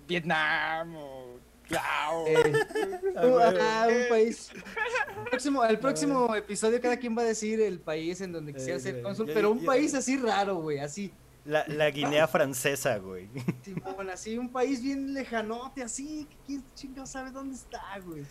Vietnam 0.08 0.95
o 0.95 1.38
Laos. 1.69 2.30
Eh, 2.30 2.54
Ah, 3.17 3.25
güey. 3.25 3.58
ah, 3.62 3.88
un 3.89 4.10
país. 4.10 4.51
El 4.54 5.23
próximo, 5.30 5.63
el 5.65 5.80
próximo 5.80 6.36
episodio 6.36 6.82
cada 6.82 6.97
quien 6.97 7.17
va 7.17 7.21
a 7.21 7.25
decir 7.25 7.62
el 7.62 7.80
país 7.80 8.19
en 8.21 8.32
donde 8.34 8.54
quisiera 8.54 8.78
Eh, 8.78 8.82
ser 8.82 9.01
cónsul, 9.01 9.30
pero 9.34 9.51
un 9.51 9.63
país 9.63 9.93
así 9.93 10.17
raro, 10.17 10.56
güey, 10.58 10.80
así. 10.80 11.13
La, 11.45 11.63
la 11.67 11.89
Guinea 11.91 12.28
francesa, 12.28 12.97
güey. 12.97 13.30
Simón, 13.63 14.10
así, 14.10 14.38
un 14.38 14.49
país 14.49 14.82
bien 14.82 15.13
lejanote, 15.13 15.84
así, 15.84 16.28
que 16.30 16.36
quién 16.45 16.63
chingados 16.75 17.12
sabe 17.12 17.32
dónde 17.32 17.56
está, 17.56 17.82
güey. 18.04 18.23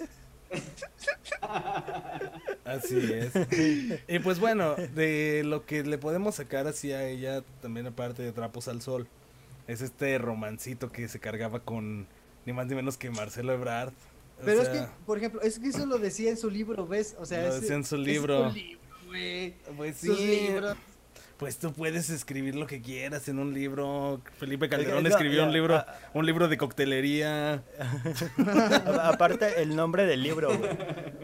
Así 2.64 2.98
es. 3.12 3.32
Y 4.08 4.18
pues 4.20 4.38
bueno, 4.40 4.74
de 4.74 5.42
lo 5.44 5.64
que 5.64 5.82
le 5.84 5.98
podemos 5.98 6.36
sacar 6.36 6.66
así 6.66 6.92
a 6.92 7.06
ella, 7.06 7.42
también 7.60 7.86
aparte 7.86 8.22
de 8.22 8.32
Trapos 8.32 8.68
al 8.68 8.82
Sol, 8.82 9.06
es 9.66 9.80
este 9.80 10.18
romancito 10.18 10.90
que 10.92 11.08
se 11.08 11.20
cargaba 11.20 11.60
con 11.60 12.06
ni 12.46 12.52
más 12.52 12.66
ni 12.66 12.74
menos 12.74 12.96
que 12.96 13.10
Marcelo 13.10 13.52
Ebrard. 13.52 13.92
O 14.40 14.44
Pero 14.44 14.62
es 14.62 14.68
que, 14.68 14.80
por 15.06 15.18
ejemplo, 15.18 15.40
es 15.42 15.58
que 15.58 15.68
eso 15.68 15.86
lo 15.86 15.98
decía 15.98 16.30
en 16.30 16.36
su 16.36 16.50
libro, 16.50 16.86
¿ves? 16.86 17.14
O 17.18 17.24
sea, 17.26 17.42
Lo 17.42 17.48
es- 17.54 17.60
decía 17.60 17.76
en 17.76 17.84
su 17.84 17.96
es 17.96 18.00
libro. 18.02 18.50
su 18.50 18.56
libro, 18.56 18.80
güey. 19.06 19.54
Pues 19.76 19.96
Sus 19.98 20.18
sí, 20.18 20.26
libros. 20.48 20.76
Pues 21.36 21.58
tú 21.58 21.72
puedes 21.72 22.10
escribir 22.10 22.54
lo 22.54 22.66
que 22.66 22.80
quieras 22.80 23.28
en 23.28 23.38
un 23.38 23.54
libro. 23.54 24.20
Felipe 24.38 24.68
Calderón 24.68 25.02
no, 25.02 25.08
escribió 25.08 25.40
ya, 25.40 25.46
un 25.46 25.52
libro, 25.52 25.76
ah. 25.76 25.86
un 26.12 26.26
libro 26.26 26.48
de 26.48 26.56
coctelería. 26.56 27.62
Aparte, 29.02 29.62
el 29.62 29.74
nombre 29.74 30.06
del 30.06 30.22
libro. 30.22 30.50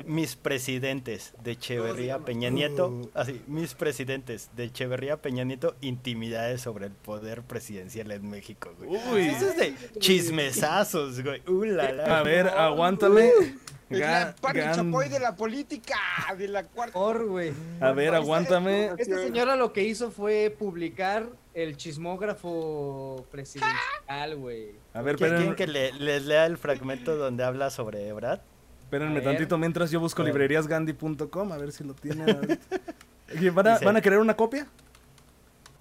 Mis 0.07 0.35
presidentes 0.35 1.35
de 1.45 1.53
Echeverría 1.53 2.19
Peña 2.19 2.51
Nieto. 2.51 3.11
Así, 3.15 3.41
mis 3.47 3.75
presidentes 3.75 4.51
de 4.57 4.65
Echeverría 4.65 5.19
Peña 5.19 5.45
Nieto, 5.45 5.77
intimidades 5.81 6.61
sobre 6.61 6.87
el 6.87 6.93
poder 6.93 7.43
presidencial 7.43 8.11
en 8.11 8.29
México, 8.29 8.75
güey. 8.79 8.91
Uy. 9.13 9.29
Eso 9.29 9.49
es 9.49 9.57
de 9.57 9.75
chismesazos, 9.99 11.23
güey. 11.23 11.43
Uh, 11.47 11.65
la, 11.65 11.93
la. 11.93 12.19
A 12.19 12.23
ver, 12.23 12.49
aguántame. 12.49 13.29
Es 13.29 13.55
la 13.99 14.35
gan- 14.41 14.75
Chapoy 14.75 15.09
de 15.09 15.19
la 15.21 15.35
política, 15.37 15.97
de 16.39 16.49
la 16.49 16.63
cuarta. 16.65 16.93
Por, 16.95 17.27
güey. 17.27 17.53
A 17.81 17.93
ver, 17.93 18.15
aguántame. 18.15 18.91
Esta 18.99 19.19
señora 19.19 19.57
lo 19.57 19.73
que 19.73 19.83
hizo 19.85 20.11
fue 20.11 20.55
publicar 20.57 21.27
el 21.55 21.77
chismógrafo 21.77 23.27
presidencial, 23.31 24.37
güey. 24.37 24.71
A 24.95 25.03
ver, 25.03 25.17
¿Quieren 25.17 25.37
esperen- 25.39 25.55
que 25.57 25.67
le- 25.67 25.93
les 25.95 26.25
lea 26.25 26.47
el 26.47 26.57
fragmento 26.57 27.17
donde 27.17 27.45
habla 27.45 27.71
sobre 27.71 28.07
Ebrard? 28.09 28.41
espérenme 28.83 29.21
tantito 29.21 29.57
mientras 29.57 29.93
yo 29.93 30.01
busco 30.01 30.21
libreriasgandhi.com 30.25 31.53
a 31.53 31.57
ver 31.59 31.71
si 31.71 31.85
lo 31.85 31.95
tienen. 31.95 32.27
Oye, 33.37 33.51
¿Van 33.51 33.67
a, 33.69 33.73
Dice- 33.75 33.85
¿Van 33.85 33.97
a 33.97 34.01
querer 34.01 34.19
una 34.19 34.35
copia? 34.37 34.67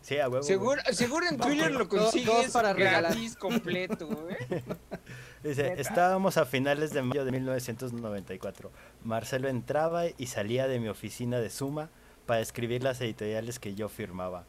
Sí, 0.02 0.18
a 0.20 0.30
huevo. 0.30 0.44
Seguro, 0.44 0.82
seguro 0.92 1.26
en 1.30 1.38
Twitter 1.38 1.72
lo 1.72 1.88
consigues 1.88 2.52
para 2.52 2.74
regalar. 2.74 3.12
gratis, 3.14 3.36
completo, 3.36 4.28
¿eh? 4.30 4.64
Dice, 5.44 5.76
estábamos 5.78 6.38
a 6.38 6.46
finales 6.46 6.92
de 6.92 7.02
mayo 7.02 7.24
de 7.24 7.32
1994. 7.32 8.72
Marcelo 9.06 9.48
entraba 9.48 10.04
y 10.18 10.28
salía 10.28 10.68
de 10.68 10.80
mi 10.80 10.90
oficina 10.90 11.40
de 11.40 11.50
Suma 11.50 11.90
para 12.26 12.42
escribir 12.42 12.84
las 12.84 13.00
editoriales 13.00 13.58
que 13.58 13.74
yo 13.74 13.88
firmaba. 13.88 14.44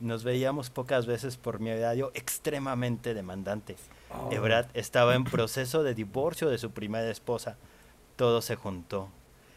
Nos 0.00 0.22
veíamos 0.22 0.68
pocas 0.68 1.06
veces 1.06 1.38
por 1.38 1.60
mi 1.60 1.70
horario 1.70 2.10
extremadamente 2.14 3.14
demandante. 3.14 3.76
Ebrard 4.30 4.66
estaba 4.74 5.14
en 5.14 5.24
proceso 5.24 5.82
de 5.82 5.94
divorcio 5.94 6.50
de 6.50 6.58
su 6.58 6.72
primera 6.72 7.08
esposa. 7.08 7.56
Todo 8.16 8.42
se 8.42 8.56
juntó. 8.56 9.08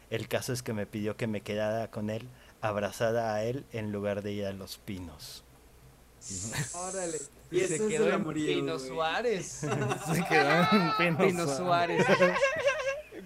El 0.08 0.26
caso 0.26 0.54
es 0.54 0.62
que 0.62 0.72
me 0.72 0.86
pidió 0.86 1.18
que 1.18 1.26
me 1.26 1.42
quedara 1.42 1.90
con 1.90 2.08
él, 2.08 2.26
abrazada 2.62 3.34
a 3.34 3.44
él, 3.44 3.66
en 3.72 3.92
lugar 3.92 4.22
de 4.22 4.32
ir 4.32 4.46
a 4.46 4.52
los 4.52 4.78
pinos. 4.78 5.44
Órale. 6.74 7.18
Y 7.50 7.60
se 7.60 7.86
quedó 7.88 8.08
en 8.08 8.14
amorío, 8.14 8.46
Pino 8.46 8.74
güey. 8.76 8.88
Suárez. 8.88 9.46
Se 9.46 10.24
quedó 10.28 10.50
en 11.00 11.16
Pino 11.16 11.18
Pino 11.18 11.46
Suárez. 11.46 12.04
Suárez. 12.06 12.36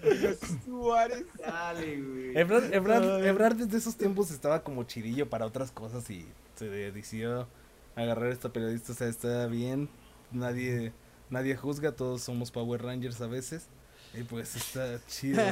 Suárez. 0.64 1.24
Dale, 1.38 2.00
güey. 2.00 2.36
Ebrard, 2.38 2.72
Ebrard- 2.72 3.24
Ebrard 3.24 3.56
desde 3.56 3.78
esos 3.78 3.96
tiempos 3.96 4.30
estaba 4.30 4.62
como 4.62 4.84
chidillo 4.84 5.28
para 5.28 5.46
otras 5.46 5.70
cosas 5.70 6.08
y 6.10 6.26
se 6.56 6.68
decidió 6.68 7.48
agarrar 7.96 8.26
a 8.30 8.32
esta 8.32 8.52
periodista. 8.52 8.92
O 8.92 8.94
sea, 8.94 9.08
está 9.08 9.46
bien. 9.46 9.88
Nadie, 10.30 10.92
nadie 11.30 11.56
juzga, 11.56 11.92
todos 11.92 12.22
somos 12.22 12.50
Power 12.50 12.82
Rangers 12.82 13.20
a 13.20 13.26
veces. 13.26 13.68
Y 14.14 14.22
pues 14.24 14.54
está 14.56 14.98
chido. 15.06 15.42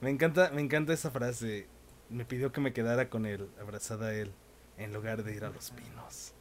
me 0.00 0.10
encanta, 0.10 0.50
me 0.52 0.60
encanta 0.62 0.92
esa 0.92 1.10
frase. 1.10 1.68
Me 2.08 2.24
pidió 2.24 2.52
que 2.52 2.60
me 2.60 2.72
quedara 2.72 3.08
con 3.10 3.26
él, 3.26 3.48
abrazada 3.60 4.08
a 4.08 4.14
él, 4.14 4.32
en 4.78 4.92
lugar 4.92 5.24
de 5.24 5.34
ir 5.34 5.44
a 5.44 5.50
los 5.50 5.70
pinos. 5.72 6.32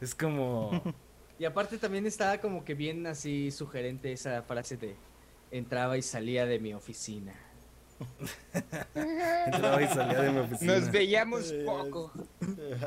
Es 0.00 0.14
como. 0.14 0.82
Y 1.38 1.44
aparte 1.44 1.76
también 1.76 2.06
estaba 2.06 2.38
como 2.38 2.64
que 2.64 2.72
bien 2.72 3.06
así 3.06 3.50
sugerente 3.50 4.10
esa 4.10 4.40
frase 4.42 4.78
de 4.78 4.96
entraba 5.50 5.98
y 5.98 6.02
salía 6.02 6.46
de 6.46 6.58
mi 6.58 6.72
oficina. 6.72 7.34
Entraba 8.94 9.82
y 9.82 9.88
salía 9.88 10.20
de 10.22 10.30
mi 10.30 10.38
oficina. 10.40 10.78
Nos 10.78 10.90
veíamos 10.90 11.52
poco. 11.66 12.10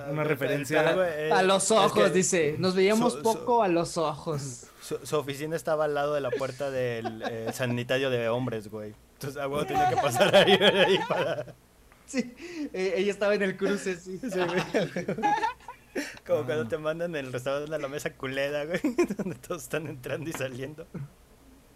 Una 0.10 0.24
referencia 0.24 0.90
A 1.32 1.44
los 1.44 1.66
es 1.66 1.72
ojos, 1.72 1.94
que 1.94 2.10
dice. 2.10 2.56
Nos 2.58 2.74
veíamos 2.76 3.14
so- 3.14 3.18
so- 3.20 3.24
poco 3.24 3.62
a 3.62 3.68
los 3.68 3.98
ojos. 3.98 4.66
Su, 4.82 4.98
su 5.06 5.16
oficina 5.18 5.56
estaba 5.56 5.86
al 5.86 5.94
lado 5.94 6.16
de 6.16 6.22
la 6.22 6.32
puerta 6.32 6.72
del 6.72 7.22
eh, 7.30 7.52
sanitario 7.54 8.10
de 8.10 8.30
hombres, 8.30 8.68
güey. 8.70 8.96
Entonces, 9.14 9.40
a 9.40 9.48
huevo 9.48 9.64
tenía 9.66 9.90
que 9.90 9.96
pasar 9.98 10.36
ahí, 10.36 10.54
ahí 10.54 11.00
para... 11.08 11.54
Sí, 12.08 12.34
eh, 12.74 12.94
ella 12.98 13.12
estaba 13.12 13.36
en 13.36 13.44
el 13.44 13.56
cruce, 13.58 13.96
sí. 14.00 14.18
Sí, 14.20 14.28
Como 16.28 16.46
cuando 16.46 16.68
te 16.68 16.78
mandan 16.78 17.16
en 17.16 17.26
el 17.26 17.34
restaurante 17.34 17.74
a 17.74 17.78
la 17.80 17.88
mesa 17.88 18.14
culera, 18.14 18.66
güey, 18.66 18.80
donde 19.18 19.36
todos 19.36 19.64
están 19.64 19.88
entrando 19.88 20.30
y 20.30 20.34
saliendo. 20.34 20.86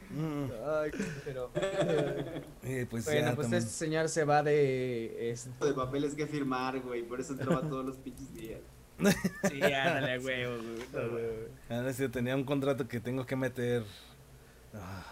Mm. 0.10 0.46
Ay, 0.82 0.92
pero 1.26 1.50
Eh, 2.64 2.86
pues 2.90 3.06
bueno, 3.06 3.30
ya 3.30 3.36
pues 3.36 3.46
también. 3.46 3.64
este 3.64 3.72
señor 3.74 4.10
se 4.10 4.24
va 4.26 4.44
de 4.44 5.32
este, 5.32 5.50
de 5.66 5.74
papeles 5.74 6.14
que 6.14 6.28
firmar, 6.28 6.80
güey. 6.82 7.04
Por 7.04 7.20
eso 7.20 7.34
entraba 7.34 7.62
todos 7.62 7.86
los 7.86 7.98
pinches 7.98 8.32
días. 8.34 8.60
Sí, 9.50 9.62
ándale 9.62 10.14
a 10.14 10.18
güey. 10.20 10.44
Ah, 11.70 11.82
no, 11.82 11.92
sí, 11.94 12.08
tenía 12.10 12.36
un 12.36 12.44
contrato 12.44 12.88
que 12.88 13.00
tengo 13.00 13.26
que 13.26 13.36
meter. 13.36 13.84
Ah, 14.74 15.04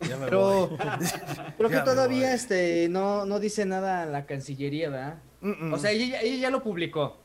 ya 0.00 0.16
me 0.16 0.24
Pero 0.26 0.66
voy. 0.68 0.78
creo 1.56 1.70
que 1.70 1.80
todavía 1.80 2.34
este 2.34 2.88
no 2.88 3.24
no 3.26 3.38
dice 3.38 3.64
nada 3.64 4.06
la 4.06 4.26
Cancillería, 4.26 4.90
¿verdad? 4.90 5.18
Mm, 5.40 5.68
mm. 5.68 5.72
O 5.72 5.78
sea, 5.78 5.92
ella, 5.92 6.20
ella 6.20 6.36
ya 6.36 6.50
lo 6.50 6.62
publicó. 6.64 7.16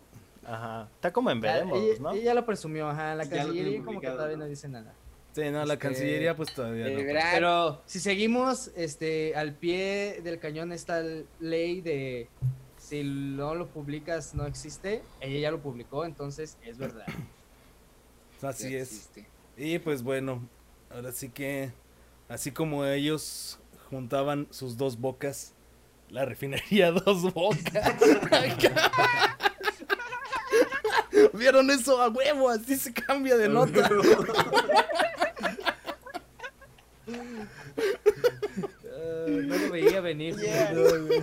Ajá. 0.46 0.90
Está 0.96 1.12
como 1.14 1.30
en 1.32 1.42
Ya- 1.42 1.54
veremos, 1.54 1.78
ella, 1.80 1.96
¿no? 2.00 2.12
ella 2.14 2.24
ya 2.24 2.34
lo 2.34 2.46
presumió, 2.46 2.90
ajá, 2.90 3.16
la 3.16 3.30
Cancillería 3.30 3.84
como 3.84 4.00
que 4.02 4.08
todavía 4.08 4.38
¿no? 4.38 4.44
no 4.44 4.50
dice 4.50 4.68
nada. 4.68 4.94
Sí, 5.34 5.44
no, 5.46 5.64
la 5.66 5.74
este, 5.74 5.78
Cancillería 5.78 6.36
pues 6.36 6.54
todavía 6.54 6.90
no. 6.90 7.00
Ebrard. 7.00 7.32
Pero 7.34 7.82
si 7.86 8.00
seguimos 8.00 8.72
este 8.76 9.34
al 9.36 9.54
pie 9.56 10.20
del 10.24 10.40
cañón 10.40 10.72
esta 10.74 11.02
ley 11.40 11.80
de 11.82 12.28
si 12.78 13.04
no 13.04 13.56
lo 13.56 13.68
publicas 13.68 14.34
no 14.34 14.46
existe, 14.46 15.04
ella 15.22 15.40
ya 15.40 15.52
lo 15.52 15.62
publicó, 15.62 16.04
entonces 16.06 16.58
es 16.66 16.78
verdad. 16.78 17.06
Así 18.42 18.72
Ya 18.72 18.80
es. 18.80 18.92
existe. 18.92 19.28
Y 19.56 19.80
pues 19.80 20.02
bueno, 20.04 20.42
ahora 20.90 21.12
sí 21.12 21.30
que, 21.30 21.72
así 22.28 22.52
como 22.52 22.84
ellos 22.86 23.60
juntaban 23.90 24.48
sus 24.50 24.76
dos 24.78 25.00
bocas, 25.00 25.54
la 26.10 26.26
refinería 26.26 26.92
dos 27.06 27.32
bocas. 27.34 27.96
¿Vieron 31.34 31.70
eso 31.72 32.02
a 32.02 32.10
huevo? 32.10 32.50
Así 32.50 32.76
se 32.76 32.94
cambia 32.94 33.38
de 33.38 33.50
nota. 33.50 33.90
No 39.28 39.58
lo 39.58 39.72
veía 39.72 40.02
venir. 40.02 40.36
Yeah. 40.38 40.74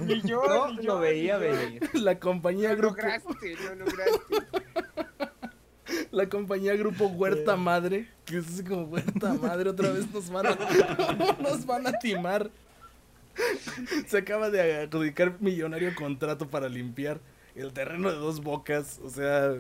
Ni 0.07 0.21
yo, 0.23 0.43
No 0.47 0.73
ni 0.73 0.77
yo, 0.83 0.95
lo 0.95 1.01
veía 1.01 1.37
venir. 1.39 1.89
La 1.95 2.19
compañía 2.19 2.71
Lo 2.71 2.77
grupo. 2.77 2.97
lograste, 2.97 3.57
lo 3.57 3.75
lograste. 3.75 4.47
La 6.11 6.29
compañía 6.29 6.75
Grupo 6.75 7.07
Huerta 7.07 7.57
Madre, 7.57 8.09
que 8.25 8.39
es 8.39 8.47
así 8.49 8.65
como 8.65 8.85
Huerta 8.85 9.35
Madre, 9.35 9.71
otra 9.71 9.91
vez 9.91 10.11
nos 10.13 10.31
van 10.31 10.47
a, 10.47 10.57
nos 11.41 11.67
van 11.67 11.87
a 11.87 11.99
timar. 11.99 12.51
Se 14.07 14.19
acaba 14.19 14.51
de 14.51 14.83
adjudicar 14.83 15.37
millonario 15.41 15.95
contrato 15.95 16.49
para 16.49 16.69
limpiar 16.69 17.21
el 17.55 17.73
terreno 17.73 18.11
de 18.11 18.17
dos 18.17 18.41
bocas. 18.43 19.01
O 19.05 19.11
sea, 19.11 19.55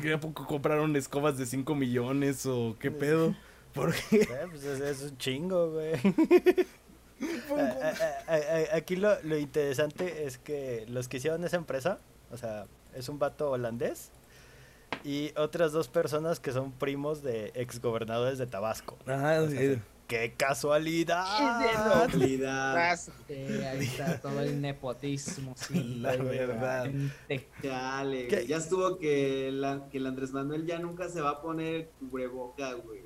¿qué 0.00 0.16
poco 0.18 0.46
compraron 0.46 0.94
escobas 0.96 1.36
de 1.38 1.46
5 1.46 1.74
millones 1.74 2.46
o 2.46 2.76
qué 2.78 2.90
pedo? 2.90 3.34
Porque 3.74 3.98
Eh, 4.12 4.46
pues 4.50 4.64
es, 4.64 4.80
es 4.80 5.02
un 5.10 5.18
chingo, 5.18 5.70
güey. 5.72 5.92
A- 7.50 7.60
a- 7.60 8.34
a- 8.34 8.72
a- 8.74 8.76
Aquí 8.76 8.94
lo, 8.96 9.20
lo 9.24 9.36
interesante 9.36 10.24
es 10.26 10.38
que 10.38 10.84
los 10.88 11.08
que 11.08 11.16
hicieron 11.16 11.42
esa 11.44 11.56
empresa, 11.56 11.98
o 12.30 12.36
sea, 12.36 12.66
es 12.94 13.08
un 13.08 13.18
vato 13.18 13.50
holandés 13.50 14.10
y 15.04 15.32
otras 15.36 15.72
dos 15.72 15.88
personas 15.88 16.38
que 16.38 16.52
son 16.52 16.70
primos 16.70 17.22
de 17.22 17.50
exgobernadores 17.54 18.38
de 18.38 18.46
Tabasco. 18.46 18.96
Ajá, 19.06 19.46
sí. 19.48 19.78
¡Qué 20.08 20.32
casualidad! 20.38 22.06
Calidad. 22.10 22.96
Sí, 22.96 23.34
ahí 23.34 23.84
está 23.84 24.18
todo 24.18 24.40
el 24.40 24.58
nepotismo. 24.58 25.54
Sí, 25.54 25.96
La 26.00 26.16
güey, 26.16 26.38
verdad. 26.38 26.90
Chale, 27.62 28.26
¿Qué? 28.26 28.46
Ya 28.46 28.56
estuvo 28.56 28.98
que, 28.98 29.50
la, 29.52 29.86
que 29.90 29.98
el 29.98 30.06
Andrés 30.06 30.32
Manuel 30.32 30.64
ya 30.64 30.78
nunca 30.78 31.10
se 31.10 31.20
va 31.20 31.30
a 31.30 31.42
poner 31.42 31.90
cubreboca, 32.00 32.72
güey. 32.72 33.02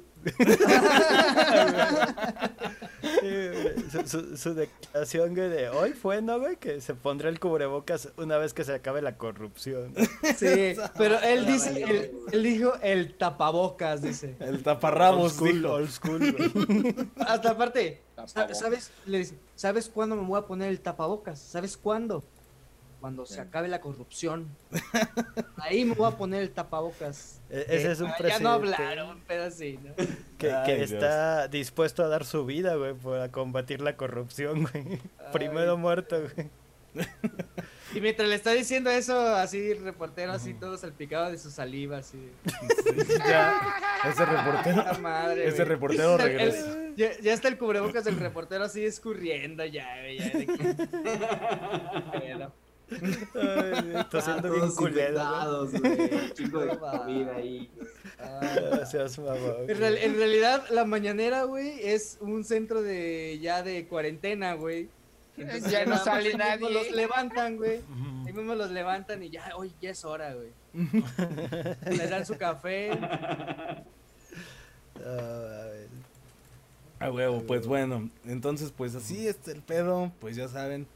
Su, 3.91 4.07
su- 4.09 4.37
su 4.37 4.55
declaración 4.55 5.35
güey, 5.35 5.49
de 5.49 5.69
hoy 5.69 5.93
fue, 5.93 6.23
¿no, 6.23 6.39
güey? 6.41 6.57
Que 6.57 6.81
se 6.81 6.95
pondrá 6.95 7.29
el 7.29 7.39
cubrebocas 7.41 8.09
una 8.17 8.39
vez 8.39 8.55
que 8.55 8.65
se 8.65 8.75
acabe 8.75 9.03
la 9.03 9.17
corrupción. 9.17 9.95
Sí, 10.37 10.75
pero 10.99 11.19
él 11.21 11.47
dice, 11.47 12.11
él, 12.33 12.43
dijo 12.43 12.75
el 12.83 13.15
tapabocas, 13.17 14.03
dice. 14.03 14.37
El 14.41 14.57
Old 14.57 14.63
taparrabos, 14.65 15.35
school, 15.35 15.63
dijo. 15.63 15.73
old 15.73 15.91
school, 15.91 16.33
güey. 16.33 17.07
Hasta 17.19 17.51
aparte, 17.51 18.03
Tapabocas. 18.15 18.59
¿sabes? 18.59 18.91
Le 19.07 19.19
dice, 19.19 19.35
¿sabes 19.57 19.89
cuándo 19.89 20.17
me 20.17 20.23
voy 20.27 20.39
a 20.39 20.47
poner 20.47 20.69
el 20.71 20.81
tapabocas? 20.81 21.39
¿Sabes 21.41 21.77
cuándo? 21.77 22.25
Cuando 23.03 23.27
se 23.27 23.41
acabe 23.41 23.67
la 23.69 23.81
corrupción. 23.81 24.49
Ahí 25.57 25.85
me 25.85 25.95
voy 25.95 26.07
a 26.11 26.17
poner 26.17 26.41
el 26.41 26.51
tapabocas. 26.53 27.41
E- 27.51 27.67
ese 27.69 27.89
Eh, 27.89 27.93
es 27.93 28.01
un 28.01 28.07
ah, 28.07 28.11
Ya 28.13 28.17
presidente. 28.17 28.45
no 28.45 28.51
hablaron, 28.51 29.21
pero 29.27 29.51
sí, 29.51 29.79
¿no? 29.83 29.93
Que, 30.39 30.53
Ay, 30.53 30.81
está 30.83 31.49
dispuesto 31.49 32.05
a 32.05 32.09
dar 32.09 32.25
su 32.25 32.47
vida, 32.47 32.77
güey, 32.77 32.95
para 32.95 33.31
combatir 33.33 33.81
la 33.81 33.97
corrupción, 33.97 34.63
güey. 34.73 35.01
Primero 35.33 35.77
muerto, 35.77 36.17
güey. 36.21 36.49
Y 37.95 38.01
mientras 38.01 38.29
le 38.29 38.35
está 38.35 38.53
diciendo 38.53 38.91
eso, 38.91 39.19
así 39.35 39.71
el 39.73 39.83
reportero, 39.83 40.31
así 40.33 40.53
todo 40.55 40.77
salpicado 40.79 41.31
de 41.31 41.39
su 41.39 41.51
saliva, 41.51 41.99
así. 41.99 42.31
Ya, 43.27 43.61
ese 44.09 44.25
reportero. 44.25 44.77
Puta 44.85 44.99
madre, 44.99 45.47
Ese 45.49 45.57
güey. 45.57 45.69
reportero 45.69 46.13
el- 46.17 46.19
regresa. 46.23 46.77
ya, 46.97 47.19
ya 47.21 47.33
está 47.33 47.49
el 47.49 47.59
cubrebocas 47.59 48.05
del 48.05 48.19
reportero 48.19 48.65
así 48.65 48.85
escurriendo 48.85 49.65
ya, 49.65 49.89
güey. 50.01 50.19
Ya, 50.19 50.39
de 50.39 50.47
que- 50.47 50.77
Pero- 52.13 52.53
Ay, 53.35 53.91
güey, 53.91 54.05
Tosiendo 54.11 54.53
bien 54.53 54.71
culero. 54.73 55.69
Chico 56.35 56.61
de. 56.61 56.79
COVID 56.79 57.29
ahí. 57.29 57.71
ah. 58.21 58.85
Seas 58.91 59.19
mamón, 59.19 59.69
En, 59.69 59.79
real- 59.79 59.99
en 59.99 60.17
realidad, 60.17 60.65
la 60.71 60.85
mañanera, 60.85 61.45
güey, 61.45 61.81
es 61.83 62.19
un 62.21 62.45
centro 62.45 62.83
de 62.83 63.39
ya 63.41 63.63
de 63.63 63.87
cuarentena, 63.87 64.55
güey. 64.55 64.89
Entonces, 65.37 65.71
Ya 65.71 65.87
no 65.87 65.97
sale 65.99 66.35
nadie. 66.35 66.71
Los 66.71 66.91
levantan, 66.91 67.57
güey. 67.57 67.81
Ahí 68.27 68.33
mismo 68.33 68.55
los 68.55 68.71
levantan 68.71 69.23
y 69.23 69.31
ya, 69.31 69.51
oye, 69.57 69.73
ya 69.81 69.91
es 69.91 70.05
hora, 70.05 70.35
güey. 70.35 70.51
Les 71.87 72.11
dan 72.11 72.27
su 72.27 72.37
café. 72.37 72.91
Ah. 75.05 75.69
A 77.01 77.11
huevo, 77.11 77.43
pues 77.43 77.67
bueno, 77.67 78.11
entonces 78.25 78.73
pues 78.77 78.95
así 78.95 79.27
está 79.27 79.51
el 79.51 79.61
pedo, 79.61 80.13
pues 80.21 80.37
ya 80.37 80.47
saben, 80.47 80.87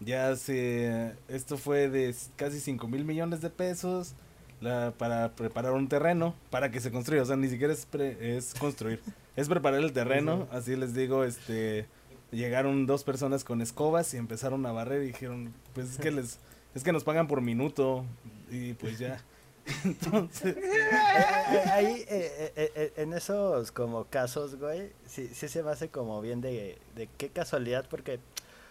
ya 0.00 0.34
se, 0.36 1.14
esto 1.28 1.56
fue 1.58 1.88
de 1.88 2.14
casi 2.36 2.58
5 2.60 2.88
mil 2.88 3.04
millones 3.04 3.40
de 3.40 3.50
pesos 3.50 4.14
la, 4.60 4.92
para 4.96 5.32
preparar 5.34 5.72
un 5.72 5.88
terreno, 5.88 6.34
para 6.50 6.70
que 6.70 6.80
se 6.80 6.90
construya, 6.90 7.22
o 7.22 7.26
sea, 7.26 7.36
ni 7.36 7.48
siquiera 7.48 7.72
es, 7.72 7.86
pre- 7.86 8.36
es 8.36 8.54
construir, 8.54 9.00
es 9.36 9.48
preparar 9.48 9.80
el 9.80 9.92
terreno, 9.92 10.48
así 10.50 10.76
les 10.76 10.94
digo, 10.94 11.24
este, 11.24 11.86
llegaron 12.30 12.86
dos 12.86 13.04
personas 13.04 13.44
con 13.44 13.60
escobas 13.62 14.12
y 14.14 14.16
empezaron 14.18 14.64
a 14.66 14.72
barrer 14.72 15.02
y 15.02 15.06
dijeron, 15.08 15.52
pues 15.74 15.90
es 15.90 15.98
que 15.98 16.10
les, 16.10 16.38
es 16.74 16.82
que 16.84 16.92
nos 16.92 17.04
pagan 17.04 17.26
por 17.26 17.40
minuto 17.40 18.04
y 18.50 18.74
pues 18.74 18.98
ya, 18.98 19.22
entonces, 19.84 20.56
Eh, 20.56 20.62
eh, 20.62 21.70
Ahí, 21.72 22.04
eh, 22.08 22.52
eh, 22.56 22.72
eh, 22.74 22.92
en 22.96 23.12
esos 23.12 23.72
como 23.72 24.04
casos, 24.04 24.56
güey, 24.56 24.92
sí, 25.06 25.28
sí 25.32 25.48
se 25.48 25.62
me 25.62 25.70
hace 25.70 25.88
como 25.88 26.20
bien 26.20 26.40
de, 26.40 26.78
de 26.96 27.08
qué 27.18 27.28
casualidad, 27.28 27.86
porque, 27.88 28.18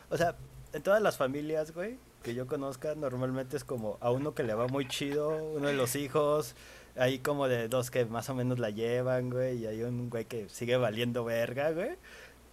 o 0.09 0.17
sea, 0.17 0.35
en 0.73 0.81
todas 0.83 1.01
las 1.01 1.17
familias, 1.17 1.73
güey, 1.73 1.97
que 2.23 2.33
yo 2.35 2.47
conozca, 2.47 2.95
normalmente 2.95 3.57
es 3.57 3.63
como 3.63 3.97
a 4.01 4.11
uno 4.11 4.33
que 4.33 4.43
le 4.43 4.53
va 4.53 4.67
muy 4.67 4.87
chido, 4.87 5.29
uno 5.53 5.67
de 5.67 5.73
los 5.73 5.95
hijos, 5.95 6.55
hay 6.95 7.19
como 7.19 7.47
de 7.47 7.67
dos 7.67 7.91
que 7.91 8.05
más 8.05 8.29
o 8.29 8.35
menos 8.35 8.59
la 8.59 8.69
llevan, 8.69 9.29
güey, 9.29 9.57
y 9.59 9.67
hay 9.67 9.83
un 9.83 10.09
güey 10.09 10.25
que 10.25 10.49
sigue 10.49 10.77
valiendo 10.77 11.23
verga, 11.23 11.71
güey. 11.71 11.91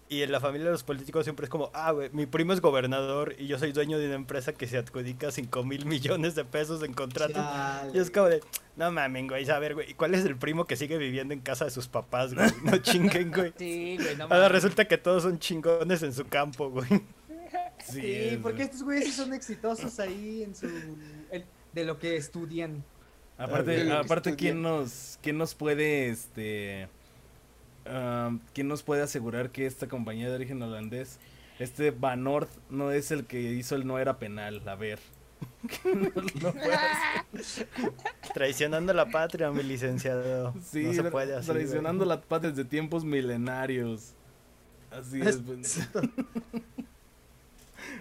Y 0.08 0.22
en 0.22 0.30
la 0.30 0.38
familia 0.38 0.66
de 0.66 0.70
los 0.70 0.84
políticos 0.84 1.24
siempre 1.24 1.46
es 1.46 1.50
como, 1.50 1.68
ah, 1.74 1.90
güey, 1.90 2.10
mi 2.12 2.26
primo 2.26 2.52
es 2.52 2.60
gobernador 2.60 3.34
y 3.38 3.48
yo 3.48 3.58
soy 3.58 3.72
dueño 3.72 3.98
de 3.98 4.06
una 4.06 4.14
empresa 4.14 4.52
que 4.52 4.68
se 4.68 4.78
adjudica 4.78 5.32
5 5.32 5.64
mil 5.64 5.84
millones 5.84 6.36
de 6.36 6.44
pesos 6.44 6.80
en 6.84 6.94
contratos. 6.94 7.44
Y 7.92 7.98
es 7.98 8.12
como 8.12 8.28
de, 8.28 8.40
no 8.76 8.92
mamen, 8.92 9.26
güey, 9.26 9.50
a 9.50 9.58
ver, 9.58 9.74
güey, 9.74 9.94
¿cuál 9.94 10.14
es 10.14 10.24
el 10.24 10.36
primo 10.36 10.64
que 10.64 10.76
sigue 10.76 10.96
viviendo 10.96 11.34
en 11.34 11.40
casa 11.40 11.64
de 11.64 11.72
sus 11.72 11.88
papás, 11.88 12.34
güey? 12.34 12.48
No 12.62 12.76
chinguen, 12.78 13.32
güey. 13.32 13.52
Sí, 13.58 13.96
güey, 14.00 14.14
no 14.16 14.24
Ahora 14.24 14.36
mames. 14.36 14.52
resulta 14.52 14.84
que 14.84 14.96
todos 14.96 15.24
son 15.24 15.40
chingones 15.40 16.04
en 16.04 16.12
su 16.12 16.24
campo, 16.28 16.70
güey. 16.70 16.86
Sí, 17.84 18.00
Sí, 18.00 18.12
es- 18.12 18.38
porque 18.38 18.62
estos 18.64 18.82
güeyes 18.82 19.14
son 19.14 19.32
exitosos 19.34 19.98
ahí 20.00 20.42
en 20.42 20.54
su. 20.54 20.66
el- 21.30 21.44
de 21.72 21.84
lo 21.84 21.98
que 21.98 22.16
estudian. 22.16 22.84
Aparte, 23.38 23.90
Ah, 23.92 24.00
aparte 24.00 24.34
¿quién 24.34 24.62
nos, 24.62 25.18
quién 25.22 25.36
nos 25.36 25.54
puede, 25.54 26.08
este, 26.08 26.88
am, 27.84 28.40
quién 28.54 28.66
nos 28.68 28.82
puede 28.82 29.02
asegurar 29.02 29.50
que 29.50 29.66
esta 29.66 29.86
compañía 29.86 30.28
de 30.30 30.34
origen 30.36 30.62
holandés, 30.62 31.18
este 31.58 31.90
Van 31.90 32.24
Noord, 32.24 32.48
no 32.70 32.92
es 32.92 33.10
el 33.10 33.26
que 33.26 33.40
hizo 33.40 33.74
el 33.76 33.86
no 33.86 33.98
era 33.98 34.18
penal? 34.18 34.66
A 34.66 34.74
ver. 34.74 34.98
No. 36.42 36.54
Traicionando 38.34 38.94
la 38.94 39.10
patria, 39.10 39.50
mi 39.50 39.62
licenciado. 39.62 40.54
sí, 40.64 40.84
no 40.84 40.92
se 40.94 41.04
puede 41.04 41.34
así. 41.36 41.46
güey. 41.48 41.58
traicionando 41.58 42.04
la 42.06 42.22
paz 42.22 42.40
desde 42.42 42.64
tiempos 42.64 43.04
milenarios. 43.04 44.14
Así 44.90 45.20
es, 45.20 45.40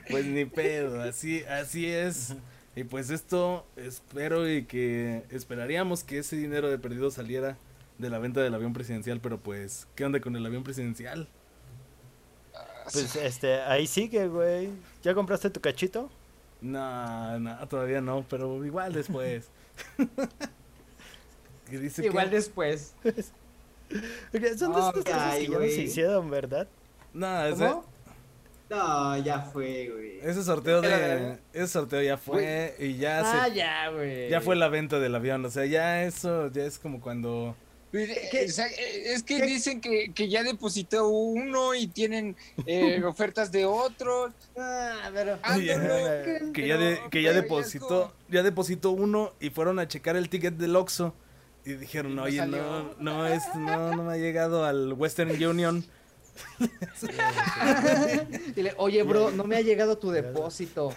pues. 0.09 0.25
Ni 0.25 0.45
pedo, 0.45 1.01
así, 1.01 1.43
así 1.43 1.87
es. 1.87 2.35
Y 2.75 2.83
pues 2.83 3.09
esto 3.09 3.65
espero 3.77 4.49
y 4.49 4.65
que 4.65 5.23
esperaríamos 5.29 6.03
que 6.03 6.19
ese 6.19 6.35
dinero 6.35 6.69
de 6.69 6.77
perdido 6.77 7.09
saliera 7.09 7.57
de 7.97 8.09
la 8.09 8.19
venta 8.19 8.41
del 8.41 8.53
avión 8.53 8.73
presidencial, 8.73 9.21
pero 9.21 9.39
pues, 9.39 9.87
¿qué 9.95 10.03
onda 10.03 10.19
con 10.19 10.35
el 10.35 10.45
avión 10.45 10.63
presidencial? 10.63 11.29
Pues 12.91 13.15
este, 13.15 13.61
ahí 13.61 13.87
sigue, 13.87 14.27
güey. 14.27 14.69
¿Ya 15.01 15.13
compraste 15.15 15.49
tu 15.49 15.61
cachito? 15.61 16.09
No, 16.61 17.39
no, 17.39 17.67
todavía 17.67 18.01
no, 18.01 18.25
pero 18.29 18.63
igual 18.65 18.93
después. 18.93 19.49
que 21.69 21.79
dice 21.79 22.01
que- 22.01 22.07
Igual 22.09 22.29
después. 22.29 22.93
Son 24.57 24.73
de 24.73 24.81
cosas 24.81 25.03
ay, 25.07 25.45
que 25.45 25.51
ya 25.51 25.59
no 25.59 25.65
se 25.65 25.81
hicieron, 25.83 26.29
¿verdad? 26.29 26.67
No, 27.13 27.45
ese, 27.45 27.67
¿Cómo? 27.67 27.85
No, 28.69 29.17
ya 29.19 29.41
fue, 29.41 29.89
güey. 29.93 30.19
ese 30.23 30.43
sorteo 30.43 30.81
de 30.81 31.37
ese 31.53 31.67
sorteo 31.67 32.01
ya 32.01 32.17
fue 32.17 32.75
y 32.79 32.97
ya 32.97 33.19
Ah, 33.23 33.45
se 33.47 33.55
ya, 33.55 33.89
güey. 33.89 34.29
ya 34.29 34.41
fue 34.41 34.55
la 34.55 34.69
venta 34.69 34.99
del 34.99 35.13
avión, 35.13 35.45
o 35.45 35.49
sea, 35.51 35.65
ya 35.65 36.03
eso 36.03 36.51
ya 36.51 36.63
es 36.65 36.79
como 36.79 36.99
cuando 36.99 37.55
Pues, 37.91 38.09
¿Qué? 38.31 38.45
o 38.45 38.49
sea, 38.51 38.65
eh, 38.67 39.13
Es 39.13 39.21
que 39.23 39.37
¿Qué? 39.39 39.45
dicen 39.45 39.81
que, 39.81 40.11
que 40.13 40.27
ya 40.29 40.43
depositó 40.43 41.07
uno 41.07 41.75
y 41.75 41.85
tienen 41.87 42.35
eh, 42.65 43.03
ofertas 43.05 43.51
de 43.51 43.65
otro. 43.65 44.33
Ah, 44.57 45.11
pero. 45.13 45.37
Ah, 45.43 45.55
no, 45.57 46.51
que 46.53 46.67
ya 46.67 46.77
de, 46.77 46.99
que 47.11 47.21
ya 47.21 47.33
depositó, 47.33 48.13
ya 48.29 48.41
depositó 48.41 48.91
uno 48.91 49.33
y 49.39 49.51
fueron 49.51 49.77
a 49.79 49.87
checar 49.87 50.15
el 50.17 50.27
ticket 50.27 50.55
del 50.55 50.75
Oxxo 50.75 51.13
y 51.63 51.73
dijeron, 51.73 52.13
Y 52.13 52.15
no 52.15 52.23
"Oye, 52.23 52.37
no, 52.37 52.41
salió". 52.57 52.95
no 52.99 53.27
es 53.27 53.43
no 53.55 53.95
no 53.95 54.03
me 54.03 54.13
ha 54.13 54.17
llegado 54.17 54.65
al 54.65 54.91
Western 54.93 55.29
Union." 55.31 55.85
Dile, 58.55 58.73
oye, 58.77 59.03
bro, 59.03 59.31
no 59.31 59.43
me 59.45 59.55
ha 59.57 59.61
llegado 59.61 59.97
tu 59.97 60.11
depósito. 60.11 60.93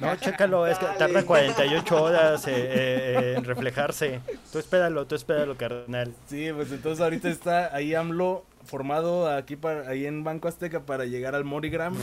No, 0.00 0.16
chécalo, 0.16 0.66
es 0.66 0.78
que 0.78 0.86
tarda 0.98 1.24
48 1.24 2.02
horas 2.02 2.46
eh, 2.46 2.52
eh, 2.56 3.34
en 3.36 3.44
reflejarse. 3.44 4.20
Tú 4.52 4.58
espéralo, 4.58 5.06
tú 5.06 5.14
espéralo, 5.14 5.56
carnal. 5.56 6.12
Sí, 6.28 6.48
pues 6.54 6.70
entonces 6.72 7.02
ahorita 7.02 7.28
está 7.28 7.74
ahí 7.74 7.94
AMLO 7.94 8.44
formado 8.64 9.30
aquí 9.30 9.54
para 9.56 9.88
ahí 9.88 10.06
en 10.06 10.24
Banco 10.24 10.48
Azteca 10.48 10.80
para 10.84 11.04
llegar 11.04 11.36
al 11.36 11.44
Morigram 11.44 11.94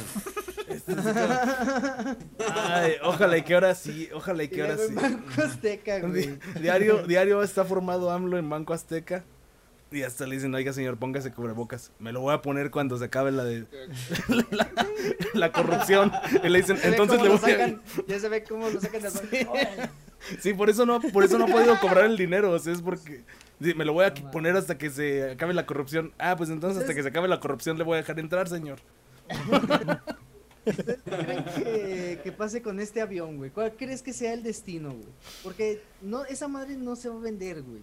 Esto 0.70 0.92
es 0.94 0.98
como- 0.98 2.16
Ay, 2.70 2.94
ojalá 3.04 3.38
y 3.38 3.42
que 3.42 3.54
ahora 3.54 3.76
sí, 3.76 4.08
ojalá 4.14 4.44
y 4.44 4.48
que 4.48 4.62
ahora 4.62 4.78
sí. 4.78 4.94
Banco 4.94 5.42
Azteca, 5.42 6.00
güey. 6.00 6.40
Diario, 6.62 7.06
diario 7.06 7.44
está 7.44 7.66
formado 7.66 8.10
AMLO 8.12 8.38
en 8.38 8.50
Banco 8.50 8.74
Azteca. 8.74 9.26
Y 9.94 10.02
hasta 10.02 10.26
le 10.26 10.36
dicen, 10.36 10.54
oiga 10.56 10.74
señor, 10.74 10.98
póngase 10.98 11.32
cubrebocas. 11.32 11.92
Me 12.00 12.12
lo 12.12 12.22
voy 12.22 12.34
a 12.34 12.42
poner 12.42 12.72
cuando 12.72 12.98
se 12.98 13.06
acabe 13.06 13.32
la 13.32 13.44
de 13.44 13.66
la, 14.52 14.68
la 15.36 15.52
corrupción. 15.52 16.12
Y 16.44 16.50
le 16.50 16.60
dicen, 16.60 16.80
entonces 16.84 17.22
le 17.22 17.30
voy 17.30 17.52
a... 17.52 17.80
Ya 18.08 18.20
se 18.20 18.28
ve 18.28 18.44
cómo 18.44 18.70
lo 18.70 18.82
sacan 18.82 19.04
banco. 19.04 19.52
Órale. 19.52 19.90
Sí, 20.40 20.54
por 20.54 20.70
eso 20.70 20.86
no, 20.86 21.00
por 21.00 21.24
eso 21.24 21.38
no 21.38 21.46
ha 21.46 21.48
podido 21.48 21.80
cobrar 21.80 22.06
el 22.06 22.18
dinero. 22.18 22.52
O 22.52 22.60
sea, 22.60 22.74
es 22.74 22.82
porque 22.82 23.24
sí, 23.62 23.74
me 23.76 23.86
lo 23.86 23.94
voy 23.94 24.06
a 24.06 24.10
No 24.10 24.32
poner 24.32 24.56
hasta 24.56 24.78
que 24.78 24.90
se 24.90 25.32
acabe 25.32 25.54
la 25.54 25.68
corrupción. 25.68 26.12
Ah, 26.18 26.36
pues 26.36 26.50
entonces 26.50 26.82
hasta 26.82 26.96
que 26.96 27.04
se 27.04 27.10
acabe 27.10 27.28
la 27.28 27.40
corrupción 27.40 27.78
le 27.78 27.84
voy 27.84 27.96
a 27.96 27.98
dejar 27.98 28.20
entrar, 28.20 28.50
señor. 28.50 28.80
creen 30.66 31.44
que, 31.56 32.20
que 32.24 32.32
pase 32.32 32.62
con 32.62 32.80
este 32.80 33.02
avión, 33.02 33.38
güey? 33.38 33.52
¿Cuál 33.52 33.74
crees 33.76 34.02
que 34.02 34.14
sea 34.14 34.34
el 34.34 34.44
destino, 34.44 34.92
güey? 34.92 35.10
Porque 35.44 35.82
no, 36.02 36.26
esa 36.26 36.48
madre 36.48 36.78
no 36.78 36.96
se 36.96 37.10
va 37.10 37.16
a 37.16 37.20
vender, 37.20 37.62
güey. 37.62 37.82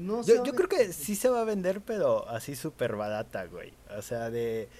No 0.00 0.22
Yo, 0.22 0.42
yo 0.42 0.54
creo 0.54 0.66
que 0.68 0.94
sí 0.94 1.14
se 1.14 1.28
va 1.28 1.42
a 1.42 1.44
vender, 1.44 1.82
pero 1.82 2.26
así 2.28 2.56
súper 2.56 2.96
barata, 2.96 3.44
güey. 3.44 3.74
O 3.98 4.00
sea, 4.00 4.30
de, 4.30 4.70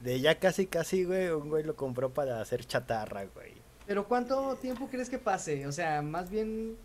de 0.00 0.20
ya 0.20 0.38
casi, 0.38 0.66
casi, 0.66 1.04
güey, 1.04 1.28
un 1.28 1.50
güey 1.50 1.64
lo 1.64 1.76
compró 1.76 2.14
para 2.14 2.40
hacer 2.40 2.64
chatarra, 2.64 3.26
güey. 3.26 3.52
Pero 3.86 4.08
¿cuánto 4.08 4.56
tiempo 4.56 4.88
crees 4.88 5.10
que 5.10 5.18
pase? 5.18 5.66
O 5.66 5.72
sea, 5.72 6.00
más 6.00 6.30
bien... 6.30 6.78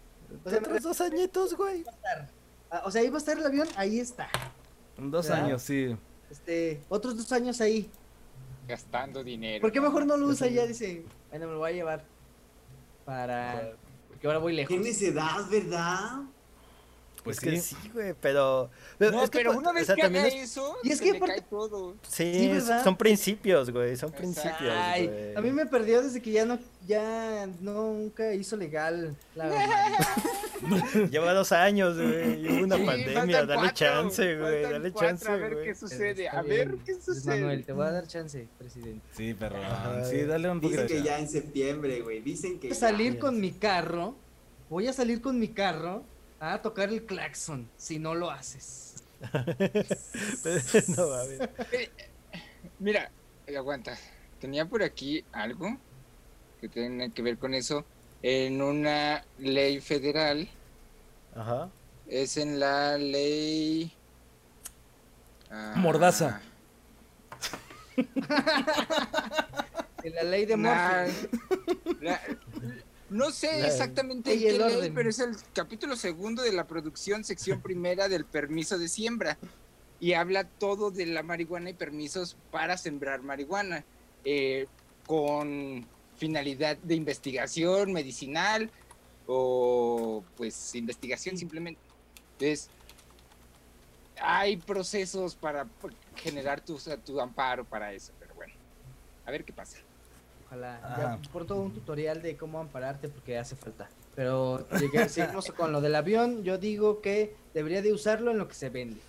O 0.44 0.50
sea, 0.50 0.60
Otros 0.60 0.84
dos 0.84 1.00
añitos, 1.00 1.56
güey. 1.56 1.86
ah, 2.70 2.82
o 2.84 2.92
sea, 2.92 3.02
ahí 3.02 3.10
va 3.10 3.16
a 3.16 3.20
estar 3.20 3.38
el 3.38 3.46
avión, 3.46 3.68
ahí 3.78 4.00
está. 4.00 4.28
Dos 4.98 5.30
¿Verdad? 5.30 5.46
años, 5.46 5.62
sí. 5.62 5.96
Este, 6.30 6.82
otros 6.90 7.16
dos 7.16 7.32
años 7.32 7.62
ahí. 7.62 7.90
Gastando 8.68 9.24
dinero. 9.24 9.62
¿Por 9.62 9.72
qué 9.72 9.80
mejor 9.80 10.06
no 10.06 10.18
lo 10.18 10.28
usa 10.28 10.48
ya? 10.48 10.66
Dice, 10.66 11.06
bueno, 11.30 11.48
me 11.48 11.54
lo 11.54 11.60
voy 11.60 11.70
a 11.70 11.74
llevar. 11.74 12.04
Para... 13.06 13.72
Porque 14.10 14.28
ahora 14.28 14.40
voy 14.40 14.54
lejos. 14.54 14.76
Qué 14.76 14.82
necedad, 14.82 15.48
¿verdad? 15.50 16.24
Pues 17.26 17.38
es 17.38 17.44
que 17.44 17.60
sí. 17.60 17.76
sí, 17.82 17.90
güey, 17.94 18.14
pero... 18.22 18.70
pero 18.98 19.12
No, 19.12 19.24
es 19.24 19.30
que, 19.30 19.40
pero 19.40 19.58
una 19.58 19.72
o 19.72 19.74
vez 19.74 19.88
sea, 19.88 19.96
que 19.96 20.04
haga 20.04 20.28
es- 20.28 20.36
eso, 20.52 20.78
Y 20.84 20.92
es 20.92 21.00
se 21.00 21.04
que 21.04 21.12
le 21.14 21.20
porque- 21.20 21.34
cae 21.34 21.42
todo. 21.42 21.96
Sí, 22.08 22.34
Sí, 22.34 22.48
¿verdad? 22.48 22.84
son 22.84 22.96
principios, 22.96 23.70
güey, 23.72 23.98
son 23.98 24.10
Exacto. 24.12 24.18
principios, 24.18 24.74
Ay, 24.74 25.08
güey. 25.08 25.36
a 25.36 25.42
mí 25.42 25.52
me 25.52 25.66
perdió 25.66 26.02
desde 26.04 26.22
que 26.22 26.32
ya 26.32 26.46
no, 26.46 26.58
ya 26.88 27.48
nunca 27.60 28.32
hizo 28.34 28.56
legal 28.56 29.16
la 29.36 29.50
Lleva 31.12 31.34
dos 31.34 31.52
años, 31.52 31.98
güey, 31.98 32.46
y 32.46 32.62
una 32.64 32.78
Sí, 32.78 32.84
pandemia, 32.86 33.46
dale 33.46 33.56
cuatro, 33.62 33.72
chance, 33.76 34.38
güey, 34.38 34.62
dale 34.64 34.92
cuatro, 34.92 35.10
chance, 35.10 35.28
A 35.30 35.36
ver 35.36 35.54
güey. 35.54 35.66
qué 35.66 35.76
sucede, 35.76 36.30
a 36.30 36.42
ver 36.42 36.76
qué 36.86 36.94
sucede. 37.02 37.40
Manuel, 37.42 37.66
te 37.66 37.74
voy 37.74 37.86
a 37.88 37.92
dar 37.92 38.08
chance, 38.08 38.48
presidente. 38.58 39.06
Sí, 39.16 39.34
perro. 39.34 39.58
Sí, 40.10 40.24
dale 40.24 40.50
un 40.50 40.62
poquito. 40.62 40.84
Dicen 40.84 40.98
que 40.98 41.04
ya 41.04 41.20
en 41.20 41.28
septiembre, 41.28 42.02
güey. 42.02 42.22
Dicen 42.22 42.60
que 42.60 42.68
Voy 42.70 42.78
a 42.78 42.80
ya. 42.80 42.88
salir 42.88 43.20
con 43.20 43.40
mi 43.40 43.52
carro, 43.52 44.16
voy 44.70 44.88
a 44.88 44.94
salir 44.94 45.22
con 45.22 45.38
mi 45.40 45.50
carro 45.50 46.04
a 46.40 46.62
tocar 46.62 46.90
el 46.90 47.06
claxon, 47.06 47.70
si 47.78 48.00
no 48.00 48.16
lo 48.16 48.30
haces. 48.32 49.04
no 50.98 51.08
mames. 51.10 51.40
Mira, 52.80 53.10
eh, 53.48 53.58
aguanta. 53.58 53.98
Tenía 54.40 54.66
por 54.66 54.84
aquí 54.84 55.24
algo 55.32 55.78
que 56.60 56.70
tiene 56.70 57.12
que 57.12 57.22
ver 57.22 57.38
con 57.38 57.54
eso. 57.54 57.86
En 58.22 58.62
una 58.62 59.24
ley 59.38 59.80
federal, 59.82 60.50
Ajá. 61.36 61.70
es 62.08 62.38
en 62.38 62.60
la 62.60 62.98
ley... 62.98 63.92
ah, 65.52 65.74
Mordaza. 65.78 66.42
En 70.04 70.14
la 70.14 70.22
ley 70.24 70.46
de 70.46 70.56
la- 70.58 71.08
no 73.10 73.32
sé 73.32 73.60
La- 73.60 73.68
exactamente 73.68 74.34
en 74.34 74.40
qué 74.40 74.58
ley, 74.58 74.92
pero 74.94 75.10
es 75.10 75.20
el 75.20 75.36
capítulo 75.54 75.96
segundo 75.96 76.42
de 76.42 76.52
la 76.52 76.68
producción, 76.68 77.24
sección 77.24 77.62
primera 77.62 78.08
del 78.10 78.26
permiso 78.26 78.78
de 78.78 78.88
siembra. 78.88 79.38
Y 80.00 80.14
habla 80.14 80.44
todo 80.44 80.92
de 80.92 81.06
la 81.06 81.24
marihuana 81.24 81.70
y 81.70 81.74
permisos 81.74 82.36
para 82.52 82.78
sembrar 82.78 83.22
marihuana, 83.22 83.86
eh, 84.26 84.68
con 85.06 85.88
finalidad 86.18 86.78
de 86.78 86.96
investigación 86.96 87.94
medicinal 87.94 88.70
o 89.26 90.24
pues 90.36 90.76
investigación 90.76 91.38
simplemente. 91.38 91.80
Entonces, 92.34 92.70
hay 94.22 94.58
procesos 94.58 95.36
para 95.36 95.68
generar 96.16 96.64
tu, 96.64 96.78
tu 97.06 97.20
amparo 97.22 97.64
para 97.66 97.94
eso, 97.94 98.14
pero 98.20 98.34
bueno, 98.36 98.54
a 99.26 99.32
ver 99.32 99.46
qué 99.46 99.54
pasa. 99.54 99.85
Ojalá. 100.56 100.78
Ajá. 100.84 101.20
Ya 101.22 101.30
por 101.32 101.46
todo 101.46 101.62
un 101.62 101.74
tutorial 101.74 102.22
de 102.22 102.38
cómo 102.38 102.60
ampararte 102.60 103.10
porque 103.10 103.38
hace 103.38 103.56
falta. 103.56 103.90
Pero 104.16 104.68
llegué- 104.80 105.10
seguimos 105.10 105.48
con 105.52 105.72
lo 105.72 105.82
del 105.82 105.96
avión. 105.96 106.44
Yo 106.44 106.58
digo 106.58 107.02
que 107.02 107.36
debería 107.54 107.82
de 107.82 107.94
usarlo 107.94 108.32
en 108.32 108.38
lo 108.38 108.48
que 108.48 108.54
se 108.56 108.70
vende. 108.70 109.00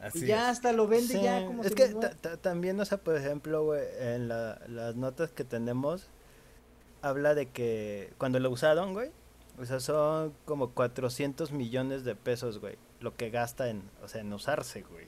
Así 0.00 0.24
y 0.24 0.28
ya 0.28 0.44
es. 0.50 0.56
hasta 0.58 0.72
lo 0.72 0.86
vende 0.88 1.12
Sí, 1.14 1.22
ya 1.22 1.44
como 1.46 1.62
es 1.62 1.68
si 1.68 1.74
que 1.74 1.88
no- 1.90 2.00
también, 2.38 2.80
o 2.80 2.84
sea, 2.84 2.98
por 2.98 3.16
ejemplo, 3.16 3.64
güey, 3.64 3.82
en 4.00 4.28
la- 4.28 4.58
las 4.68 4.96
notas 4.96 5.30
que 5.30 5.44
tenemos, 5.44 6.06
habla 7.02 7.34
de 7.34 7.46
que 7.48 8.12
cuando 8.18 8.38
lo 8.40 8.50
usaron, 8.50 8.92
güey, 8.94 9.10
o 9.58 9.64
sea, 9.66 9.78
son 9.80 10.32
como 10.46 10.70
400 10.70 11.52
millones 11.52 12.04
de 12.04 12.14
pesos, 12.14 12.60
güey, 12.60 12.76
lo 13.00 13.14
que 13.16 13.28
gasta 13.30 13.68
en, 13.68 13.82
o 14.02 14.08
sea, 14.08 14.20
en 14.22 14.32
usarse, 14.32 14.82
güey. 14.82 15.06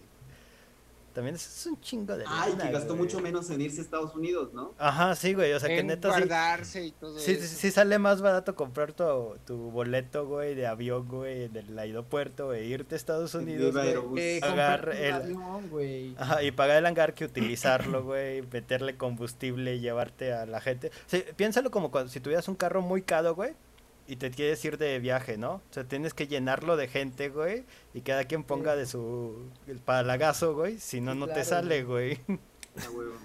También 1.12 1.34
es, 1.36 1.46
es 1.46 1.66
un 1.66 1.80
chingo 1.80 2.16
de 2.16 2.24
Ay, 2.26 2.52
lana, 2.52 2.64
que 2.66 2.72
gastó 2.72 2.88
güey. 2.94 3.02
mucho 3.02 3.20
menos 3.20 3.48
en 3.50 3.60
irse 3.60 3.80
a 3.80 3.84
Estados 3.84 4.14
Unidos, 4.14 4.52
¿no? 4.52 4.74
Ajá, 4.78 5.14
sí, 5.14 5.34
güey, 5.34 5.52
o 5.52 5.60
sea, 5.60 5.68
que 5.68 5.78
en 5.80 5.88
neta 5.88 6.08
sí, 6.12 6.18
guardarse 6.20 6.86
y 6.86 6.92
todo 6.92 7.18
sí, 7.18 7.32
eso. 7.32 7.42
sí, 7.46 7.56
sí 7.56 7.70
sale 7.70 7.98
más 7.98 8.20
barato 8.22 8.54
comprar 8.54 8.92
tu, 8.92 9.04
tu 9.46 9.56
boleto, 9.70 10.26
güey, 10.26 10.54
de 10.54 10.66
avión, 10.66 11.06
güey, 11.08 11.48
del 11.48 11.78
aeropuerto, 11.78 12.52
e 12.54 12.64
irte 12.64 12.94
a 12.94 12.96
Estados 12.96 13.34
Unidos, 13.34 13.72
güey. 13.74 14.14
Que 14.14 14.38
pagar 14.40 14.88
el- 14.94 15.12
avión, 15.14 15.68
güey. 15.70 16.14
Ajá, 16.18 16.42
y 16.42 16.50
pagar 16.52 16.78
el 16.78 16.86
hangar 16.86 17.14
que 17.14 17.24
utilizarlo, 17.24 18.02
güey, 18.04 18.42
meterle 18.42 18.96
combustible 18.96 19.74
y 19.76 19.80
llevarte 19.80 20.32
a 20.32 20.46
la 20.46 20.60
gente. 20.60 20.90
Sí, 21.06 21.22
piénsalo 21.36 21.70
como 21.70 21.90
cuando, 21.90 22.10
si 22.10 22.20
tuvieras 22.20 22.48
un 22.48 22.54
carro 22.54 22.80
muy 22.82 23.02
caro, 23.02 23.34
güey, 23.34 23.52
y 24.12 24.16
te 24.16 24.30
quieres 24.30 24.62
ir 24.66 24.76
de 24.76 24.98
viaje, 24.98 25.38
¿no? 25.38 25.52
O 25.54 25.62
sea, 25.70 25.84
tienes 25.84 26.12
que 26.12 26.26
llenarlo 26.26 26.76
de 26.76 26.86
gente, 26.86 27.30
güey, 27.30 27.64
y 27.94 28.02
cada 28.02 28.24
quien 28.24 28.44
ponga 28.44 28.76
de 28.76 28.84
su 28.84 29.48
el 29.66 29.78
palagazo, 29.78 30.54
güey, 30.54 30.78
si 30.78 31.00
no, 31.00 31.14
Sí, 31.14 31.18
no 31.18 31.28
te 31.28 31.44
sale, 31.44 31.82
güey. 31.82 32.18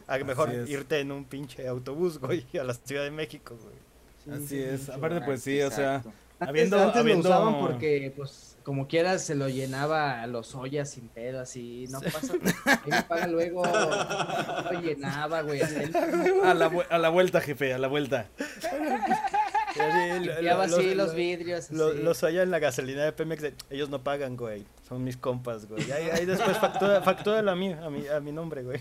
A. 0.08 0.14
A 0.16 0.18
mejor 0.20 0.50
es. 0.50 0.70
irte 0.70 1.02
en 1.02 1.12
un 1.12 1.26
pinche 1.26 1.68
autobús, 1.68 2.20
güey, 2.20 2.46
a 2.58 2.64
la 2.64 2.74
Ciudad 2.74 3.04
de 3.04 3.12
México, 3.12 3.58
güey. 3.62 3.76
Sí, 4.24 4.32
Así 4.32 4.48
sí, 4.48 4.62
es. 4.62 4.90
Aparte, 4.90 5.20
pues 5.26 5.44
sí, 5.44 5.62
o 5.62 5.70
sea. 5.70 5.96
Antes, 5.96 6.14
habiendo, 6.40 6.80
antes 6.82 7.02
habiendo... 7.02 7.30
lo 7.30 7.36
usaban 7.36 7.60
porque, 7.60 8.14
pues, 8.16 8.58
como 8.64 8.88
quieras, 8.88 9.26
se 9.26 9.36
lo 9.36 9.50
llenaba 9.50 10.22
a 10.22 10.28
los 10.28 10.56
ollas 10.56 10.92
sin 10.92 11.10
pedo, 11.10 11.42
así, 11.42 11.86
no 11.90 12.00
pasa 12.00 12.34
nada. 12.42 12.82
Ahí 12.86 12.92
me 12.92 13.04
paga 13.04 13.28
luego, 13.28 13.64
lo 14.72 14.82
llenaba, 14.82 15.42
güey, 15.42 15.62
a, 15.62 16.54
la, 16.54 16.72
a 16.90 16.98
la 16.98 17.10
vuelta, 17.10 17.42
jefe, 17.42 17.74
a 17.74 17.78
la 17.78 17.90
vuelta. 17.90 18.30
Y 19.76 19.80
así, 19.80 20.10
lo- 20.26 20.34
limpiaba 20.34 20.68
lo- 20.68 20.78
así 20.78 20.96
lo- 20.96 21.06
los 21.06 21.16
vidrios, 21.16 21.72
Lo, 21.72 21.88
así. 21.90 21.98
los 22.02 22.24
hallan 22.24 22.44
en 22.44 22.52
la 22.52 22.60
gasolina 22.60 23.04
de 23.04 23.12
Pemex, 23.12 23.42
de, 23.42 23.54
ellos 23.70 23.90
no 23.90 24.04
pagan, 24.04 24.38
güey. 24.38 24.66
Son 24.88 25.04
mis 25.04 25.18
compas, 25.18 25.68
güey. 25.68 25.92
Ahí, 25.92 26.10
ahí 26.12 26.26
después 26.26 26.58
factura, 26.58 27.02
factúralo 27.02 27.52
a 27.52 27.56
mí, 27.56 27.74
a 27.74 27.90
mi, 27.90 28.08
a 28.08 28.20
mi 28.22 28.32
nombre, 28.32 28.64
güey. 28.64 28.80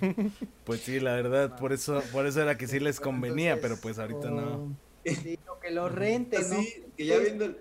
Pues 0.65 0.81
sí, 0.81 1.01
la 1.01 1.15
verdad, 1.15 1.59
por 1.59 1.73
eso, 1.73 2.03
por 2.13 2.27
eso 2.27 2.41
era 2.43 2.57
que 2.57 2.67
sí 2.69 2.79
les 2.79 3.01
convenía, 3.01 3.55
Entonces, 3.55 3.81
pero 3.81 3.83
pues 3.83 3.99
ahorita 3.99 4.31
no. 4.31 4.47
oh, 4.55 4.77
Sí, 5.05 5.39
o 5.49 5.59
que 5.61 5.71
lo 5.71 5.89
rente, 5.89 6.39
¿no? 6.39 6.59
Así, 6.59 6.85
que 6.97 7.07
ya 7.07 7.19
viendo 7.19 7.55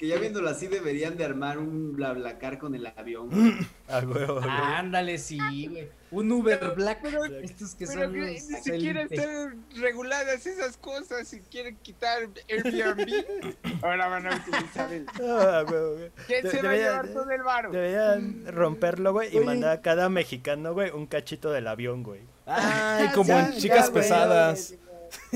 que 0.00 0.06
ya 0.06 0.16
viéndolo 0.16 0.48
así 0.48 0.66
deberían 0.66 1.18
de 1.18 1.26
armar 1.26 1.58
un 1.58 1.92
BlaBlaCar 1.94 2.56
con 2.58 2.74
el 2.74 2.86
avión. 2.86 3.28
güey. 3.28 3.52
A 3.86 3.98
huevo, 3.98 4.36
güey. 4.36 4.48
Ándale, 4.48 5.18
sí, 5.18 5.38
güey. 5.68 5.88
Un 6.10 6.32
Uber 6.32 6.58
Pero- 6.58 6.74
Black. 6.74 7.00
pero- 7.02 7.24
estos 7.26 7.74
que 7.74 7.86
Pero 7.86 8.04
son 8.04 8.12
que 8.14 8.18
los 8.18 8.28
ni 8.30 8.40
siquiera 8.40 9.02
están 9.02 9.62
reguladas 9.76 10.46
esas 10.46 10.78
cosas. 10.78 11.28
Si 11.28 11.40
quieren 11.40 11.76
quitar 11.82 12.22
Airbnb, 12.48 13.54
ahora 13.82 14.08
van 14.08 14.26
a 14.26 14.36
utilizar 14.36 14.90
el. 14.92 15.06
Ah, 15.20 15.64
güey. 15.68 16.10
¿Quién 16.26 16.44
De- 16.44 16.50
se 16.50 16.62
va 16.62 16.70
a 16.70 16.76
llevar 16.76 17.08
todo 17.08 17.30
el 17.30 17.42
varo? 17.42 17.70
Deberían 17.70 18.46
romperlo, 18.46 19.12
güey, 19.12 19.32
y 19.34 19.36
Oye. 19.36 19.44
mandar 19.46 19.70
a 19.76 19.82
cada 19.82 20.08
mexicano, 20.08 20.72
güey, 20.72 20.90
un 20.92 21.06
cachito 21.06 21.50
del 21.52 21.66
avión, 21.68 22.02
güey. 22.02 22.22
Ay, 22.46 23.08
como 23.14 23.28
Ya, 23.28 23.46
en 23.46 23.52
ya, 23.52 23.58
chicas 23.60 23.90
güey, 23.90 24.02
pesadas. 24.02 24.74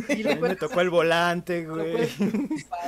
Y 0.08 0.22
le 0.22 0.36
me 0.36 0.56
tocó 0.56 0.80
el 0.80 0.90
volante, 0.90 1.66
güey. 1.66 2.08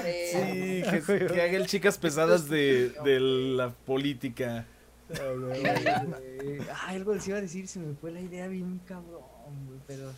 Sí, 0.06 0.82
que, 0.82 1.02
que 1.32 1.42
haga 1.42 1.56
el 1.56 1.66
chicas 1.66 1.98
pesadas 1.98 2.48
de, 2.48 2.90
de 3.04 3.20
la 3.20 3.70
política. 3.70 4.66
Ah, 6.70 6.88
algo 6.88 7.14
les 7.14 7.26
iba 7.28 7.38
a 7.38 7.40
decir, 7.40 7.68
se 7.68 7.78
me 7.78 7.94
fue 7.94 8.10
la 8.10 8.20
idea 8.20 8.48
bien 8.48 8.80
cabrón, 8.86 9.22
güey, 9.66 9.78
pero 9.86 10.10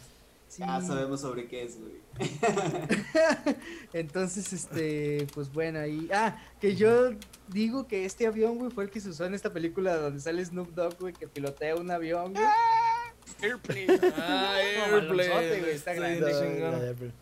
sí. 0.48 0.60
Ya 0.60 0.80
sabemos 0.80 1.20
sobre 1.20 1.46
qué 1.46 1.64
es, 1.64 1.78
güey. 1.78 1.98
Entonces, 3.92 4.52
este, 4.52 5.26
pues 5.34 5.52
bueno, 5.52 5.80
ahí. 5.80 6.08
Ah, 6.12 6.42
que 6.60 6.74
yo 6.74 7.10
digo 7.48 7.86
que 7.86 8.04
este 8.04 8.26
avión, 8.26 8.56
güey, 8.58 8.70
fue 8.70 8.84
el 8.84 8.90
que 8.90 9.00
se 9.00 9.10
usó 9.10 9.26
en 9.26 9.34
esta 9.34 9.52
película 9.52 9.96
donde 9.96 10.20
sale 10.20 10.44
Snoop 10.44 10.74
Dogg, 10.74 10.98
güey, 10.98 11.12
que 11.12 11.28
pilotea 11.28 11.76
un 11.76 11.90
avión, 11.90 12.32
güey. 12.32 12.44
Airplane. 13.42 13.86
Ah, 14.16 14.58
güey, 15.08 15.70
está 15.70 15.94
grande. 15.94 17.12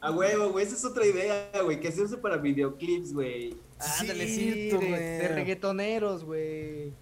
A 0.00 0.10
huevo, 0.10 0.50
güey, 0.50 0.66
esa 0.66 0.76
es 0.76 0.84
otra 0.84 1.06
idea, 1.06 1.50
güey, 1.62 1.80
que 1.80 1.90
se 1.90 2.02
use 2.02 2.16
para 2.18 2.36
videoclips, 2.36 3.14
güey. 3.14 3.56
Ándale, 4.00 4.26
sí, 4.26 4.68
Cierto, 4.68 4.78
de, 4.84 4.90
de 4.90 5.28
reggaetoneros, 5.28 6.24
güey. 6.24 6.92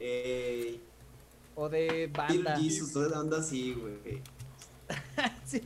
Eh, 0.00 0.80
O 1.54 1.68
de 1.68 2.10
banda. 2.12 2.56
Jesus, 2.58 2.92
toda 2.92 3.20
onda 3.20 3.38
así, 3.38 3.74
güey. 3.74 4.22
Sí. 5.44 5.62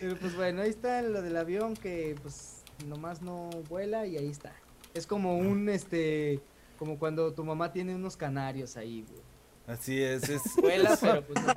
Pero 0.00 0.16
pues 0.16 0.36
bueno, 0.36 0.62
ahí 0.62 0.70
está 0.70 1.02
lo 1.02 1.22
del 1.22 1.36
avión 1.36 1.74
que 1.74 2.14
pues 2.22 2.62
nomás 2.86 3.22
no 3.22 3.48
vuela 3.68 4.06
y 4.06 4.16
ahí 4.16 4.28
está. 4.28 4.52
Es 4.94 5.06
como 5.06 5.36
un 5.38 5.68
este 5.68 6.40
como 6.78 6.98
cuando 6.98 7.32
tu 7.34 7.44
mamá 7.44 7.72
tiene 7.72 7.94
unos 7.94 8.16
canarios 8.16 8.76
ahí, 8.76 9.04
güey. 9.08 9.20
Así 9.66 10.02
es, 10.02 10.28
es, 10.28 10.42
Vuela, 10.62 10.96
pero 10.98 11.22
pues 11.26 11.44
no 11.44 11.54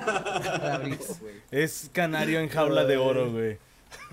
güey. 1.21 1.35
es 1.51 1.89
canario 1.93 2.39
en 2.41 2.49
jaula 2.49 2.83
de 2.83 2.97
oro, 2.97 3.31
güey. 3.31 3.57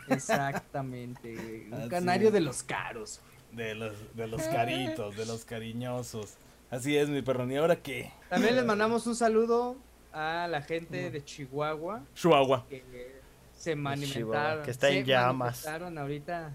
Exactamente, 0.09 1.35
güey. 1.35 1.67
Un 1.67 1.75
Así 1.75 1.89
canario 1.89 2.29
es. 2.29 2.35
de 2.35 2.41
los 2.41 2.63
caros. 2.63 3.21
De 3.53 3.75
los, 3.75 3.95
de 4.15 4.27
los 4.27 4.43
caritos, 4.43 5.17
de 5.17 5.27
los 5.27 5.45
cariñosos. 5.45 6.35
Así 6.71 6.97
es, 6.97 7.09
mi 7.09 7.23
perrón. 7.23 7.51
¿Y 7.51 7.57
ahora 7.57 7.77
qué? 7.77 8.13
También 8.29 8.55
les 8.57 8.65
mandamos 8.65 9.07
un 9.07 9.17
saludo 9.17 9.77
a 10.13 10.47
la 10.49 10.63
gente 10.63 11.11
de 11.11 11.25
Chihuahua 11.25 12.03
Chihuahua. 12.15 12.67
que 12.69 13.21
se 13.57 13.75
manifestaron. 13.75 14.65
Que 14.65 14.71
está 14.71 14.91
en 14.91 15.05
se 15.05 15.11
llamas. 15.11 15.67
ahorita. 15.67 16.55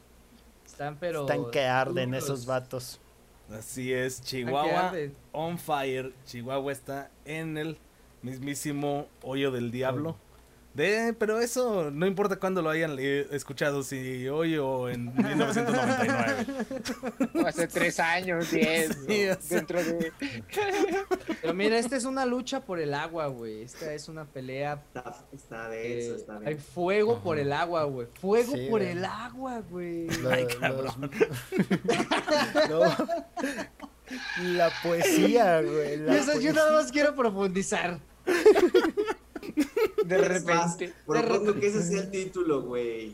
Están 0.66 0.98
pero 1.00 1.22
Están 1.22 1.52
que 1.52 1.66
arden 1.66 2.12
duros. 2.12 2.24
esos 2.24 2.46
vatos. 2.46 3.00
Así 3.52 3.94
es, 3.94 4.22
Chihuahua 4.22 4.94
on 5.32 5.58
fire. 5.58 6.14
Chihuahua 6.26 6.72
está 6.72 7.12
en 7.26 7.58
el 7.58 7.78
mismísimo 8.22 9.08
hoyo 9.22 9.52
del 9.52 9.72
diablo. 9.72 10.16
De, 10.74 11.14
pero 11.20 11.40
eso 11.40 11.92
no 11.92 12.08
importa 12.08 12.38
cuándo 12.38 12.64
lo 12.64 12.72
hayan 12.72 12.96
le- 12.96 13.34
escuchado, 13.36 13.84
si 13.84 14.28
hoy 14.28 14.58
o 14.58 14.90
en 14.90 15.14
1999. 15.16 16.46
Hace 17.46 17.68
tres 17.68 18.00
años, 18.00 18.50
diez. 18.50 18.98
Sí, 19.08 19.26
¿no? 19.28 19.34
o 19.34 19.42
sea. 19.42 19.58
Dentro 19.58 19.84
de. 19.84 20.12
Pero 21.42 21.54
mira, 21.54 21.78
esta 21.78 21.96
es 21.96 22.06
una 22.06 22.26
lucha 22.26 22.62
por 22.62 22.80
el 22.80 22.96
agua, 22.96 23.28
güey. 23.28 23.62
Esta 23.62 23.94
es 23.94 24.08
una 24.10 24.26
pelea. 24.26 24.82
Está, 24.88 25.16
está 25.32 25.70
denso, 25.70 26.14
eh, 26.14 26.16
está 26.16 26.40
hay 26.44 26.56
fuego 26.56 27.20
por 27.22 27.38
el 27.38 27.54
agua, 27.54 27.84
güey. 27.84 28.08
Fuego 28.20 28.54
Sí, 28.56 28.68
por 28.72 28.80
güey. 28.82 28.92
el 28.94 29.06
agua, 29.06 29.62
güey. 29.70 30.08
Los- 30.08 30.98
No. 32.70 32.80
La 34.44 34.72
poesía, 34.82 35.62
güey. 35.62 35.98
la 35.98 36.14
Yo, 36.14 36.20
eso- 36.20 36.26
yo 36.26 36.32
poesía. 36.34 36.54
nada 36.54 36.72
más 36.82 36.92
quiero 36.92 37.16
profundizar. 37.16 38.00
De 40.06 40.18
repente. 40.18 40.94
propongo 41.06 41.54
que 41.60 41.68
ese 41.68 41.84
sea 41.84 42.02
el 42.02 42.12
título, 42.12 42.62
güey. 42.64 43.14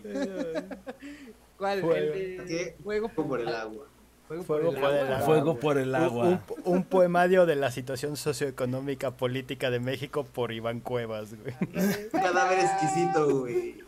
¿Cuál? 1.57 1.81
Fuego. 1.81 1.93
El 2.13 2.37
de 2.37 2.45
¿Qué? 2.45 2.75
Fuego 2.83 3.09
Por 3.09 3.41
el 3.41 3.47
agua. 3.49 3.85
Fuego, 4.27 4.43
Fuego 4.43 4.71
por 4.73 4.93
el 4.93 4.99
agua. 5.07 5.19
Fuego 5.25 5.59
por 5.59 5.77
el 5.79 5.89
Un, 5.89 5.95
agua. 5.95 6.25
un- 6.27 6.41
un 6.75 6.83
poemario 6.83 7.47
de 7.47 7.55
la 7.55 7.71
situación 7.71 8.15
socioeconómica 8.15 9.09
política 9.17 9.71
de 9.71 9.79
México 9.79 10.23
por 10.23 10.51
Iván 10.51 10.81
Cuevas, 10.81 11.33
güey. 11.35 11.55
Cadáver 12.11 12.59
exquisito, 12.59 13.39
güey. 13.39 13.79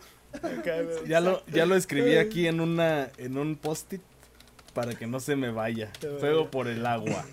Ya 1.06 1.20
lo, 1.20 1.44
ya 1.46 1.64
lo 1.64 1.76
escribí 1.76 2.16
aquí 2.16 2.48
en 2.48 2.60
una 2.60 3.10
en 3.18 3.38
un 3.38 3.54
post-it 3.54 4.00
para 4.74 4.94
que 4.94 5.06
no 5.06 5.20
se 5.20 5.36
me 5.36 5.50
vaya. 5.52 5.92
Fuego 6.18 6.50
por 6.50 6.66
el 6.66 6.86
agua. 6.86 7.24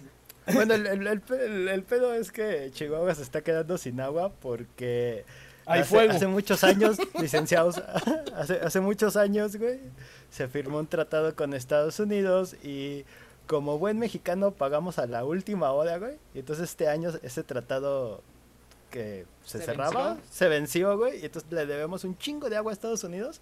Bueno, 0.54 0.74
el, 0.74 0.88
el- 0.88 1.08
el 1.08 1.22
pe- 1.22 1.46
el- 1.46 1.68
el 1.68 1.84
pedo 1.84 2.14
es 2.14 2.32
que 2.32 2.70
Chihuahua 2.72 3.14
se 3.16 3.24
está 3.24 3.42
quedando 3.42 3.78
sin 3.78 4.00
agua 4.02 4.32
porque 4.42 5.26
Hay 5.66 5.82
hace, 5.82 5.90
fuego. 5.90 6.14
hace 6.14 6.28
muchos 6.28 6.64
años, 6.64 6.98
licenciados, 7.20 7.78
hace, 8.36 8.60
hace 8.60 8.80
muchos 8.80 9.16
años, 9.16 9.56
güey, 9.58 9.80
se 10.30 10.48
firmó 10.48 10.80
un 10.80 10.88
tratado 10.88 11.36
con 11.36 11.54
Estados 11.54 12.00
Unidos 12.00 12.56
y 12.64 13.06
como 13.48 13.78
buen 13.80 13.98
mexicano 14.00 14.52
pagamos 14.52 15.00
a 15.00 15.08
la 15.08 15.26
última 15.26 15.72
hora, 15.72 15.98
güey. 15.98 16.18
Y 16.34 16.40
entonces 16.40 16.70
este 16.70 16.88
año 16.88 17.12
ese 17.24 17.44
tratado 17.44 18.22
que 18.92 19.26
se, 19.46 19.60
¿Se 19.60 19.66
cerraba, 19.66 20.14
venció? 20.16 20.24
se 20.32 20.48
venció, 20.48 20.98
güey, 20.98 21.22
y 21.22 21.26
entonces 21.26 21.52
le 21.52 21.66
debemos 21.66 22.04
un 22.04 22.18
chingo 22.18 22.50
de 22.50 22.58
agua 22.58 22.72
a 22.72 22.74
Estados 22.74 23.04
Unidos. 23.04 23.42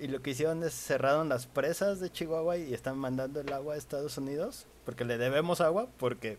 Y 0.00 0.08
lo 0.08 0.20
que 0.22 0.30
hicieron 0.30 0.62
es 0.62 0.72
cerraron 0.74 1.28
las 1.28 1.46
presas 1.46 2.00
de 2.00 2.10
Chihuahua 2.10 2.56
y 2.56 2.72
están 2.74 2.98
mandando 2.98 3.40
el 3.40 3.52
agua 3.52 3.74
a 3.74 3.76
Estados 3.76 4.16
Unidos 4.18 4.66
porque 4.84 5.04
le 5.04 5.18
debemos 5.18 5.60
agua 5.60 5.88
porque 5.98 6.38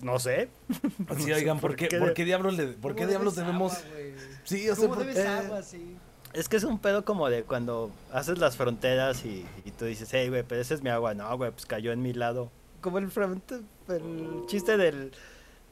no 0.00 0.18
sé. 0.18 0.48
Así, 0.68 0.80
No 1.08 1.14
sé 1.20 1.34
oigan, 1.34 1.60
¿por 1.60 1.76
qué, 1.76 1.88
por 1.98 2.12
qué 2.14 2.24
diablos, 2.24 2.56
le- 2.56 2.66
por 2.68 2.92
qué 2.94 2.98
¿Cómo 3.02 3.08
diablos 3.10 3.36
debemos...? 3.36 3.72
agua, 3.74 3.88
güey? 3.92 4.14
Sí, 4.44 4.68
o 4.68 4.74
sea, 4.74 4.84
¿Cómo 4.84 4.94
por- 4.96 5.04
debes 5.06 5.18
eh, 5.24 5.28
agua, 5.28 5.62
sí? 5.62 5.96
Es 6.34 6.48
que 6.48 6.56
es 6.56 6.64
un 6.64 6.78
pedo 6.78 7.04
como 7.04 7.28
de 7.28 7.44
cuando 7.44 7.90
haces 8.10 8.38
las 8.38 8.56
fronteras 8.56 9.24
y, 9.26 9.46
y 9.66 9.70
tú 9.70 9.84
dices, 9.84 10.08
hey, 10.12 10.28
güey, 10.30 10.42
pero 10.42 10.60
esa 10.62 10.72
es 10.74 10.82
mi 10.82 10.88
agua. 10.88 11.12
No, 11.14 11.36
güey, 11.36 11.50
pues 11.50 11.66
cayó 11.66 11.92
en 11.92 12.00
mi 12.02 12.12
lado. 12.14 12.50
Como 12.80 12.98
el, 12.98 13.10
fronte- 13.10 13.60
el 13.88 14.44
chiste 14.46 14.76
del... 14.78 15.12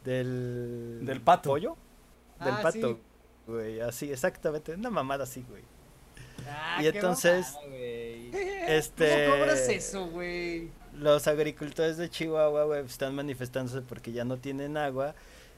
Del... 0.05 1.01
Del 1.05 1.21
pato. 1.21 1.51
¿Pollo? 1.51 1.77
Del 2.45 2.55
Ah, 2.55 2.61
pato. 2.63 2.89
sí. 2.89 2.97
Güey, 3.47 3.81
así, 3.81 4.13
exactamente. 4.13 4.75
Una 4.75 4.91
mamada 4.91 5.25
así, 5.25 5.45
güey. 5.49 5.63
Ah, 6.49 6.77
y 6.81 6.83
qué 6.83 6.89
entonces, 6.99 7.47
mamada. 7.55 7.71
Este... 8.69 9.27
¿Cómo 9.27 9.39
cobras 9.39 9.69
eso, 9.69 10.07
güey? 10.07 10.69
los 10.97 11.27
agricultores 11.27 11.97
de 11.97 12.11
Chihuahua, 12.11 12.65
güey, 12.65 12.85
están 12.85 13.15
manifestándose 13.15 13.81
porque 13.81 14.13
ya 14.13 14.25
no 14.25 14.37
tienen 14.37 14.77
agua. 14.77 15.15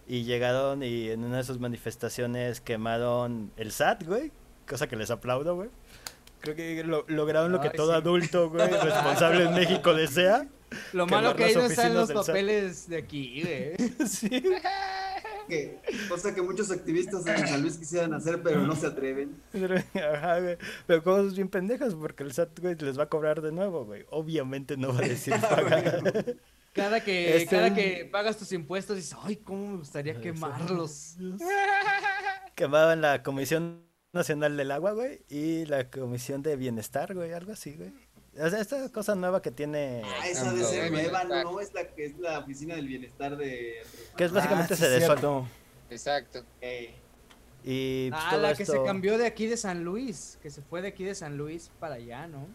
Y 0.06 0.24
llegaron 0.24 0.82
y 0.82 1.10
en 1.10 1.24
una 1.24 1.38
de 1.38 1.44
sus 1.44 1.58
manifestaciones 1.60 2.60
quemaron 2.60 3.52
el 3.56 3.70
SAT, 3.72 4.04
güey. 4.04 4.30
Cosa 4.68 4.86
que 4.88 4.96
les 4.96 5.10
aplaudo, 5.10 5.54
güey. 5.54 5.70
Creo 6.40 6.56
que 6.56 6.82
lo- 6.84 7.04
lograron 7.08 7.52
lo 7.52 7.60
que 7.60 7.68
Ay, 7.68 7.76
todo 7.76 7.92
sí. 7.92 7.96
adulto, 7.98 8.50
güey, 8.50 8.68
responsable 8.82 9.44
en 9.44 9.54
México 9.54 9.94
desea. 9.94 10.46
Lo 10.92 11.06
malo 11.06 11.36
que 11.36 11.44
ahí 11.44 11.54
no 11.54 11.62
están 11.66 11.94
los 11.94 12.08
del 12.08 12.16
SAT. 12.18 12.26
papeles 12.26 12.88
de 12.88 12.96
aquí, 12.98 13.42
güey. 13.42 13.76
sí. 14.08 14.42
Que, 15.48 15.80
cosa 16.08 16.34
que 16.34 16.42
muchos 16.42 16.70
activistas 16.70 17.26
en 17.26 17.46
San 17.46 17.62
Luis 17.62 17.76
quisieran 17.78 18.14
hacer, 18.14 18.42
pero 18.42 18.60
no 18.60 18.74
se 18.76 18.86
atreven. 18.86 19.42
Ajá, 19.94 20.40
güey. 20.40 20.56
Pero 20.86 21.02
cosas 21.02 21.34
bien 21.34 21.48
pendejas 21.48 21.94
porque 21.94 22.22
el 22.22 22.32
SAT, 22.32 22.60
güey, 22.60 22.74
les 22.76 22.98
va 22.98 23.04
a 23.04 23.08
cobrar 23.08 23.40
de 23.42 23.52
nuevo, 23.52 23.84
güey. 23.84 24.04
Obviamente 24.10 24.76
no 24.76 24.92
va 24.94 25.00
a 25.00 25.08
decir 25.08 25.34
pagar. 25.40 26.36
Cada 26.72 27.04
que, 27.04 27.36
Este- 27.36 27.54
cada 27.56 27.74
que 27.74 28.08
pagas 28.10 28.38
tus 28.38 28.52
impuestos 28.52 28.96
dices, 28.96 29.16
ay, 29.22 29.36
cómo 29.36 29.72
me 29.72 29.76
gustaría 29.78 30.20
quemarlos. 30.20 31.16
Quemaban 32.54 33.00
la 33.00 33.22
Comisión 33.22 33.82
Nacional 34.12 34.56
del 34.56 34.70
Agua, 34.70 34.92
güey, 34.92 35.22
y 35.28 35.64
la 35.66 35.90
Comisión 35.90 36.42
de 36.42 36.56
Bienestar, 36.56 37.14
güey, 37.14 37.32
algo 37.32 37.52
así, 37.52 37.74
güey. 37.74 37.92
O 38.40 38.48
sea, 38.48 38.60
esta 38.60 38.88
cosa 38.90 39.14
nueva 39.14 39.42
que 39.42 39.50
tiene, 39.50 40.02
Ah, 40.04 40.26
esa 40.26 40.52
de 40.52 40.62
Ah, 40.62 40.66
ser 40.66 40.90
nueva, 40.90 41.24
no, 41.24 41.60
es 41.60 41.74
la 41.74 41.86
que 41.88 42.06
es 42.06 42.18
la 42.18 42.38
oficina 42.38 42.74
del 42.76 42.86
bienestar 42.88 43.36
de. 43.36 43.82
que 44.16 44.24
es 44.24 44.32
básicamente 44.32 44.72
Ah, 44.74 44.76
sí, 44.76 44.82
se 44.84 44.98
cierto. 45.00 45.46
Exacto. 45.90 46.42
Eh, 46.62 46.94
Y 47.64 48.10
pues, 48.10 48.22
Ah, 48.24 48.30
todo 48.30 48.40
la 48.40 48.54
que 48.54 48.64
se 48.64 48.82
cambió 48.84 49.18
de 49.18 49.26
aquí 49.26 49.46
de 49.46 49.56
San 49.58 49.84
Luis, 49.84 50.38
que 50.42 50.50
se 50.50 50.62
fue 50.62 50.80
de 50.82 50.88
aquí 50.88 51.04
de 51.04 51.14
San 51.14 51.36
Luis 51.36 51.70
para 51.78 51.96
allá, 51.96 52.26
¿no? 52.26 52.46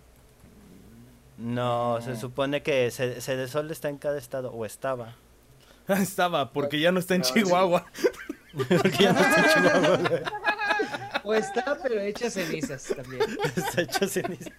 No, 1.38 2.02
se 2.02 2.16
supone 2.16 2.64
que 2.64 2.90
se, 2.90 3.22
Sedesol 3.22 3.70
está 3.70 3.90
en 3.90 4.00
cada 4.00 4.18
estado, 4.18 4.52
o 4.52 4.66
estaba. 4.66 5.16
Estaba, 5.88 6.52
porque 6.52 6.80
ya 6.80 6.92
no 6.92 7.00
está 7.00 7.14
en 7.16 7.22
Ah, 7.22 7.24
sí. 7.26 7.34
Chihuahua. 7.36 7.86
Porque 8.68 9.04
ya 9.04 9.14
no 9.14 9.20
está 9.20 9.38
en 9.38 9.46
Chihuahua. 9.54 10.22
O 11.24 11.34
está, 11.36 11.78
pero 11.84 12.00
hecha 12.02 12.30
cenizas 12.32 12.84
también. 12.96 13.22
Está 13.56 13.82
hecho 13.84 14.08
ceniza. 14.08 14.50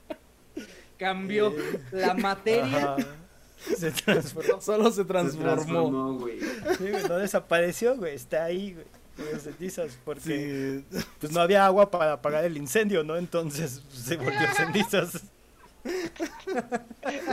Cambió 0.98 1.54
la 1.92 2.14
materia. 2.14 2.94
Ajá. 2.94 2.96
Se 3.76 3.90
transformó. 3.90 4.60
Solo 4.60 4.90
se 4.90 4.96
se 4.96 5.04
transformó. 5.04 5.52
transformó, 5.54 6.18
güey. 6.18 6.40
Sí, 6.40 6.90
güey, 6.90 7.02
no 7.08 7.16
desapareció, 7.16 7.96
güey. 7.96 8.14
Está 8.14 8.44
ahí, 8.44 8.74
güey. 8.74 8.86
cenizas, 9.40 9.98
porque 10.04 10.84
Sí. 10.90 10.98
pues 11.20 11.32
no 11.32 11.40
había 11.40 11.66
agua 11.66 11.90
para 11.90 12.12
apagar 12.14 12.44
el 12.44 12.56
incendio, 12.56 13.02
¿no? 13.02 13.16
Entonces 13.16 13.82
pues, 13.88 14.00
se 14.04 14.16
volvió 14.16 14.54
cenizas. 14.56 15.22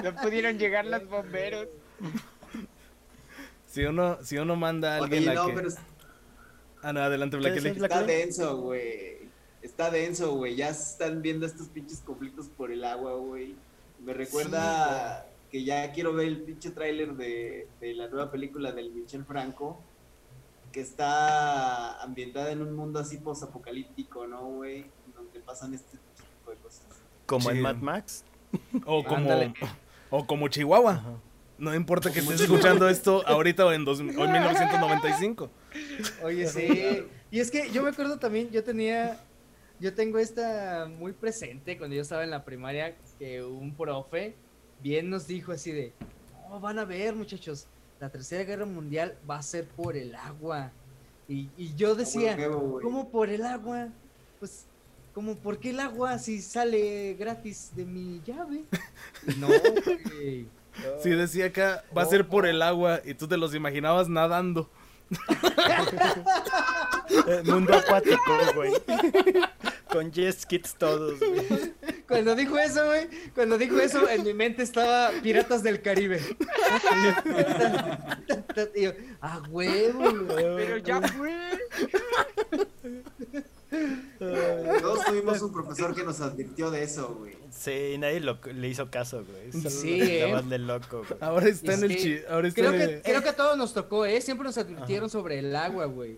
No 0.03 0.15
pudieron 0.21 0.57
llegar 0.57 0.85
los 0.85 1.07
bomberos. 1.07 1.67
Si 3.67 3.83
uno, 3.83 4.17
si 4.23 4.37
uno 4.37 4.55
manda 4.55 4.95
a 4.95 4.97
alguien 4.97 5.27
Oye, 5.27 5.35
no, 5.35 5.47
que... 5.47 5.53
pero 5.53 5.69
Ah, 6.81 6.93
no, 6.93 7.01
adelante, 7.01 7.37
Black 7.37 7.57
está 7.57 8.03
denso, 8.03 8.57
güey. 8.57 9.24
Está 9.65 9.89
denso, 9.89 10.35
güey. 10.35 10.55
Ya 10.55 10.69
están 10.69 11.21
viendo 11.21 11.45
estos 11.45 11.67
pinches 11.67 11.99
conflictos 12.05 12.47
por 12.55 12.71
el 12.71 12.83
agua, 12.85 13.13
güey. 13.15 13.55
Me 14.03 14.13
recuerda 14.13 15.25
que 15.51 15.63
ya 15.63 15.91
quiero 15.91 16.13
ver 16.13 16.27
el 16.27 16.41
pinche 16.43 16.69
tráiler 16.69 17.13
de, 17.15 17.67
de 17.81 17.93
la 17.95 18.07
nueva 18.07 18.29
película 18.31 18.71
del 18.71 18.91
Michel 18.91 19.25
Franco, 19.25 19.79
que 20.71 20.81
está 20.81 22.01
ambientada 22.03 22.51
en 22.51 22.61
un 22.61 22.75
mundo 22.75 22.99
así 22.99 23.17
posapocalíptico, 23.17 24.27
¿no, 24.27 24.41
güey? 24.51 24.85
Donde 25.15 25.39
pasan 25.39 25.73
este 25.73 25.97
tipo 26.15 26.51
de 26.51 26.57
cosas. 26.57 26.83
Como 27.25 27.49
en. 27.49 27.61
Mad 27.61 27.77
Max. 27.77 28.23
O 28.85 29.03
como, 29.03 29.29
o 30.11 30.27
como 30.27 30.47
Chihuahua. 30.47 30.91
Ajá. 30.91 31.13
No 31.57 31.73
importa 31.73 32.11
que 32.11 32.19
estés 32.19 32.41
escuchando 32.41 32.87
esto 32.89 33.25
ahorita 33.25 33.65
o 33.65 33.71
en, 33.71 33.83
dos- 33.85 33.99
o 33.99 34.03
en 34.03 34.31
1995. 34.31 35.49
Oye, 36.23 36.47
sí. 36.47 37.07
Y 37.31 37.39
es 37.39 37.49
que 37.49 37.71
yo 37.71 37.81
me 37.81 37.89
acuerdo 37.89 38.19
también, 38.19 38.49
yo 38.51 38.63
tenía, 38.63 39.17
yo 39.79 39.93
tengo 39.93 40.19
esta 40.19 40.87
muy 40.87 41.13
presente 41.13 41.77
cuando 41.77 41.95
yo 41.95 42.01
estaba 42.01 42.23
en 42.23 42.31
la 42.31 42.43
primaria, 42.43 42.95
que 43.19 43.43
un 43.43 43.73
profe 43.75 44.35
bien 44.81 45.09
nos 45.09 45.27
dijo 45.27 45.51
así 45.51 45.71
de, 45.71 45.93
oh, 46.49 46.59
van 46.59 46.79
a 46.79 46.85
ver 46.85 47.15
muchachos, 47.15 47.67
la 47.99 48.09
tercera 48.09 48.43
guerra 48.43 48.65
mundial 48.65 49.17
va 49.29 49.37
a 49.37 49.43
ser 49.43 49.67
por 49.67 49.95
el 49.95 50.15
agua. 50.15 50.71
Y, 51.27 51.49
y 51.57 51.73
yo 51.75 51.95
decía, 51.95 52.35
güey. 52.35 52.83
¿cómo 52.83 53.09
por 53.09 53.29
el 53.29 53.43
agua? 53.45 53.89
Pues, 54.39 54.65
¿cómo 55.13 55.35
por 55.35 55.59
qué 55.59 55.71
el 55.71 55.79
agua 55.79 56.19
si 56.19 56.41
sale 56.41 57.15
gratis 57.15 57.71
de 57.75 57.85
mi 57.85 58.21
llave? 58.25 58.63
No, 59.37 59.47
güey. 59.47 60.47
Sí, 61.01 61.09
decía 61.09 61.45
acá, 61.45 61.83
va 61.97 62.01
a 62.01 62.05
ser 62.05 62.27
por 62.27 62.45
el 62.45 62.61
agua 62.61 63.01
y 63.05 63.13
tú 63.13 63.27
te 63.27 63.37
los 63.37 63.55
imaginabas 63.55 64.09
nadando. 64.09 64.69
Eh, 67.27 67.41
mundo 67.45 67.73
acuático, 67.73 68.37
güey. 68.55 68.73
Con 69.89 70.11
jet 70.11 70.37
skits 70.37 70.75
todos, 70.75 71.19
güey. 71.19 71.73
Cuando 72.07 72.35
dijo 72.35 72.57
eso, 72.57 72.85
güey, 72.85 73.07
cuando 73.33 73.57
dijo 73.57 73.79
eso, 73.79 74.07
en 74.09 74.23
mi 74.23 74.33
mente 74.33 74.63
estaba 74.63 75.11
Piratas 75.23 75.63
del 75.63 75.81
Caribe. 75.81 76.21
Y 78.75 78.81
yo, 78.83 78.91
ah, 79.21 79.41
huevo, 79.49 79.99
güey. 80.25 80.55
Pero 80.55 80.77
ya 80.77 81.01
fue. 81.01 81.33
Tuvimos 85.33 85.41
un 85.41 85.53
profesor 85.53 85.95
que 85.95 86.03
nos 86.03 86.21
advirtió 86.21 86.71
de 86.71 86.83
eso, 86.83 87.15
güey. 87.19 87.35
Sí, 87.51 87.97
nadie 87.97 88.19
lo- 88.19 88.39
le 88.53 88.67
hizo 88.67 88.89
caso, 88.91 89.23
güey. 89.25 89.51
Solo 89.51 89.69
Sí, 89.69 89.97
lo 89.99 90.39
¿eh? 90.39 90.43
de 90.47 90.57
loco, 90.59 91.03
güey. 91.07 91.19
Ahora 91.21 91.47
está 91.49 91.73
en 91.73 91.83
el 91.83 91.91
Sí. 91.91 91.97
chi 91.97 92.19
ahora 92.29 92.47
está 92.47 92.61
Creo 92.61 92.73
en 92.73 92.79
que, 92.89 93.01
creo 93.01 93.23
que 93.23 93.29
a 93.29 93.35
todos 93.35 93.57
nos 93.57 93.73
tocó, 93.73 94.05
¿eh? 94.05 94.21
Siempre 94.21 94.45
nos 94.45 94.57
advirtieron 94.57 95.09
sobre 95.09 95.39
el 95.39 95.55
agua, 95.55 95.85
güey. 95.85 96.17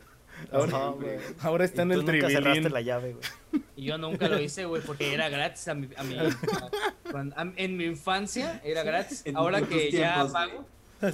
Ajá, 0.51 0.89
güey. 0.89 1.17
ahora 1.39 1.65
está 1.65 1.81
Y 1.81 1.83
en 1.83 1.89
tú 1.89 1.99
el 1.99 2.05
nunca 2.05 2.29
cerraste 2.29 2.69
la 2.69 2.81
llave, 2.81 3.13
güey. 3.13 3.63
Y 3.75 3.85
yo 3.85 3.97
nunca 3.97 4.27
lo 4.27 4.39
hice, 4.39 4.65
güey, 4.65 4.83
porque 4.83 5.13
era 5.13 5.29
gratis 5.29 5.67
a 5.67 5.73
mi, 5.73 5.89
a 5.97 6.03
mi- 6.03 6.15
a- 6.17 6.29
cuando- 7.11 7.35
a- 7.35 7.51
en 7.55 7.75
mi 7.77 7.85
infancia 7.85 8.61
era 8.63 8.83
gratis. 8.83 9.23
En 9.25 9.35
Ahora 9.35 9.61
que 9.63 9.89
ya 9.91 10.13
tiempos, 10.13 10.31
pago, 10.33 10.65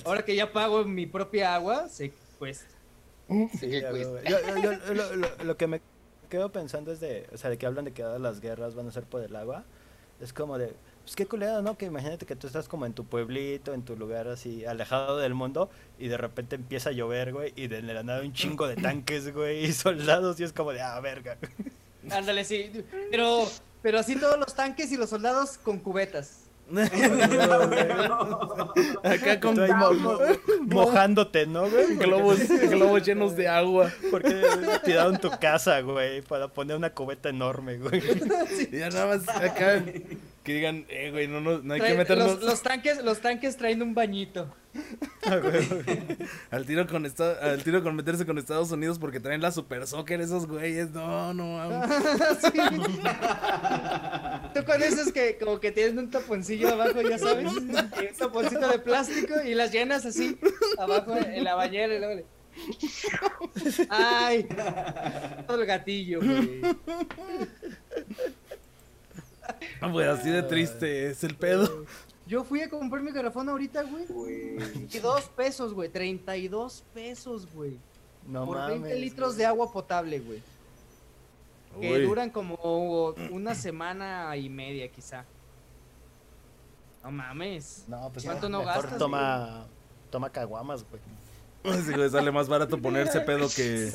ahora 0.05 0.25
que 0.25 0.35
ya 0.35 0.51
pago 0.51 0.83
mi 0.83 1.05
propia 1.05 1.55
agua, 1.55 1.87
se 1.87 2.11
cuesta. 2.37 2.65
Sí, 3.29 3.47
¿Qué 3.61 3.79
ya, 3.81 3.89
güey. 3.91 4.03
Yo- 4.03 4.19
yo- 4.29 4.61
yo- 4.61 4.93
lo, 4.93 5.15
lo- 5.15 5.43
lo 5.43 5.57
que 5.57 5.67
me 5.67 5.81
quedo 6.34 6.51
pensando 6.51 6.91
es 6.91 6.99
de, 6.99 7.29
o 7.31 7.38
sea, 7.38 7.51
de 7.51 7.59
que 7.59 7.67
hablan 7.67 7.86
de 7.86 7.91
que 7.91 8.01
todas 8.01 8.19
las 8.19 8.41
guerras 8.41 8.73
van 8.73 8.88
a 8.88 8.91
ser 8.91 9.03
por 9.03 9.21
el 9.21 9.36
agua. 9.36 9.65
Es 10.19 10.34
como 10.34 10.57
de, 10.57 10.73
pues 11.03 11.15
qué 11.15 11.27
culero, 11.27 11.61
¿no? 11.61 11.77
Que 11.77 11.86
imagínate 11.86 12.25
que 12.25 12.36
tú 12.36 12.47
estás 12.47 12.67
como 12.67 12.88
en 12.88 12.93
tu 12.93 13.05
pueblito, 13.05 13.71
en 13.75 13.84
tu 13.84 13.95
lugar 13.95 14.27
así, 14.27 14.65
alejado 14.65 15.19
del 15.19 15.36
mundo, 15.36 15.69
y 15.99 16.07
de 16.07 16.17
repente 16.17 16.55
empieza 16.55 16.89
a 16.89 16.91
llover, 16.91 17.34
güey, 17.34 17.53
y 17.55 17.67
de 17.67 17.84
la 17.84 18.01
nada 18.01 18.21
un 18.21 18.34
chingo 18.34 18.67
de 18.67 18.75
tanques, 18.77 19.31
güey, 19.31 19.63
y 19.63 19.73
soldados, 19.73 20.39
y 20.39 20.43
es 20.43 20.53
como 20.53 20.71
de, 20.71 20.81
ah, 20.81 20.99
verga. 21.01 21.38
Ándale, 22.09 22.43
sí. 22.45 22.84
Pero, 23.11 23.47
pero 23.84 23.99
así 23.99 24.15
todos 24.15 24.39
los 24.39 24.55
tanques 24.55 24.91
y 24.91 24.97
los 24.97 25.11
soldados 25.11 25.59
con 25.59 25.77
cubetas. 25.77 26.42
Acá 29.03 29.39
con 29.39 29.55
mo- 29.55 29.93
mo- 29.93 30.20
mojándote, 30.61 31.45
¿no, 31.45 31.70
güey? 31.70 31.95
globos, 31.97 32.39
globos 32.70 33.03
llenos 33.05 33.36
de 33.36 33.47
agua. 33.47 33.91
Porque 34.09 34.41
tiraron 34.84 35.18
tu 35.20 35.30
casa, 35.39 35.82
güey, 35.82 36.22
para 36.22 36.47
poner 36.47 36.78
una 36.78 36.91
cubeta 36.91 37.30
enorme, 37.30 37.78
güey. 37.78 38.01
Y 38.72 38.78
ya 38.80 38.89
nada 38.89 39.18
más 39.18 39.28
acá 39.30 39.84
que 40.43 40.53
digan, 40.53 40.86
eh, 40.89 41.11
güey, 41.11 41.28
no, 41.28 41.41
no, 41.41 41.59
no 41.59 41.74
hay 41.74 41.82
que 41.82 41.93
meternos 41.95 42.36
los, 42.36 42.43
los 42.43 42.61
tanques, 42.61 43.03
los 43.03 43.20
tanques 43.20 43.57
traen 43.57 43.82
un 43.82 43.93
bañito. 43.93 44.47
Al 46.51 46.65
tiro 46.65 46.88
con 46.88 47.05
esta- 47.05 47.34
al 47.51 47.63
tiro 47.63 47.84
con 47.84 47.95
meterse 47.95 48.26
con 48.26 48.38
Estados 48.38 48.71
Unidos 48.71 48.99
porque 48.99 49.19
traen 49.19 49.41
la 49.41 49.51
Super 49.51 49.86
Soccer 49.88 50.19
esos 50.21 50.47
güeyes. 50.47 50.89
No, 50.91 51.34
no. 51.34 51.84
Sí. 52.41 52.59
Tú 54.53 54.63
con 54.65 54.82
esos 54.84 55.11
que 55.11 55.38
como 55.38 55.59
que 55.59 55.71
tienen 55.71 55.97
un 55.99 56.09
taponcillo 56.11 56.69
abajo, 56.69 57.01
ya 57.01 57.17
sabes, 57.17 57.45
un 57.51 57.71
taponcito 58.17 58.67
de 58.67 58.80
plástico 58.80 59.34
y 59.45 59.53
las 59.55 59.71
llenas 59.71 60.05
así 60.05 60.38
abajo 60.78 61.15
en 61.17 61.43
la 61.43 61.55
bañera 61.55 61.93
y 61.95 61.99
luego 61.99 62.15
le- 62.15 62.26
Ay, 63.89 64.47
todo 65.47 65.59
el 65.61 65.65
gatillo, 65.65 66.19
güey. 66.21 66.61
Pues 69.91 70.07
así 70.07 70.30
de 70.30 70.43
triste 70.43 71.07
es 71.09 71.24
el 71.24 71.36
pedo. 71.36 71.86
Yo 72.26 72.43
fui 72.43 72.61
a 72.61 72.69
comprar 72.69 73.01
mi 73.01 73.11
garrafón 73.11 73.49
ahorita, 73.49 73.84
güey. 73.84 74.05
Güey. 74.07 74.55
32 74.57 75.26
pesos, 75.36 75.74
güey. 75.74 75.89
32 75.89 76.84
pesos, 76.93 77.47
güey. 77.53 77.78
No 78.28 78.45
por 78.45 78.57
20 78.57 78.80
mames. 78.80 78.99
litros 78.99 79.36
de 79.36 79.45
agua 79.45 79.71
potable, 79.71 80.19
güey. 80.19 80.41
Que 81.82 81.91
Uy. 81.91 82.05
duran 82.05 82.30
como 82.30 83.13
una 83.32 83.55
semana 83.55 84.36
y 84.38 84.47
media, 84.47 84.88
quizá. 84.89 85.26
No 87.03 87.11
mames. 87.11 87.84
No, 87.88 88.09
pues 88.13 88.24
¿Cuánto 88.26 88.47
no 88.47 88.59
mejor 88.59 88.82
gastas, 88.84 88.97
toma, 88.99 89.65
toma 90.09 90.30
caguamas, 90.30 90.86
güey. 90.89 91.01
Sí, 91.86 91.93
güey, 91.93 92.09
sale 92.09 92.30
más 92.32 92.49
barato 92.49 92.78
ponerse 92.78 93.21
pedo 93.21 93.47
que, 93.47 93.89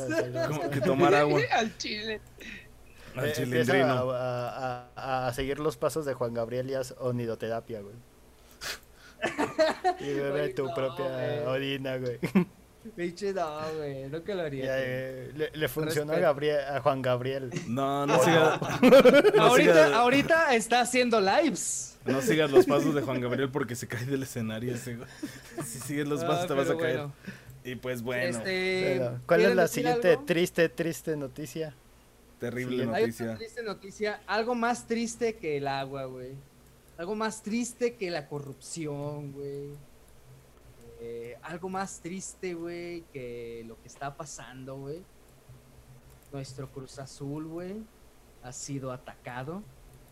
tomar 0.85 1.15
agua. 1.15 1.39
Al 1.53 1.77
chile. 1.77 2.19
Al 3.15 3.27
Eh, 3.29 3.33
chilindrino. 3.35 4.11
a, 4.11 4.89
a- 4.97 5.29
a 5.29 5.33
seguir 5.35 5.61
los 5.61 5.77
pasos 5.77 6.05
de 6.07 6.15
Juan 6.15 6.33
Gabriel 6.33 6.71
y 6.71 6.75
haz 6.75 6.95
onidoterapia, 6.99 7.81
güey. 7.83 7.95
Y 10.01 10.13
bebe 10.13 10.49
tu 10.51 10.67
no, 10.67 10.75
propia 10.75 11.49
orina, 11.49 11.97
güey. 11.99 12.19
Pinche 12.97 13.33
no, 13.35 13.61
güey. 13.77 14.09
Nunca 14.09 14.35
lo 14.35 14.43
haría. 14.43 14.65
Ya, 14.65 14.75
eh, 14.79 15.33
le, 15.37 15.51
le 15.53 15.69
funcionó 15.69 16.13
a, 16.13 16.15
Respeto. 16.17 16.23
Gabriel, 16.29 16.61
a 16.75 16.81
Juan 16.81 17.03
Gabriel. 17.03 17.51
No, 17.67 18.07
no 18.07 18.19
sigas, 18.23 18.61
no, 19.37 19.43
ahorita, 19.43 19.97
ahorita 19.97 20.55
está 20.55 20.81
haciendo 20.81 21.21
lives. 21.21 21.99
no 22.07 22.23
sigas 22.23 22.51
los 22.51 22.65
pasos 22.65 22.95
de 22.95 23.03
Juan 23.03 23.21
Gabriel 23.21 23.51
porque 23.51 23.75
se 23.75 23.87
cae 23.89 24.07
del 24.07 24.23
escenario 24.23 24.75
ese 24.75 24.97
güey. 24.97 25.09
Si 25.67 25.81
sigues 25.81 26.09
los 26.09 26.25
pasos 26.25 26.45
Ah, 26.45 26.47
te 26.47 26.55
vas 26.55 26.71
a 26.71 26.77
caer. 26.79 26.97
bueno. 26.99 27.13
Y 27.65 27.75
pues 27.75 28.01
bueno, 28.01 28.39
Este, 28.39 28.97
¿Cuál 29.27 29.41
es 29.41 29.47
¿quieren 29.47 29.57
la 29.57 29.69
siguiente 29.69 30.11
algo? 30.13 30.25
triste, 30.25 30.69
triste 30.71 31.17
noticia? 31.17 31.75
terrible 32.39 32.85
Sí, 32.85 32.91
Hay 32.95 33.01
noticia. 33.03 33.35
triste 33.37 33.63
noticia. 33.65 34.21
Algo 34.27 34.55
más 34.55 34.87
triste 34.87 35.37
que 35.37 35.59
el 35.59 35.67
agua, 35.69 36.05
güey. 36.07 36.31
Algo 36.99 37.15
más 37.15 37.43
triste 37.43 37.95
que 37.95 38.11
la 38.11 38.27
corrupción, 38.27 39.33
güey. 39.33 39.71
Eh, 41.01 41.39
algo 41.43 41.69
más 41.69 42.01
triste, 42.01 42.55
güey, 42.55 43.03
que 43.13 43.63
lo 43.69 43.81
que 43.81 43.87
está 43.87 44.17
pasando, 44.17 44.77
güey. 44.77 45.05
Nuestro 46.33 46.69
Cruz 46.69 46.99
Azul, 46.99 47.47
güey, 47.47 47.77
ha 48.43 48.53
sido 48.53 48.93
atacado 48.93 49.63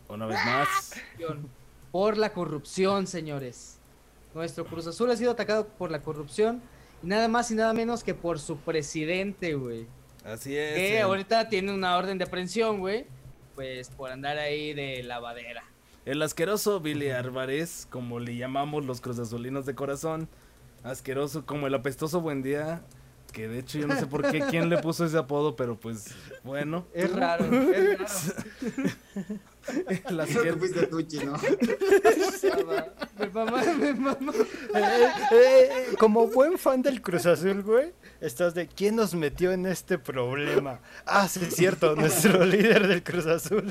Una 0.07 0.25
vez 0.25 0.39
más. 0.45 0.93
por 1.91 2.17
la 2.17 2.31
corrupción, 2.31 3.05
señores. 3.05 3.77
Nuestro 4.33 4.65
Cruz 4.65 4.87
Azul 4.87 5.11
ha 5.11 5.17
sido 5.17 5.31
atacado 5.31 5.67
por 5.67 5.91
la 5.91 6.01
corrupción. 6.01 6.61
Y 7.03 7.07
nada 7.07 7.27
más 7.27 7.51
y 7.51 7.55
nada 7.55 7.73
menos 7.73 8.01
que 8.03 8.13
por 8.13 8.39
su 8.39 8.57
presidente, 8.57 9.55
güey. 9.55 9.87
Así 10.23 10.55
es. 10.55 10.75
Que 10.75 11.01
ahorita 11.01 11.49
tiene 11.49 11.73
una 11.73 11.97
orden 11.97 12.17
de 12.17 12.23
aprehensión, 12.23 12.79
güey. 12.79 13.05
Pues 13.55 13.89
por 13.89 14.09
andar 14.09 14.37
ahí 14.37 14.73
de 14.73 15.03
lavadera. 15.03 15.63
El 16.07 16.21
asqueroso 16.21 16.79
Billy 16.79 17.09
Álvarez, 17.09 17.85
como 17.91 18.21
le 18.21 18.37
llamamos 18.37 18.85
los 18.85 19.01
cruzazulinos 19.01 19.65
de 19.65 19.75
corazón. 19.75 20.29
Asqueroso, 20.81 21.45
como 21.45 21.67
el 21.67 21.73
apestoso 21.75 22.21
Buen 22.21 22.41
Día. 22.41 22.81
Que 23.33 23.49
de 23.49 23.59
hecho 23.59 23.77
yo 23.77 23.87
no 23.87 23.99
sé 23.99 24.07
por 24.07 24.31
qué 24.31 24.39
quién 24.49 24.69
le 24.69 24.77
puso 24.77 25.03
ese 25.03 25.17
apodo, 25.17 25.57
pero 25.57 25.77
pues 25.77 26.15
bueno. 26.45 26.85
Es 26.93 27.11
raro, 27.13 27.43
es 27.73 27.99
raro. 27.99 28.05
Que 29.67 30.13
asquer- 30.13 30.57
fuiste 30.57 30.87
tú, 30.87 31.01
chino. 31.01 31.33
Mi 33.19 33.27
mamá, 33.33 33.61
mi 33.73 33.93
mamá. 33.93 34.31
Eh, 34.73 34.79
eh, 34.79 35.69
eh, 35.91 35.95
como 35.99 36.27
buen 36.27 36.57
fan 36.57 36.81
del 36.81 37.01
Cruz 37.01 37.25
Azul, 37.25 37.63
güey, 37.63 37.91
estás 38.21 38.53
de 38.53 38.67
¿quién 38.67 38.95
nos 38.95 39.13
metió 39.13 39.51
en 39.51 39.65
este 39.65 39.97
problema? 39.97 40.79
Ah, 41.05 41.27
sí, 41.27 41.41
es 41.45 41.55
cierto, 41.55 41.95
nuestro 41.95 42.45
líder 42.45 42.87
del 42.87 43.03
Cruz 43.03 43.25
Azul. 43.25 43.69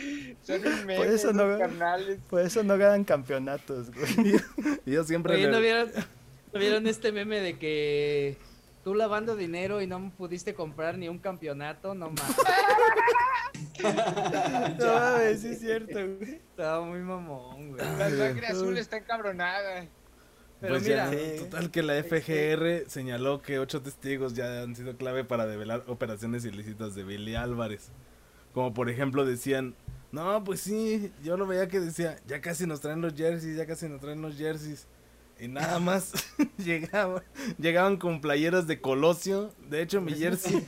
Son 0.42 0.66
un 0.66 0.86
meme, 0.86 0.96
Por 0.96 1.06
eso 1.06 1.32
no- 1.32 1.58
carnales. 1.58 2.18
Por 2.28 2.40
eso 2.40 2.62
no 2.62 2.76
ganan 2.78 3.04
campeonatos, 3.04 3.90
güey. 3.90 4.36
Y 4.86 4.92
yo 4.92 5.04
siempre 5.04 5.34
Oye, 5.34 5.44
le- 5.46 5.50
¿no 5.52 5.60
vieron, 5.60 5.90
¿no 6.52 6.58
vieron 6.60 6.86
este 6.86 7.12
meme 7.12 7.40
de 7.40 7.58
que 7.58 8.36
tú 8.84 8.94
lavando 8.94 9.36
dinero 9.36 9.80
y 9.82 9.86
no 9.86 10.12
pudiste 10.16 10.54
comprar 10.54 10.96
ni 10.98 11.08
un 11.08 11.18
campeonato? 11.18 11.94
No 11.94 12.10
mames. 12.10 12.36
No 14.78 14.94
mames, 14.94 15.40
sí 15.40 15.48
es 15.48 15.60
cierto, 15.60 15.94
güey. 15.94 16.34
Estaba 16.34 16.84
muy 16.84 17.00
mamón, 17.00 17.70
güey. 17.72 17.78
La 17.98 18.10
sangre 18.10 18.46
azul 18.46 18.76
está 18.78 18.96
encabronada. 18.98 19.86
Pero 20.60 20.74
pues 20.74 20.82
mira, 20.86 21.10
ya, 21.10 21.18
Sí. 21.18 21.38
total 21.44 21.70
que 21.70 21.82
la 21.82 21.94
FGR 22.02 22.84
señaló 22.88 23.40
que 23.40 23.58
ocho 23.58 23.80
testigos 23.80 24.34
ya 24.34 24.60
han 24.62 24.76
sido 24.76 24.94
clave 24.96 25.24
para 25.24 25.46
develar 25.46 25.84
operaciones 25.86 26.44
ilícitas 26.44 26.94
de 26.94 27.02
Billy 27.04 27.34
Álvarez. 27.34 27.90
Como 28.52 28.74
por 28.74 28.90
ejemplo 28.90 29.24
decían, 29.24 29.74
No, 30.12 30.42
pues 30.44 30.60
sí, 30.60 31.12
yo 31.22 31.36
lo 31.36 31.46
veía 31.46 31.68
que 31.68 31.80
decía, 31.80 32.16
ya 32.26 32.40
casi 32.40 32.66
nos 32.66 32.80
traen 32.80 33.00
los 33.00 33.14
jerseys, 33.14 33.56
ya 33.56 33.66
casi 33.66 33.88
nos 33.88 34.00
traen 34.00 34.22
los 34.22 34.36
jerseys. 34.36 34.86
Y 35.40 35.48
nada 35.48 35.78
más 35.80 36.12
llegaban, 36.58 37.22
llegaban 37.58 37.96
con 37.96 38.20
playeras 38.20 38.66
de 38.66 38.80
Colosio. 38.80 39.50
De 39.68 39.82
hecho, 39.82 40.00
mi 40.00 40.12
jersey 40.14 40.64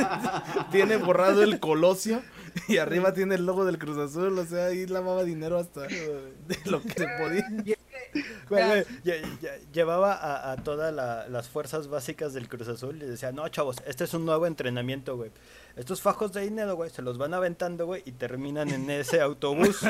tiene 0.70 0.96
borrado 0.96 1.42
el 1.42 1.58
Colosio 1.58 2.22
y 2.68 2.78
arriba 2.78 3.12
tiene 3.12 3.34
el 3.34 3.46
logo 3.46 3.64
del 3.64 3.78
Cruz 3.78 3.98
Azul. 3.98 4.38
O 4.38 4.44
sea, 4.46 4.66
ahí 4.66 4.86
lavaba 4.86 5.24
dinero 5.24 5.58
hasta 5.58 5.82
de 5.82 6.58
lo 6.66 6.80
que 6.80 6.90
se 6.90 7.08
podía. 7.18 7.76
Ya, 9.04 9.24
llevaba 9.72 10.14
a, 10.14 10.52
a 10.52 10.56
todas 10.56 10.92
la- 10.94 11.28
las 11.28 11.48
fuerzas 11.48 11.88
básicas 11.88 12.32
del 12.34 12.48
Cruz 12.48 12.68
Azul 12.68 13.02
y 13.02 13.06
decía, 13.06 13.32
no, 13.32 13.48
chavos, 13.48 13.76
este 13.86 14.04
es 14.04 14.14
un 14.14 14.24
nuevo 14.24 14.46
entrenamiento, 14.46 15.16
güey. 15.16 15.30
Estos 15.76 16.00
fajos 16.00 16.32
de 16.32 16.40
dinero, 16.42 16.74
güey, 16.74 16.88
se 16.90 17.02
los 17.02 17.18
van 17.18 17.34
aventando, 17.34 17.84
güey, 17.84 18.02
y 18.06 18.12
terminan 18.12 18.70
en 18.70 18.88
ese 18.90 19.20
autobús. 19.20 19.80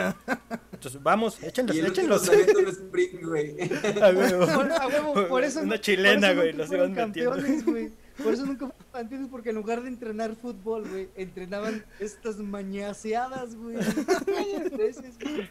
Entonces, 0.72 1.00
vamos, 1.02 1.40
échenlos, 1.42 1.76
Y 1.76 1.78
el 1.80 1.86
último 1.86 2.16
échenlos. 2.16 2.22
se 2.26 2.32
avienta 2.32 2.58
un 2.58 2.66
sprint, 2.68 3.22
güey. 3.22 3.56
A 4.02 4.08
huevo. 4.10 4.46
por, 4.52 4.72
a 4.72 4.86
huevo, 4.88 5.28
por 5.28 5.44
eso, 5.44 5.60
Una 5.60 5.80
chilena, 5.80 6.32
güey, 6.34 6.52
los 6.54 6.70
iban 6.72 6.92
metiendo. 6.92 7.30
campeones, 7.32 7.64
güey. 7.64 7.92
Por 8.16 8.32
eso 8.32 8.46
nunca 8.46 8.60
fueron 8.66 8.86
campeones, 8.94 9.28
porque 9.30 9.50
en 9.50 9.56
lugar 9.56 9.82
de 9.82 9.88
entrenar 9.88 10.34
fútbol, 10.36 10.88
güey, 10.88 11.10
entrenaban 11.16 11.84
estas 12.00 12.38
mañaseadas, 12.38 13.54
güey. 13.56 13.76
Veces, 14.74 15.18
güey. 15.20 15.50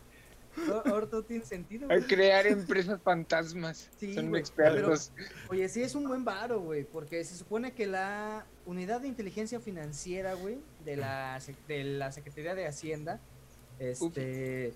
Ahora- 0.86 1.08
todo 1.10 1.24
tiene 1.24 1.45
sentido, 1.45 1.88
güey. 1.88 2.01
crear 2.03 2.45
empresas 2.47 3.01
fantasmas. 3.01 3.89
Sí, 3.99 4.14
Son 4.14 4.30
güey, 4.30 4.39
expertos. 4.41 5.12
Oye, 5.49 5.68
sí 5.70 5.82
es 5.84 5.95
un 5.95 6.08
buen 6.08 6.24
varo, 6.26 6.62
güey, 6.62 6.84
porque 6.84 7.24
se 7.24 7.36
supone 7.36 7.74
que 7.74 7.88
la 7.88 8.45
unidad 8.66 9.01
de 9.01 9.08
inteligencia 9.08 9.60
financiera, 9.60 10.34
güey, 10.34 10.58
de 10.86 10.97
la, 10.97 11.39
de 11.68 11.84
la 11.84 12.12
Secretaría 12.12 12.56
de 12.56 12.68
Hacienda, 12.68 13.20
este, 13.80 14.74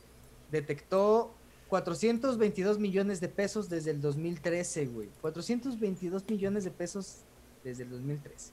detectó 0.52 1.34
422 1.70 2.80
millones 2.80 3.22
de 3.22 3.30
pesos 3.30 3.70
desde 3.70 3.92
el 3.92 4.02
2013, 4.02 4.88
güey. 4.88 5.10
422 5.22 6.24
millones 6.30 6.64
de 6.64 6.72
pesos 6.72 7.20
desde 7.64 7.84
el 7.84 7.90
2013. 7.92 8.52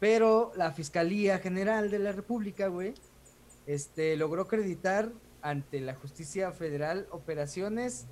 Pero 0.00 0.52
la 0.56 0.72
Fiscalía 0.72 1.38
General 1.38 1.90
de 1.90 1.98
la 1.98 2.12
República, 2.12 2.68
güey, 2.68 2.94
este, 3.66 4.16
logró 4.16 4.42
acreditar 4.42 5.10
ante 5.44 5.78
la 5.80 5.94
Justicia 5.94 6.50
Federal 6.52 7.06
operaciones 7.10 8.06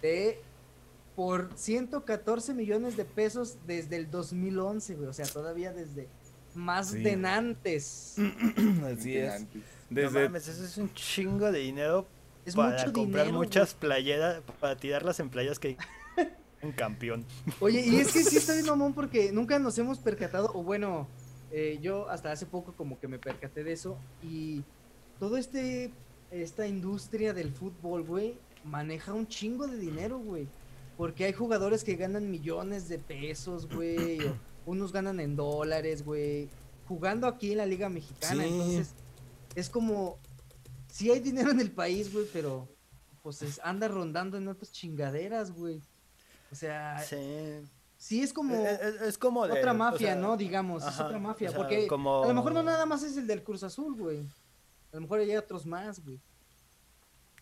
de 0.00 0.40
por 1.14 1.50
114 1.54 2.54
millones 2.54 2.96
de 2.96 3.04
pesos 3.04 3.58
desde 3.66 3.96
el 3.96 4.10
2011, 4.10 4.94
güey. 4.96 5.08
O 5.08 5.12
sea, 5.12 5.26
todavía 5.26 5.72
desde 5.72 6.08
más 6.54 6.88
Sí. 6.90 7.02
de 7.02 7.12
antes. 7.26 8.16
Así 8.90 9.16
es. 9.16 9.42
No 9.42 9.48
Desde, 9.90 10.24
mames, 10.24 10.48
eso 10.48 10.64
es 10.64 10.76
un 10.78 10.92
chingo 10.94 11.52
de 11.52 11.58
dinero 11.60 12.06
Es 12.46 12.54
para 12.56 12.78
mucho 12.78 12.92
comprar 12.94 13.26
dinero. 13.26 13.44
muchas 13.44 13.74
playeras, 13.74 14.40
para 14.58 14.74
tirarlas 14.76 15.20
en 15.20 15.28
playas 15.28 15.58
que 15.58 15.76
un 16.62 16.72
campeón. 16.72 17.26
Oye, 17.60 17.80
y 17.84 17.96
es 17.96 18.12
que 18.12 18.24
sí 18.24 18.38
está 18.38 18.54
bien 18.54 18.64
mamón 18.66 18.94
porque 18.94 19.32
nunca 19.32 19.58
nos 19.58 19.76
hemos 19.78 19.98
percatado, 19.98 20.50
o 20.54 20.62
bueno, 20.62 21.06
eh, 21.50 21.78
yo 21.82 22.08
hasta 22.08 22.32
hace 22.32 22.46
poco 22.46 22.72
como 22.72 22.98
que 22.98 23.08
me 23.08 23.18
percaté 23.18 23.62
de 23.64 23.72
eso. 23.72 23.98
Y 24.22 24.62
todo 25.18 25.36
este, 25.36 25.90
esta 26.32 26.66
industria 26.66 27.32
del 27.32 27.52
fútbol, 27.52 28.02
güey, 28.04 28.38
maneja 28.64 29.12
un 29.12 29.26
chingo 29.28 29.66
de 29.66 29.76
dinero, 29.78 30.18
güey. 30.18 30.48
Porque 30.96 31.24
hay 31.24 31.32
jugadores 31.32 31.84
que 31.84 31.96
ganan 31.96 32.30
millones 32.30 32.88
de 32.88 32.98
pesos, 32.98 33.68
güey. 33.68 34.18
unos 34.66 34.92
ganan 34.92 35.20
en 35.20 35.36
dólares, 35.36 36.04
güey. 36.04 36.48
Jugando 36.86 37.26
aquí 37.26 37.52
en 37.52 37.58
la 37.58 37.66
Liga 37.66 37.88
Mexicana. 37.88 38.42
Sí. 38.42 38.48
Entonces, 38.48 38.94
es 39.54 39.68
como. 39.70 40.18
Sí 40.88 41.10
hay 41.10 41.20
dinero 41.20 41.50
en 41.50 41.60
el 41.60 41.70
país, 41.70 42.12
güey, 42.12 42.26
pero. 42.32 42.68
Pues 43.22 43.40
es- 43.42 43.60
anda 43.62 43.86
rondando 43.88 44.36
en 44.36 44.48
otras 44.48 44.72
chingaderas, 44.72 45.52
güey. 45.52 45.80
O 46.50 46.54
sea, 46.54 46.98
sí, 46.98 47.16
Sí. 47.96 48.22
es 48.22 48.32
como. 48.32 48.54
Es, 48.66 48.80
es- 48.80 49.00
es 49.02 49.18
como 49.18 49.46
de, 49.46 49.52
otra 49.58 49.72
o 49.72 49.74
mafia, 49.74 50.08
sea, 50.08 50.16
¿no? 50.16 50.36
Digamos, 50.36 50.84
es 50.86 51.00
otra 51.00 51.18
mafia. 51.18 51.48
o 51.48 51.52
sea, 51.52 51.58
porque 51.58 51.86
como- 51.86 52.24
a 52.24 52.28
lo 52.28 52.34
mejor 52.34 52.52
no 52.52 52.62
nada 52.62 52.84
más 52.84 53.02
es 53.02 53.16
el 53.16 53.26
del 53.26 53.42
Cruz 53.42 53.62
Azul, 53.62 53.94
güey. 53.96 54.20
A 54.92 54.96
lo 54.96 55.00
mejor 55.02 55.20
hay 55.20 55.36
otros 55.36 55.64
más, 55.66 56.02
güey. 56.04 56.20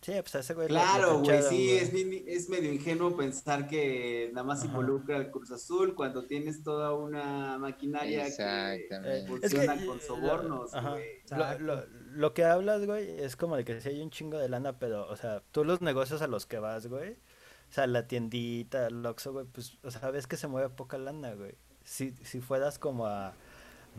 Sí, 0.02 0.12
pues 0.22 0.34
ese 0.34 0.54
güey. 0.54 0.68
Claro, 0.68 1.18
güey, 1.20 1.42
sí, 1.42 1.48
güey. 1.48 1.70
es, 1.76 1.92
bien- 1.92 2.24
es 2.26 2.48
medio 2.48 2.72
ingenuo 2.72 3.14
pensar 3.14 3.66
que 3.68 4.30
nada 4.32 4.46
más 4.46 4.60
Ajá. 4.60 4.68
involucra 4.68 5.16
al 5.16 5.30
Cruz 5.30 5.50
Azul 5.50 5.94
cuando 5.94 6.24
tienes 6.24 6.62
toda 6.62 6.94
una 6.94 7.58
maquinaria 7.58 8.24
que. 8.34 8.86
Eh, 8.90 9.24
funciona 9.28 9.74
es 9.74 9.80
que, 9.80 9.86
con 9.86 10.00
sobornos, 10.00 10.70
güey. 10.72 10.82
Lo, 10.82 10.98
Exacto. 11.20 11.62
lo- 11.64 11.86
lo 12.12 12.32
que 12.32 12.44
hablas, 12.44 12.86
güey, 12.86 13.20
es 13.20 13.36
como 13.36 13.56
de 13.56 13.64
que 13.66 13.78
si 13.82 13.90
hay 13.90 14.00
un 14.00 14.08
chingo 14.10 14.38
de 14.38 14.48
lana, 14.48 14.78
pero, 14.78 15.06
o 15.06 15.16
sea, 15.16 15.42
tú 15.52 15.64
los 15.64 15.82
negocios 15.82 16.22
a 16.22 16.26
los 16.28 16.46
que 16.46 16.58
vas, 16.58 16.86
güey, 16.86 17.12
o 17.12 17.72
sea, 17.72 17.86
la 17.86 18.06
tiendita, 18.08 18.86
el 18.86 19.04
Oxxo, 19.04 19.32
güey, 19.34 19.44
pues, 19.52 19.76
o 19.82 19.90
sea, 19.90 20.10
ves 20.10 20.26
que 20.26 20.38
se 20.38 20.46
mueve 20.48 20.70
poca 20.70 20.96
lana, 20.96 21.34
güey. 21.34 21.56
Si, 21.84 22.12
si 22.24 22.40
fueras 22.40 22.78
como 22.78 23.06
a, 23.06 23.34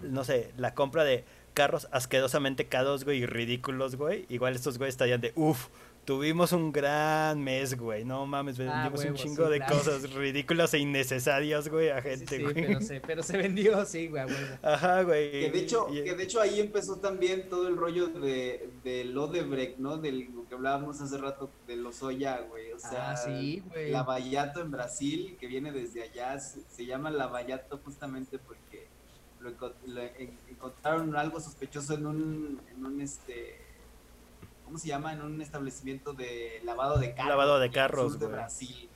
no 0.02 0.24
sé, 0.24 0.52
la 0.58 0.74
compra 0.74 1.04
de 1.04 1.26
carros 1.54 1.88
asquerosamente 1.92 2.68
caros, 2.68 3.04
güey, 3.06 3.20
y 3.20 3.26
ridículos, 3.26 3.96
güey, 3.96 4.26
igual 4.30 4.56
estos 4.56 4.78
güeyes 4.78 4.94
estarían 4.94 5.22
de, 5.22 5.32
uff, 5.36 5.68
tuvimos 6.06 6.52
un 6.52 6.72
gran 6.72 7.44
mes, 7.44 7.78
güey, 7.78 8.04
no 8.04 8.26
mames, 8.26 8.58
vendimos 8.58 9.02
un 9.02 9.06
huevo, 9.06 9.18
chingo 9.18 9.46
sí, 9.46 9.52
de 9.52 9.58
claro. 9.60 9.78
cosas 9.78 10.12
ridículas 10.14 10.74
e 10.74 10.80
innecesarias, 10.80 11.70
güey, 11.70 11.90
a 11.90 12.02
Sí, 12.02 12.10
gente, 12.10 12.38
sí, 12.38 12.44
güey. 12.44 12.54
pero 12.56 12.82
se, 12.82 13.02
pero 13.02 13.24
se 13.24 13.38
vendió, 13.38 13.86
sí, 13.86 14.08
güey, 14.08 14.24
huevo. 14.26 14.58
Ajá, 14.64 15.04
güey. 15.04 15.30
Que 15.32 15.52
de 15.52 15.60
hecho, 15.60 15.88
y- 15.92 16.04
que 16.04 16.16
de 16.16 16.24
hecho 16.24 16.42
ahí 16.42 16.60
empezó 16.60 16.96
también 16.98 17.50
todo 17.50 17.68
el 17.68 17.78
rollo 17.78 18.08
de 18.08 18.70
del 18.84 19.16
Odebrecht, 19.16 19.78
¿no? 19.78 19.98
Del 19.98 20.32
lo 20.34 20.48
que 20.48 20.56
hablábamos 20.56 21.00
hace 21.02 21.18
rato 21.20 21.52
de 21.68 21.76
los 21.76 22.02
Oya, 22.02 22.40
güey. 22.50 22.72
O 22.72 22.80
sea, 22.80 23.12
Ah, 23.12 23.18
sí, 23.18 23.62
güey. 23.70 23.92
Lavallato 23.92 24.60
en 24.62 24.72
Brasil, 24.72 25.38
que 25.40 25.46
viene 25.48 25.72
desde 25.72 26.02
allá, 26.02 26.40
se, 26.40 26.62
se 26.68 26.86
llama 26.88 27.12
Lavallato 27.12 27.78
justamente 27.86 28.40
porque 28.40 28.61
lo, 29.42 29.50
enco- 29.52 29.74
lo 29.88 30.02
en- 30.02 30.38
encontraron 30.50 31.16
algo 31.16 31.40
sospechoso 31.40 31.96
en 31.96 32.06
un, 32.06 32.62
en 32.76 32.86
un 32.86 33.02
este, 33.02 33.60
¿cómo 34.66 34.78
se 34.78 34.88
llama? 34.88 35.14
En 35.14 35.22
un 35.22 35.42
establecimiento 35.42 36.14
de 36.14 36.62
lavado 36.64 36.98
de 37.00 37.14
carros. 37.14 37.30
Lavado 37.30 37.60
de 37.60 37.66
en 37.66 37.72
el 37.72 37.76
carros, 37.76 38.12
sur 38.14 38.20
de 38.20 38.26
güey. 38.28 38.36
Brasil. 38.38 38.90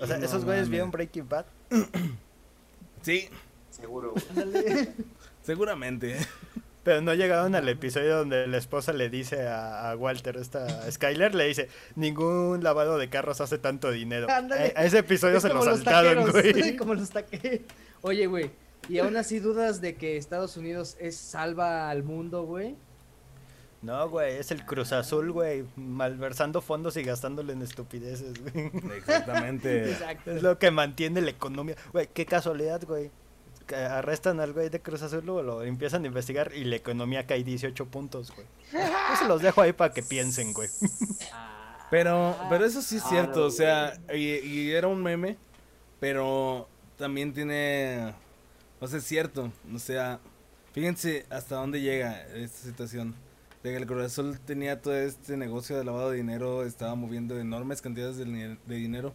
O 0.00 0.06
sea, 0.06 0.16
esos 0.18 0.44
güeyes 0.44 0.68
vieron 0.68 0.90
Breaking 0.90 1.28
Bad. 1.28 1.46
sí, 3.02 3.28
Seguro, 3.70 4.12
güey. 4.12 4.88
Seguramente. 5.42 6.16
Pero 6.84 7.00
no 7.02 7.12
llegaron 7.14 7.54
al 7.54 7.68
episodio 7.68 8.16
donde 8.18 8.46
la 8.46 8.56
esposa 8.56 8.92
le 8.92 9.10
dice 9.10 9.46
a, 9.46 9.90
a 9.90 9.96
Walter, 9.96 10.36
esta 10.36 10.90
Skyler, 10.90 11.34
le 11.34 11.46
dice, 11.46 11.68
ningún 11.96 12.62
lavado 12.64 12.96
de 12.98 13.08
carros 13.10 13.40
hace 13.40 13.58
tanto 13.58 13.90
dinero. 13.90 14.26
Ándale. 14.30 14.72
A, 14.74 14.80
a 14.80 14.84
ese 14.84 14.98
episodio 14.98 15.36
Es 15.36 15.42
se 15.42 15.48
lo 15.50 15.62
saltaron, 15.62 16.30
güey. 16.30 16.76
Como 16.76 16.94
los 16.94 17.10
taqueros. 17.10 17.60
Oye, 18.02 18.26
güey. 18.26 18.50
Y 18.88 18.98
aún 18.98 19.16
así 19.16 19.38
dudas 19.38 19.80
de 19.80 19.96
que 19.96 20.16
Estados 20.16 20.56
Unidos 20.56 20.96
es 20.98 21.16
salva 21.16 21.90
al 21.90 22.02
mundo, 22.02 22.44
güey. 22.44 22.76
No, 23.80 24.08
güey, 24.08 24.36
es 24.36 24.50
el 24.50 24.64
Cruz 24.64 24.92
Azul, 24.92 25.30
güey, 25.30 25.64
malversando 25.76 26.60
fondos 26.60 26.96
y 26.96 27.04
gastándolo 27.04 27.52
en 27.52 27.62
estupideces, 27.62 28.34
güey. 28.42 28.72
Exactamente. 28.96 29.90
Exacto. 29.92 30.32
Es 30.32 30.42
lo 30.42 30.58
que 30.58 30.70
mantiene 30.70 31.20
la 31.20 31.30
economía. 31.30 31.76
Güey, 31.92 32.08
qué 32.12 32.26
casualidad, 32.26 32.82
güey. 32.84 33.10
Que 33.66 33.76
arrestan 33.76 34.40
al 34.40 34.52
güey 34.52 34.70
de 34.70 34.80
Cruz 34.80 35.02
Azul, 35.02 35.24
luego 35.24 35.42
lo 35.42 35.62
empiezan 35.62 36.02
a 36.02 36.06
investigar 36.06 36.52
y 36.54 36.64
la 36.64 36.76
economía 36.76 37.26
cae 37.26 37.44
18 37.44 37.86
puntos, 37.86 38.32
güey. 38.34 38.46
Yo 38.72 39.16
se 39.16 39.28
los 39.28 39.42
dejo 39.42 39.60
ahí 39.60 39.74
para 39.74 39.92
que 39.92 40.02
piensen, 40.02 40.54
güey. 40.54 40.70
Pero, 41.90 42.36
pero 42.50 42.64
eso 42.64 42.82
sí 42.82 42.96
es 42.96 43.04
cierto, 43.04 43.44
o 43.46 43.50
sea, 43.50 43.94
y, 44.12 44.18
y 44.18 44.72
era 44.72 44.88
un 44.88 45.02
meme, 45.02 45.36
pero 46.00 46.68
también 46.98 47.32
tiene, 47.32 48.12
o 48.80 48.86
sea, 48.86 48.98
es 48.98 49.04
cierto, 49.04 49.52
o 49.74 49.78
sea, 49.78 50.20
fíjense 50.72 51.26
hasta 51.30 51.56
dónde 51.56 51.80
llega 51.80 52.26
esta 52.34 52.68
situación. 52.68 53.14
De 53.62 53.70
que 53.70 53.76
el 53.76 53.86
Cruz 53.86 54.04
Azul 54.04 54.38
tenía 54.38 54.80
todo 54.80 54.96
este 54.96 55.36
negocio 55.36 55.76
de 55.76 55.84
lavado 55.84 56.10
de 56.10 56.18
dinero, 56.18 56.64
estaba 56.64 56.94
moviendo 56.94 57.38
enormes 57.40 57.82
cantidades 57.82 58.16
de, 58.16 58.56
dinero 58.66 59.14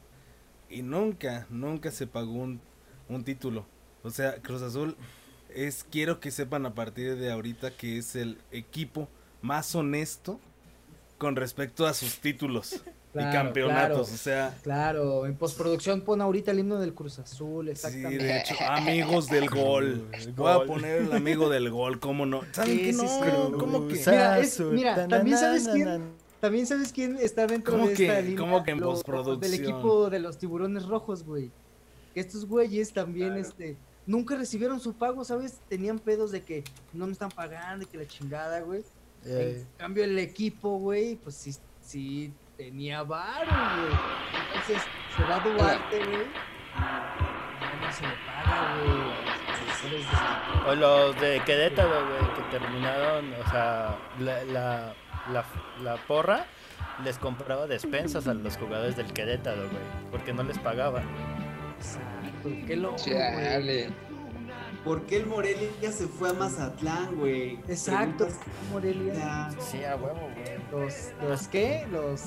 y 0.70 0.82
nunca, 0.82 1.48
nunca 1.50 1.92
se 1.92 2.08
pagó 2.08 2.34
un, 2.34 2.60
un 3.08 3.24
título. 3.24 3.66
O 4.04 4.10
sea, 4.10 4.36
Cruz 4.42 4.62
Azul 4.62 4.98
es, 5.50 5.86
quiero 5.90 6.20
que 6.20 6.30
sepan 6.30 6.66
a 6.66 6.74
partir 6.74 7.16
de 7.16 7.32
ahorita 7.32 7.72
que 7.72 7.98
es 7.98 8.18
el 8.18 8.38
equipo 8.52 9.08
más 9.42 9.74
honesto 9.76 10.42
con 11.18 11.38
respecto 11.38 11.86
a 11.86 11.94
sus 11.94 12.20
títulos 12.20 12.84
Claro, 13.14 13.30
y 13.30 13.32
campeonatos. 13.34 13.88
claro. 13.90 14.02
O 14.02 14.18
sea, 14.18 14.58
Claro, 14.64 15.26
en 15.28 15.36
postproducción 15.36 16.02
pon 16.02 16.20
ahorita 16.20 16.50
el 16.52 16.60
himno 16.60 16.80
del 16.80 16.94
Cruz 16.96 17.20
Azul, 17.20 17.66
sí, 17.68 17.72
exactamente. 17.72 18.24
de 18.24 18.40
hecho, 18.40 18.56
amigos 18.68 19.28
del 19.28 19.50
gol. 19.50 20.08
Voy 20.36 20.52
a 20.52 20.66
poner 20.66 21.04
el 21.04 21.14
amigo 21.14 21.48
del 21.50 21.70
gol, 21.70 22.00
¿cómo 22.00 22.26
no? 22.26 22.42
¿Saben 22.52 22.72
Sí, 22.78 22.84
qué 22.84 22.94
sí, 22.94 23.02
no? 23.04 23.08
sí. 23.08 23.58
¿Cómo 23.60 23.88
que? 23.88 23.94
Mira, 23.96 24.40
es- 24.40 24.60
mira, 24.60 25.08
también 25.08 25.38
sabes 25.38 25.68
quién-. 25.68 26.24
También 26.40 26.66
sabes 26.68 26.92
quién 26.92 27.18
está 27.22 27.48
dentro 27.48 27.72
¿Cómo 27.74 27.88
de 27.88 27.94
que- 27.94 28.08
esta 28.08 28.20
línea 28.20 28.38
cómo 28.40 28.64
que 28.64 28.72
en 28.72 28.80
Lo- 28.82 28.88
postproducción? 28.88 29.40
del 29.40 29.54
equipo 29.54 30.10
de 30.10 30.20
los 30.20 30.38
tiburones 30.38 30.86
rojos, 30.88 31.24
güey. 31.24 31.52
Que 32.14 32.20
estos 32.20 32.46
güeyes 32.46 32.92
también, 32.92 33.30
Claro. 33.30 33.42
este, 33.48 33.78
nunca 34.06 34.36
recibieron 34.36 34.80
su 34.82 34.94
pago, 34.94 35.24
¿sabes? 35.24 35.60
Tenían 35.70 36.00
pedos 36.00 36.32
de 36.32 36.42
que 36.42 36.64
no 36.92 37.06
me 37.06 37.14
están 37.14 37.30
pagando 37.32 37.86
y 37.86 37.88
que 37.88 37.98
la 37.98 38.08
chingada, 38.08 38.60
güey. 38.62 38.84
En 39.26 39.66
cambio, 39.78 40.04
el 40.04 40.20
equipo, 40.20 40.78
güey, 40.80 41.16
pues 41.16 41.36
sí, 41.36 41.56
sí 41.82 42.34
tenía 42.64 43.04
varo, 43.04 43.52
güey. 43.52 44.00
Entonces, 44.48 44.82
se 45.16 45.24
va 45.24 45.40
Duarte, 45.40 45.98
güey. 45.98 46.28
Ya 47.60 47.74
no 47.82 47.92
se 47.92 48.04
le 48.04 48.14
paga, 48.26 48.76
güey. 48.80 50.06
a 50.14 50.70
o 50.70 50.76
los 50.76 51.20
de 51.20 51.42
Querétaro, 51.46 51.90
güey, 51.90 52.34
que 52.36 52.58
terminaron, 52.58 53.34
o 53.34 53.50
sea, 53.50 53.98
la, 54.20 54.44
la, 54.46 54.94
la, 55.32 55.46
la 55.84 55.98
porra 56.08 56.46
les 57.04 57.18
compraba 57.18 57.68
despensas 57.68 58.28
a 58.28 58.34
los 58.34 58.56
jugadores 58.56 58.96
del 58.96 59.12
Querétaro, 59.12 59.64
güey, 59.70 59.84
porque 60.10 60.32
no 60.32 60.44
les 60.44 60.58
pagaban. 60.60 61.04
Exacto, 61.78 62.50
qué 62.66 62.76
loco, 62.78 62.96
güey. 63.06 63.18
Chale. 63.18 63.90
¿Por 64.86 65.06
qué 65.06 65.18
el 65.18 65.26
Morelia 65.26 65.92
se 65.92 66.08
fue 66.08 66.30
a 66.30 66.34
Mazatlán, 66.34 67.16
güey? 67.16 67.60
Exacto, 67.68 68.28
Morelia. 68.72 69.50
Sí, 69.60 69.84
a 69.84 69.96
huevo, 69.96 70.30
güey. 70.34 70.86
Los, 70.86 71.12
¿Los 71.22 71.48
qué? 71.48 71.88
Los, 71.90 72.22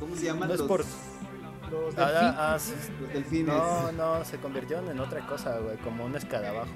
¿Cómo 0.00 0.14
se 0.16 0.24
llaman 0.26 0.48
No 0.48 0.54
es 0.54 0.60
los, 0.60 0.68
por... 0.68 0.80
los 0.80 1.98
Ah, 1.98 2.10
delfines. 2.10 2.34
ah, 2.38 2.56
sí. 2.58 2.74
los 3.00 3.12
delfines? 3.12 3.46
No, 3.54 3.92
no, 3.92 4.24
se 4.24 4.38
convirtieron 4.38 4.88
en 4.90 5.00
otra 5.00 5.26
cosa, 5.26 5.58
güey, 5.58 5.76
como 5.78 6.04
un 6.04 6.14
escarabajo. 6.16 6.72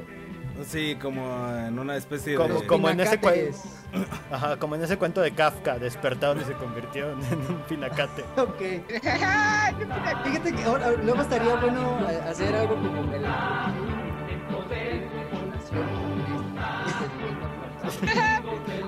Sí, 0.67 0.97
como 1.01 1.49
en 1.57 1.79
una 1.79 1.97
especie 1.97 2.35
Como- 2.35 2.61
de... 2.61 2.67
como 2.67 2.89
en 2.91 3.01
ese. 3.01 3.19
Ajá, 4.31 4.59
como 4.59 4.75
en 4.75 4.83
ese 4.83 4.99
cuento 4.99 5.21
de 5.23 5.31
Kafka, 5.33 5.79
despertaron 5.79 6.41
y 6.41 6.45
se 6.45 6.53
convirtieron 6.53 7.23
en 7.25 7.39
un 7.39 7.63
pinacate. 7.69 8.25
Ok. 8.37 8.59
Fíjate 10.25 10.53
que 10.55 10.65
ahora, 10.65 10.91
luego 11.03 11.23
estaría 11.23 11.55
bueno 11.57 11.99
eh, 12.11 12.21
hacer 12.29 12.55
algo 12.55 12.75
como 12.75 13.15
el. 13.15 13.25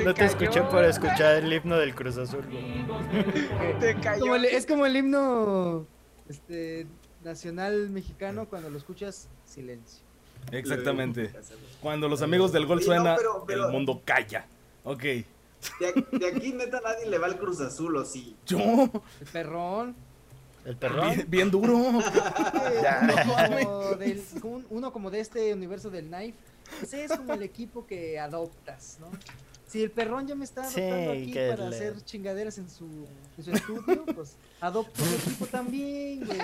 No 0.04 0.14
te 0.14 0.24
escuché 0.24 0.62
por 0.62 0.84
escuchar 0.84 1.36
el 1.36 1.52
himno 1.52 1.76
del 1.76 1.94
Cruz 1.94 2.16
Azul, 2.18 2.44
güey. 2.50 3.78
Te 3.80 3.94
cayó. 4.00 4.20
Como 4.20 4.36
el- 4.36 4.44
es 4.46 4.66
como 4.66 4.86
el 4.86 4.96
himno 4.96 5.86
este, 6.28 6.86
nacional 7.22 7.90
mexicano, 7.90 8.46
cuando 8.48 8.70
lo 8.70 8.78
escuchas, 8.78 9.28
silencio. 9.44 10.02
Exactamente. 10.50 11.32
Cuando 11.80 12.08
los 12.08 12.22
amigos 12.22 12.52
del 12.52 12.66
gol 12.66 12.82
suena, 12.82 13.16
pero- 13.16 13.44
pero- 13.46 13.66
el 13.66 13.72
mundo 13.72 14.00
calla. 14.04 14.46
Ok. 14.84 15.02
De, 15.02 15.26
de 16.18 16.26
aquí 16.26 16.52
neta 16.52 16.80
nadie 16.80 17.06
le 17.08 17.18
va 17.18 17.26
al 17.26 17.38
Cruz 17.38 17.60
Azul, 17.60 17.96
¿o 17.96 18.04
sí? 18.04 18.34
Yo, 18.46 18.58
El 19.20 19.26
perrón. 19.32 19.94
El 20.64 20.76
perrón. 20.76 21.10
bien, 21.14 21.26
bien 21.30 21.50
duro. 21.50 21.74
Como 23.64 23.94
del- 23.96 24.22
un- 24.42 24.66
uno 24.70 24.92
como 24.92 25.10
de 25.10 25.20
este 25.20 25.52
universo 25.54 25.90
del 25.90 26.06
Knife. 26.08 26.38
Ese 26.82 27.04
es 27.04 27.12
como 27.12 27.34
el 27.34 27.42
equipo 27.42 27.86
que 27.86 28.18
adoptas, 28.18 28.98
¿no? 29.00 29.08
Si 29.72 29.82
el 29.82 29.90
perrón 29.90 30.26
ya 30.26 30.34
me 30.34 30.44
está 30.44 30.64
Sí, 30.64 30.80
adoptando 30.82 31.12
aquí 31.12 31.32
para 31.32 31.68
le- 31.70 31.76
hacer 31.76 32.04
chingaderas 32.04 32.58
en 32.58 32.68
su, 32.68 32.84
en 33.38 33.44
su 33.44 33.50
estudio, 33.52 34.04
pues 34.14 34.36
adopto 34.60 35.02
su 35.02 35.14
equipo 35.14 35.46
también, 35.46 36.26
güey. 36.26 36.38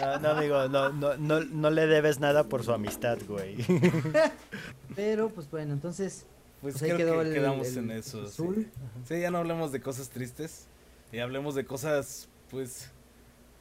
No, 0.00 0.18
no, 0.20 0.28
amigo, 0.30 0.68
no, 0.68 0.88
no, 0.90 1.16
no, 1.16 1.40
no 1.40 1.70
le 1.70 1.86
debes 1.88 2.20
nada 2.20 2.44
por 2.44 2.62
su 2.62 2.72
amistad, 2.72 3.18
güey. 3.28 3.56
Pero, 4.94 5.28
pues 5.30 5.50
bueno, 5.50 5.72
entonces, 5.72 6.24
Pues, 6.60 6.74
pues 6.74 6.82
ahí 6.84 6.90
creo 6.90 6.98
quedó 6.98 7.22
que 7.22 7.28
el, 7.30 7.34
quedamos 7.34 7.66
el 7.68 7.78
en 7.78 7.90
eso. 7.90 8.18
Cruz 8.20 8.32
Sí. 8.34 8.42
Azul. 8.42 8.70
Sí, 9.08 9.20
ya 9.20 9.30
no 9.32 9.38
hablemos 9.38 9.72
de 9.72 9.80
cosas 9.80 10.08
tristes. 10.10 10.66
Y 11.10 11.18
hablemos 11.18 11.54
de 11.56 11.64
cosas, 11.66 12.28
pues. 12.50 12.90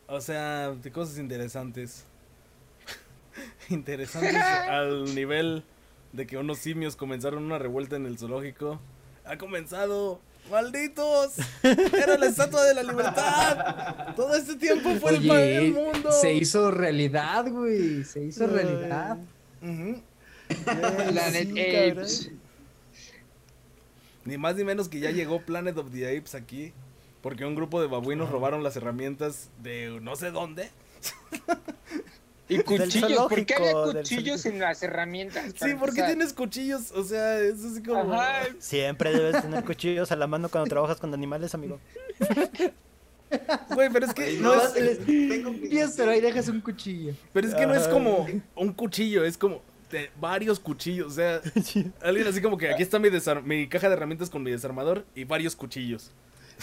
O 0.07 0.21
sea, 0.21 0.71
de 0.71 0.91
cosas 0.91 1.17
interesantes. 1.17 2.05
interesantes 3.69 4.35
al 4.35 5.15
nivel 5.15 5.63
de 6.13 6.27
que 6.27 6.37
unos 6.37 6.57
simios 6.59 6.95
comenzaron 6.95 7.43
una 7.43 7.57
revuelta 7.59 7.95
en 7.95 8.05
el 8.05 8.17
zoológico. 8.17 8.79
¡Ha 9.25 9.37
comenzado! 9.37 10.19
¡Malditos! 10.49 11.33
¡Era 11.63 12.17
la 12.17 12.25
estatua 12.25 12.63
de 12.65 12.73
la 12.73 12.83
libertad! 12.83 14.13
Todo 14.15 14.35
este 14.35 14.55
tiempo 14.55 14.89
fue 14.99 15.17
el, 15.17 15.27
pa- 15.27 15.41
el 15.41 15.59
Oye, 15.59 15.71
mundo. 15.71 16.11
se 16.11 16.33
hizo 16.33 16.71
realidad, 16.71 17.45
güey. 17.49 18.03
Se 18.03 18.23
hizo 18.25 18.47
realidad. 18.47 19.17
Planet 20.65 21.49
Sí, 21.53 21.75
Apes. 21.91 22.31
Ni 24.25 24.37
más 24.37 24.55
ni 24.55 24.63
menos 24.63 24.89
que 24.89 24.99
ya 24.99 25.11
llegó 25.11 25.41
Planet 25.41 25.77
of 25.77 25.91
the 25.91 26.05
Apes 26.17 26.35
aquí. 26.35 26.73
Porque 27.21 27.45
un 27.45 27.55
grupo 27.55 27.79
de 27.79 27.87
babuinos 27.87 28.29
robaron 28.31 28.63
las 28.63 28.75
herramientas 28.75 29.49
de 29.61 29.99
no 30.01 30.15
sé 30.15 30.31
dónde. 30.31 30.69
Y 32.53 32.59
cuchillos. 32.63 33.27
¿Por 33.27 33.45
qué 33.45 33.53
había 33.55 33.71
cuchillos 33.93 34.45
en 34.45 34.59
las 34.59 34.81
herramientas? 34.83 35.53
Sí, 35.59 35.73
¿por 35.75 35.93
qué 35.93 36.03
tienes 36.03 36.33
cuchillos? 36.33 36.91
O 36.91 37.03
sea, 37.03 37.39
es 37.39 37.63
así 37.63 37.81
como. 37.83 38.13
Ajá. 38.21 38.43
Siempre 38.59 39.11
debes 39.13 39.41
tener 39.41 39.63
cuchillos 39.63 40.11
a 40.11 40.15
la 40.15 40.27
mano 40.27 40.49
cuando 40.49 40.69
trabajas 40.69 40.97
con 40.99 41.13
animales, 41.13 41.53
amigo. 41.55 41.79
Güey, 43.73 43.89
pero 43.91 44.05
es 44.05 44.13
que 44.13 44.33
no 44.39 44.53
no, 44.55 44.61
es, 44.61 44.75
les- 44.75 45.05
tengo 45.05 45.51
Dios, 45.51 45.93
pero 45.95 46.11
ahí 46.11 46.19
dejas 46.19 46.49
un 46.49 46.59
cuchillo. 46.59 47.13
pero 47.31 47.47
es 47.47 47.55
que 47.55 47.65
no 47.65 47.73
es 47.73 47.87
como 47.87 48.27
un 48.55 48.73
cuchillo, 48.73 49.23
es 49.23 49.37
como 49.37 49.61
de 49.89 50.09
varios 50.19 50.59
cuchillos. 50.59 51.07
O 51.07 51.15
sea, 51.15 51.41
alguien 52.01 52.27
así 52.27 52.41
como 52.41 52.57
que 52.57 52.69
aquí 52.69 52.83
está 52.83 52.99
mi, 52.99 53.09
desar- 53.09 53.41
mi 53.43 53.67
caja 53.69 53.87
de 53.87 53.95
herramientas 53.95 54.29
con 54.29 54.43
mi 54.43 54.51
desarmador 54.51 55.05
y 55.15 55.23
varios 55.23 55.55
cuchillos. 55.55 56.11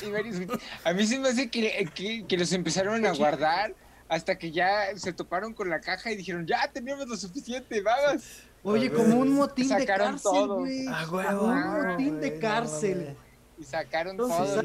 Y 0.07 0.11
varios- 0.11 0.36
A 0.84 0.93
mí 0.93 1.07
se 1.07 1.18
me 1.18 1.28
hace 1.28 1.49
que, 1.49 1.89
que, 1.95 2.24
que 2.28 2.36
los 2.36 2.53
empezaron 2.53 3.05
a 3.07 3.12
guardar 3.14 3.72
hasta 4.09 4.38
que 4.38 4.50
ya 4.50 4.96
se 4.96 5.12
toparon 5.12 5.52
con 5.54 5.68
la 5.70 5.80
caja 5.80 6.11
y 6.12 6.16
dijeron, 6.16 6.46
ya 6.46 6.70
tenemos 6.72 7.06
lo 7.06 7.16
suficiente, 7.16 7.80
vamos. 7.82 8.42
Oye, 8.62 8.90
como 8.90 9.20
un 9.20 9.34
motín 9.34 9.68
de 9.68 9.78
Sacaron 9.80 10.12
cárcel, 10.12 10.46
güey. 10.48 10.86
Ah, 10.88 11.06
Como 11.09 11.42
un 11.42 11.86
motín 11.88 12.20
de 12.20 12.38
cárcel. 12.38 13.16
Y 13.59 13.64
sacaron 13.64 14.16
todos 14.16 14.64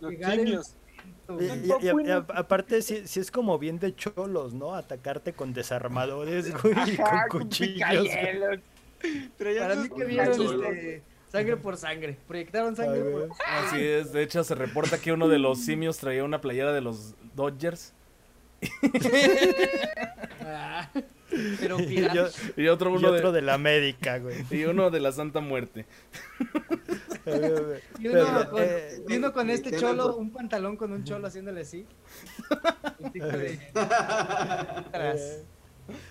los. 0.00 0.76
Y, 1.40 1.44
y- 1.44 1.72
y- 1.82 2.06
y 2.06 2.10
a- 2.10 2.24
aparte, 2.34 2.82
sí, 2.82 3.02
sí 3.06 3.20
es 3.20 3.30
como 3.30 3.58
bien 3.58 3.78
de 3.80 3.94
cholos, 3.94 4.54
¿no? 4.54 4.74
Atacarte 4.74 5.32
con 5.32 5.52
desarmadores, 5.52 6.52
güey, 6.62 6.74
y 6.74 7.00
Ajá, 7.00 7.26
con 7.28 7.40
con 7.40 7.48
cuchillos. 7.48 8.08
Para 9.58 9.74
mí 9.76 9.88
que 9.88 10.04
vieron 10.04 10.30
este, 10.32 11.02
sangre 11.30 11.56
por 11.56 11.76
sangre. 11.76 12.16
Proyectaron 12.26 12.76
sangre 12.76 12.98
Ay, 12.98 13.02
por 13.12 13.26
güey. 13.28 13.30
Así 13.46 13.82
es, 13.84 14.12
de 14.12 14.22
hecho 14.22 14.44
se 14.44 14.54
reporta 14.54 14.98
que 14.98 15.12
uno 15.12 15.28
de 15.28 15.38
los 15.38 15.60
simios 15.64 15.98
traía 15.98 16.24
una 16.24 16.40
playera 16.40 16.72
de 16.72 16.80
los 16.80 17.14
Dodgers 17.34 17.92
Ah, 20.40 20.88
pero 21.60 21.78
Y, 21.80 22.00
yo- 22.14 22.28
y 22.56 22.68
otro 22.68 22.90
y 22.90 22.96
uno 22.96 23.08
otro 23.10 23.32
de, 23.32 23.40
de 23.40 23.46
la 23.46 23.54
América, 23.54 24.18
güey. 24.18 24.44
y 24.50 24.64
uno 24.64 24.90
de 24.90 25.00
la 25.00 25.12
Santa 25.12 25.40
Muerte. 25.40 25.86
Y 27.98 28.06
uno, 28.06 28.24
Pero, 28.24 28.50
con, 28.50 28.62
eh, 28.62 29.02
y 29.08 29.16
uno 29.16 29.32
con 29.32 29.50
este 29.50 29.70
Tiene 29.70 29.78
cholo, 29.80 30.12
por- 30.12 30.20
un 30.20 30.30
pantalón 30.30 30.76
con 30.76 30.92
un 30.92 31.02
cholo 31.02 31.26
haciéndole 31.26 31.62
así. 31.62 31.84
De- 33.12 33.58
atrás. 33.74 35.42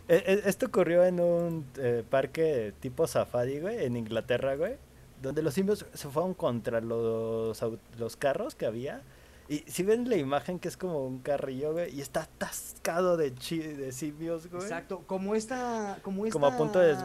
Eh, 0.09 0.23
eh, 0.27 0.41
esto 0.43 0.65
ocurrió 0.65 1.05
en 1.05 1.21
un 1.21 1.65
eh, 1.77 2.03
parque 2.09 2.73
tipo 2.81 3.07
safari, 3.07 3.61
güey, 3.61 3.85
en 3.85 3.95
Inglaterra, 3.95 4.55
güey, 4.57 4.73
donde 5.21 5.41
los 5.41 5.53
simios 5.53 5.85
se 5.93 6.09
fueron 6.09 6.33
contra 6.33 6.81
los, 6.81 7.63
los 7.97 8.15
carros 8.17 8.53
que 8.55 8.65
había. 8.65 9.01
Y 9.47 9.59
si 9.67 9.83
ven 9.83 10.09
la 10.09 10.15
imagen 10.17 10.57
que 10.59 10.67
es 10.67 10.75
como 10.77 11.05
un 11.05 11.19
carrillo, 11.19 11.73
güey, 11.73 11.95
y 11.95 12.01
está 12.01 12.23
atascado 12.23 13.15
de, 13.17 13.33
chi 13.35 13.59
de 13.59 13.91
simios, 13.91 14.47
güey. 14.49 14.63
Exacto, 14.63 15.03
como 15.05 15.35
esta, 15.35 15.99
como 16.01 16.25
esta, 16.25 16.33
Como 16.33 16.47
a 16.47 16.57
punto 16.57 16.79
de- 16.79 16.95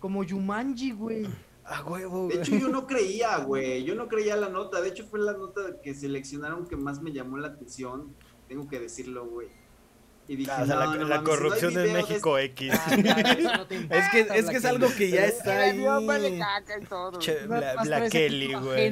como 0.00 0.24
Yumanji, 0.24 0.92
güey. 0.92 1.26
A 1.64 1.82
huevo, 1.84 2.28
De 2.28 2.36
güey. 2.36 2.38
hecho, 2.38 2.56
yo 2.56 2.68
no 2.68 2.86
creía, 2.86 3.38
güey. 3.40 3.84
Yo 3.84 3.94
no 3.94 4.08
creía 4.08 4.36
la 4.36 4.48
nota. 4.48 4.80
De 4.80 4.88
hecho, 4.88 5.04
fue 5.06 5.18
la 5.18 5.34
nota 5.34 5.60
que 5.82 5.92
seleccionaron 5.94 6.66
que 6.66 6.76
más 6.76 7.02
me 7.02 7.12
llamó 7.12 7.36
la 7.36 7.48
atención. 7.48 8.14
Tengo 8.48 8.66
que 8.68 8.80
decirlo, 8.80 9.26
güey. 9.26 9.48
Y 10.28 10.36
dije, 10.36 10.50
Ah, 10.54 10.60
o 10.62 10.66
sea, 10.66 10.74
no, 10.74 10.80
la, 10.80 10.86
no 10.86 10.92
la 10.92 10.98
mames, 10.98 11.08
si 11.08 11.18
no 11.18 11.24
corrupción 11.24 11.72
en 11.72 11.82
video 11.82 11.94
de 11.96 12.02
México 12.02 12.38
X. 12.38 12.72
Ah, 12.74 13.64
te 13.66 13.76
Es 13.98 14.08
que, 14.12 14.20
es, 14.38 14.50
que 14.50 14.56
es 14.58 14.64
algo 14.66 14.88
que 14.96 15.10
ya 15.10 15.24
está 15.24 15.72
vale 16.00 16.28
ahí. 16.28 16.38
caca 16.38 16.78
y 16.78 16.84
todo. 16.84 17.18
Che, 17.18 17.34
traes 17.34 17.92
aquí 17.92 18.10
Kelly, 18.10 18.52
güey. 18.54 18.84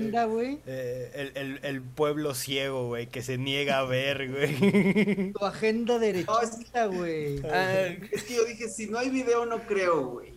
Eh, 0.67 1.11
el, 1.15 1.33
el, 1.37 1.61
el 1.63 1.83
pueblo 1.83 2.35
ciego, 2.35 2.87
güey, 2.89 3.07
que 3.09 3.23
se 3.23 3.37
niega 3.37 3.79
a 3.81 3.85
ver, 3.85 4.31
güey. 4.31 5.33
Tu 5.33 5.45
agenda 5.45 5.99
derechista, 5.99 6.87
güey. 6.87 7.41
Ah, 7.45 7.89
Es 8.11 8.23
que 8.25 8.35
yo 8.37 8.45
dije, 8.47 8.69
si 8.69 8.87
no 8.89 8.99
hay 8.99 9.11
video, 9.11 9.45
no 9.45 9.61
creo, 9.67 10.07
güey. 10.07 10.31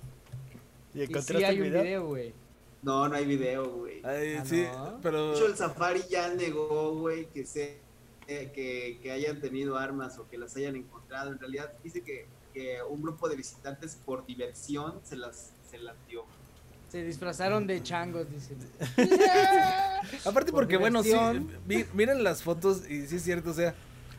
¿Y 0.93 0.99
Y 0.99 1.03
encontraste 1.03 1.37
sí 1.37 1.43
hay 1.45 1.55
el 1.57 1.63
video? 1.63 2.07
güey. 2.07 2.33
No, 2.81 3.07
no 3.07 3.15
hay 3.15 3.25
video, 3.25 3.69
güey. 3.69 4.01
ay, 4.03 4.35
Ah, 4.39 4.43
sí, 4.45 4.63
¿no? 4.63 4.99
pero 5.01 5.31
De 5.31 5.37
hecho, 5.37 5.47
el 5.47 5.55
Safari 5.55 6.01
ya 6.09 6.27
negó, 6.33 6.93
güey, 6.95 7.25
que 7.27 7.45
se 7.45 7.77
eh, 8.31 8.51
que, 8.53 8.99
que 9.01 9.11
hayan 9.11 9.41
tenido 9.41 9.75
armas 9.75 10.19
o 10.19 10.29
que 10.29 10.37
las 10.37 10.55
hayan 10.55 10.75
encontrado. 10.75 11.31
En 11.31 11.39
realidad 11.39 11.73
dice 11.83 12.01
que, 12.01 12.27
que 12.53 12.77
un 12.87 13.01
grupo 13.01 13.27
de 13.27 13.35
visitantes 13.35 13.97
por 14.05 14.23
diversión 14.27 14.99
se 15.03 15.15
las, 15.17 15.51
se 15.69 15.79
las 15.79 15.95
dio. 16.07 16.25
Se 16.91 17.03
disfrazaron 17.03 17.65
de 17.65 17.81
changos, 17.81 18.27
dicen. 18.31 18.57
aparte 20.25 20.51
por 20.51 20.61
porque 20.61 20.77
bueno, 20.77 21.01
sí, 21.03 21.11
miren 21.93 22.23
las 22.23 22.43
fotos 22.43 22.89
y 22.89 23.07
sí 23.07 23.15
es 23.15 23.23
cierto, 23.23 23.49
o 23.49 23.53
sea, 23.53 23.73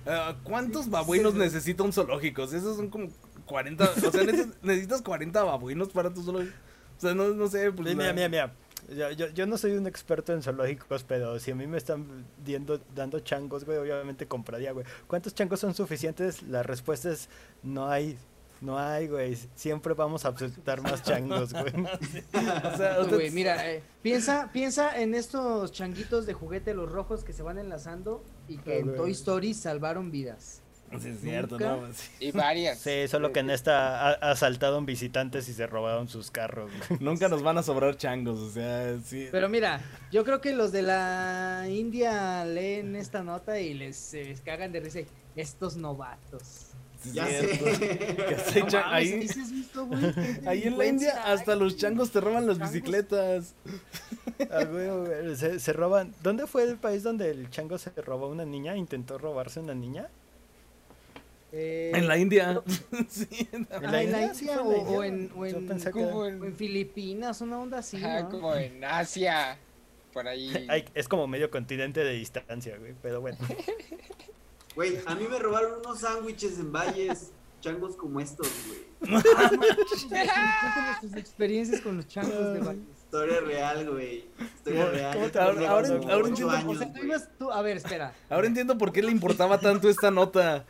ah, 0.07 0.37
¿cuántos 0.43 0.89
babuinos 0.91 1.33
sí. 1.35 1.39
necesita 1.39 1.83
un 1.85 1.93
zoológico? 1.93 2.43
Esos 2.43 2.77
son 2.77 2.89
como 2.91 3.11
40, 3.47 3.85
o 3.85 3.95
sea, 3.95 4.11
neces- 4.23 4.55
necesitas 4.63 5.03
40 5.03 5.43
babuinos 5.45 5.89
para 5.91 6.13
tu 6.13 6.23
zoológico. 6.23 6.55
O 6.99 7.01
sea, 7.01 7.15
no, 7.15 7.29
no 7.29 7.47
sé, 7.49 7.71
pues 7.73 7.95
Mira, 7.95 8.07
la- 8.09 8.13
mira, 8.13 8.29
mira. 8.29 8.53
Yo, 8.91 9.11
yo, 9.13 9.29
yo 9.29 9.47
no 9.47 9.57
soy 9.57 9.73
un 9.73 9.87
experto 9.87 10.33
en 10.33 10.43
zoológicos, 10.43 11.05
pero 11.05 11.39
si 11.39 11.51
a 11.53 11.55
mí 11.55 11.67
me 11.67 11.79
están 11.79 12.27
diendo, 12.45 12.81
dando 12.95 13.21
changos, 13.21 13.65
güey, 13.65 13.79
obviamente 13.79 14.27
compraría, 14.27 14.73
güey. 14.73 14.85
¿Cuántos 15.07 15.35
changos 15.35 15.61
son 15.61 15.75
suficientes? 15.75 16.43
La 16.43 16.63
respuesta 16.63 17.11
es 17.11 17.29
no 17.63 17.89
hay. 17.89 18.19
No 18.61 18.79
hay, 18.79 19.09
güey. 19.09 19.39
Siempre 19.55 19.95
vamos 19.95 20.27
a 20.27 20.29
aceptar 20.29 20.83
más 20.83 21.03
changos, 21.03 21.53
güey. 21.55 21.73
O 22.35 22.77
sea, 22.77 22.95
No, 22.97 23.03
usted- 23.05 23.15
güey, 23.15 23.31
mira, 23.31 23.71
eh, 23.73 23.83
piensa, 24.03 24.51
piensa 24.53 25.01
en 25.01 25.15
estos 25.15 25.73
changuitos 25.73 26.27
de 26.27 26.35
juguete, 26.35 26.75
los 26.75 26.91
rojos 26.93 27.25
que 27.25 27.33
se 27.33 27.43
van 27.43 27.57
enlazando 27.59 28.23
y 28.49 28.59
que 28.59 28.73
Ah, 28.75 28.77
en 28.79 28.85
güey. 28.87 28.97
Toy 28.97 29.11
Story 29.13 29.55
salvaron 29.55 30.11
vidas. 30.11 30.61
Sí, 30.99 31.09
es 31.09 31.21
cierto, 31.21 31.59
Nunca- 31.59 31.77
¿no? 31.77 31.93
Sí. 31.93 32.09
Y 32.21 32.31
varias. 32.33 32.79
Sí, 32.79 33.07
solo 33.07 33.33
que 33.33 33.41
en 33.41 33.51
esta 33.51 34.09
a- 34.11 34.31
asaltaron 34.33 34.87
visitantes 34.87 35.49
y 35.49 35.53
se 35.53 35.67
robaron 35.67 36.09
sus 36.09 36.31
carros. 36.31 36.71
Nunca 37.01 37.29
nos 37.29 37.43
van 37.43 37.59
a 37.59 37.63
sobrar 37.63 37.97
changos, 37.97 38.39
o 38.41 38.51
sea, 38.51 38.99
sí. 39.05 39.29
Pero 39.31 39.49
mira, 39.49 39.81
yo 40.11 40.25
creo 40.25 40.41
que 40.41 40.53
los 40.53 40.73
de 40.73 40.83
la 40.83 41.65
India 41.69 42.45
leen 42.45 42.97
esta 42.97 43.23
nota 43.23 43.61
y 43.61 43.75
les 43.75 43.97
se 43.97 44.35
cagan 44.45 44.73
de 44.73 44.81
risa. 44.81 44.99
Estos 45.37 45.77
novatos. 45.77 46.67
sí 47.01 47.13
Ya 47.13 47.25
sé. 47.27 48.65
No 48.73 48.79
ahí, 48.87 49.23
¿sí 49.23 49.29
se 49.29 49.41
has 49.43 49.53
visto, 49.53 49.87
güey? 49.87 50.13
Qué 50.13 50.41
ahí 50.49 50.63
en 50.65 50.77
la 50.77 50.87
India 50.87 51.23
hasta 51.25 51.55
los 51.55 51.77
changos 51.77 52.11
te 52.11 52.21
roban 52.21 52.47
las 52.49 52.59
Changos. 52.59 52.73
bicicletas. 52.75 53.55
Ah, 54.51 54.65
güey, 54.65 54.89
güey, 54.89 55.37
Se, 55.37 55.61
se 55.61 55.73
roban. 55.73 56.13
¿Dónde 56.23 56.47
fue 56.49 56.65
el 56.65 56.77
país 56.79 57.03
donde 57.05 57.31
el 57.31 57.49
chango 57.51 57.79
se 57.79 57.91
robó 58.03 58.27
a 58.27 58.29
una 58.31 58.45
niña? 58.45 58.77
¿Intentó 58.77 59.19
robarse 59.19 59.61
una 59.61 59.75
niña? 59.75 60.09
Eh, 61.53 61.93
En 61.95 62.07
la 62.09 62.17
India. 62.17 62.63
Sí, 63.09 63.49
¿En 63.53 63.67
ah, 63.73 63.81
la 63.81 64.03
en 64.03 64.13
la 64.13 64.23
India? 64.23 64.35
¿Sí 64.35 64.45
India 64.45 64.59
fue 64.63 64.77
en 64.79 64.85
la 64.85 64.91
o, 64.91 65.05
en, 65.05 65.33
o 65.37 65.47
Yo 65.47 65.57
en- 65.59 65.67
pensé 65.67 65.87
que- 65.87 65.93
Como 65.93 66.09
o 66.19 66.27
en, 66.27 66.45
en 66.45 66.55
Filipinas, 66.55 67.41
una 67.41 67.59
onda 67.59 67.79
así, 67.79 67.97
ajá, 67.97 68.23
¿no? 68.23 68.29
como 68.31 68.55
en 68.55 68.85
Asia. 68.85 69.59
Por 70.13 70.27
ahí. 70.29 70.53
Ay, 70.69 70.85
es 70.95 71.09
como 71.09 71.27
medio 71.27 71.51
continente 71.51 72.03
de 72.05 72.13
distancia, 72.13 72.77
güey. 72.79 72.95
Pero 73.03 73.21
bueno. 73.21 73.39
Güey, 74.77 74.99
a 75.05 75.17
mí 75.17 75.27
me 75.29 75.37
robaron 75.41 75.81
unos 75.81 75.99
sándwiches 75.99 76.59
en 76.61 76.71
valles, 76.73 77.33
changos 77.61 77.97
como 77.97 78.21
estos, 78.21 78.49
güey. 78.69 79.21
Cuéntanos 79.21 81.01
tus 81.01 81.15
experiencias 81.17 81.81
con 81.81 81.97
los 81.97 82.07
changos 82.07 82.53
de 82.55 82.61
Valles. 82.61 82.85
Historia 83.11 83.41
real, 83.41 83.91
güey. 83.91 84.25
Historia 84.55 84.81
¿Cómo- 84.85 84.93
real. 84.93 85.33
ahora- 85.41 85.69
ahora 85.69 85.89
ocho 85.89 85.95
entiendo 86.29 86.47
por 86.47 86.55
años, 86.55 86.69
O 86.69 86.75
sea, 86.79 86.87
tú 86.87 86.93
güey. 86.95 87.07
ibas 87.09 87.29
tú, 87.41 87.51
a 87.51 87.63
ver, 87.63 87.77
espera. 87.79 88.13
Ahora 88.29 88.47
entiendo 88.47 88.79
por 88.79 88.93
qué 88.93 89.03
le 89.03 89.11
importaba 89.11 89.59
tanto 89.59 89.89
esta 89.91 90.13
nota. 90.13 90.65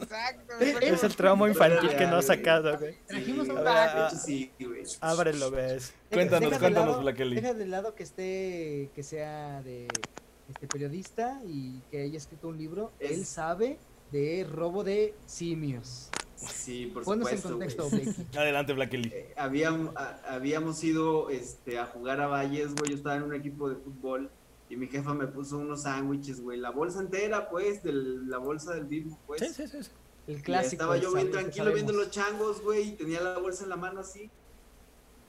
Exacto. 0.00 0.54
Es 0.80 1.02
el 1.04 1.14
trauma 1.14 1.48
infantil 1.48 1.90
que 1.96 2.06
no 2.06 2.16
ha 2.16 2.22
sacado, 2.22 2.78
güey. 2.78 2.96
Trajimos 3.06 3.48
a 3.50 3.52
un 3.52 3.58
Sí, 3.58 3.64
pack. 3.64 3.94
de 3.94 4.06
hecho, 4.06 4.16
sí, 4.16 4.52
güey. 4.60 4.82
Ábrelo, 5.00 5.50
güey. 5.50 5.78
Cuéntanos, 6.10 6.50
Deja 6.50 6.54
de 6.54 6.58
cuéntanos, 6.74 7.02
Black 7.02 7.16
Kelly. 7.16 7.34
Deja 7.36 7.52
de 7.54 7.66
lado 7.66 7.94
que 7.94 8.02
esté, 8.02 8.90
que 8.94 9.02
sea 9.02 9.60
de 9.62 9.88
este 10.48 10.66
periodista 10.68 11.38
y 11.46 11.80
que 11.90 12.02
haya 12.02 12.16
escrito 12.16 12.48
un 12.48 12.56
libro. 12.56 12.92
Es- 12.98 13.10
Él 13.10 13.26
sabe 13.26 13.78
de 14.10 14.46
robo 14.50 14.84
de 14.84 15.14
simios. 15.26 16.08
Sí, 16.50 16.86
por 16.92 17.04
Ponnos 17.04 17.30
en 17.30 17.38
supuesto, 17.40 17.82
contexto, 17.82 17.90
güey. 17.90 18.04
Blakey. 18.04 18.26
Adelante, 18.40 18.72
Black 18.72 18.90
Kelly. 18.90 19.10
Eh, 19.12 19.34
habíam- 19.36 19.92
a- 19.96 20.20
habíamos 20.34 20.82
ido 20.84 21.30
este, 21.30 21.78
a 21.78 21.86
jugar 21.86 22.20
a 22.20 22.26
Valles, 22.26 22.74
güey. 22.74 22.90
Yo 22.90 22.96
estaba 22.96 23.16
en 23.16 23.22
un 23.24 23.34
equipo 23.34 23.68
de 23.68 23.76
fútbol 23.76 24.30
y 24.68 24.76
mi 24.76 24.86
jefa 24.88 25.14
me 25.14 25.26
puso 25.26 25.58
unos 25.58 25.82
sándwiches, 25.82 26.40
güey. 26.40 26.58
La 26.58 26.70
bolsa 26.70 27.00
entera, 27.00 27.48
pues, 27.50 27.82
de 27.82 27.92
la 27.92 28.38
bolsa 28.38 28.74
del 28.74 28.86
mismo, 28.86 29.18
pues. 29.26 29.40
Sí, 29.40 29.48
sí, 29.54 29.66
sí. 29.68 29.82
sí. 29.84 29.90
El 30.26 30.38
Y 30.38 30.42
clásico. 30.42 30.72
estaba 30.82 30.96
yo 30.98 31.12
bien 31.12 31.30
tranquilo 31.32 31.72
viendo 31.72 31.92
los 31.92 32.10
changos, 32.10 32.62
güey, 32.62 32.90
y 32.90 32.92
tenía 32.92 33.20
la 33.20 33.38
bolsa 33.38 33.64
en 33.64 33.70
la 33.70 33.76
mano 33.76 34.00
así. 34.00 34.30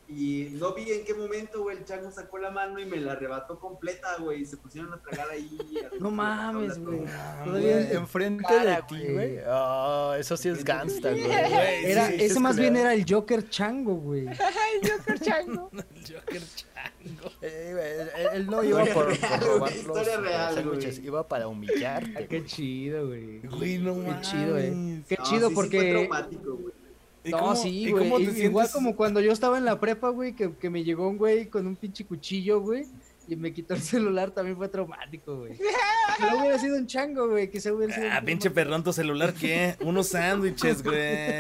Y 0.10 0.50
no 0.54 0.74
vi 0.74 0.92
en 0.92 1.06
qué 1.06 1.14
momento, 1.14 1.64
güey, 1.64 1.78
el 1.78 1.86
chango 1.86 2.12
sacó 2.12 2.38
la 2.38 2.52
mano 2.52 2.78
y 2.80 2.86
me 2.86 2.98
la 2.98 3.14
arrebató 3.14 3.60
completa, 3.60 4.18
güey. 4.20 4.42
Y 4.42 4.46
se 4.46 4.58
pusieron 4.58 4.94
a 4.94 5.02
tragar 5.02 5.30
ahí. 5.30 5.50
No 6.00 6.12
mames, 6.12 6.78
güey. 6.80 7.04
Ah. 7.08 7.46
Enfrente 7.92 8.44
Cara, 8.44 8.78
de 8.78 8.84
ti, 8.84 9.14
güey. 9.14 9.38
Ah, 9.46 10.16
eso 10.20 10.36
sí 10.36 10.50
es 10.50 10.64
gangsta, 10.64 11.12
güey. 11.12 11.24
Era, 11.32 12.08
sí, 12.08 12.16
ese 12.16 12.26
es 12.26 12.40
más 12.40 12.58
bien 12.58 12.76
era 12.76 12.94
el 12.94 13.06
Joker 13.08 13.48
chango, 13.50 13.96
güey. 13.96 14.28
Ay, 14.28 14.90
Joker 14.90 15.20
Chango. 15.20 15.70
Joker 16.02 16.42
chango. 16.56 17.32
Eh, 17.42 18.10
él, 18.18 18.28
él 18.34 18.48
no 18.48 18.64
iba 18.64 18.84
por, 18.86 19.06
robar 19.42 19.76
los 19.76 20.22
real, 20.22 20.56
sándwiches, 20.56 21.00
iba 21.00 21.28
para 21.28 21.48
humillarte. 21.48 22.14
Ah, 22.18 22.28
qué 22.28 22.44
chido, 22.46 23.08
güey. 23.08 23.40
Güey, 23.40 23.78
no 23.80 23.96
Qué 24.04 24.22
chido, 24.22 24.58
eh. 24.58 25.04
Qué 25.08 25.16
No, 25.18 25.24
chido 25.24 25.50
sí, 25.50 25.56
sí 25.56 25.56
fue 25.56 25.64
porque. 25.64 25.92
traumático, 25.92 26.56
güey. 26.56 26.83
¿Y 27.24 27.32
no, 27.32 27.40
cómo- 27.40 27.56
sí, 27.56 27.70
y 27.88 27.92
güey. 27.92 28.06
Igual 28.08 28.34
sientes? 28.36 28.72
como 28.72 28.96
cuando 28.96 29.22
yo 29.22 29.32
estaba 29.32 29.58
en 29.58 29.66
la 29.66 29.80
prepa, 29.80 30.10
güey, 30.10 30.34
que, 30.36 30.54
que 30.56 30.70
me 30.70 30.84
llegó 30.84 31.08
un 31.08 31.18
güey 31.18 31.48
con 31.48 31.66
un 31.68 31.76
pinche 31.76 32.06
cuchillo, 32.06 32.60
güey, 32.62 32.86
y 33.28 33.36
me 33.38 33.54
quitó 33.54 33.74
el 33.76 33.82
celular, 33.82 34.32
también 34.32 34.58
fue 34.58 34.68
traumático, 34.68 35.38
güey. 35.38 35.58
Que 35.58 36.26
no 36.30 36.40
hubiera 36.42 36.60
sido 36.60 36.76
un 36.78 36.86
chango, 36.86 37.30
güey, 37.30 37.50
que 37.50 37.62
se 37.62 37.72
hubiera 37.72 37.96
sido. 37.96 38.08
Ah, 38.12 38.20
un 38.20 38.26
pinche 38.26 38.52
perrón, 38.52 38.84
tu 38.84 38.92
celular, 38.94 39.34
¿qué? 39.34 39.76
Unos 39.82 40.08
sándwiches, 40.10 40.84
güey. 40.84 41.40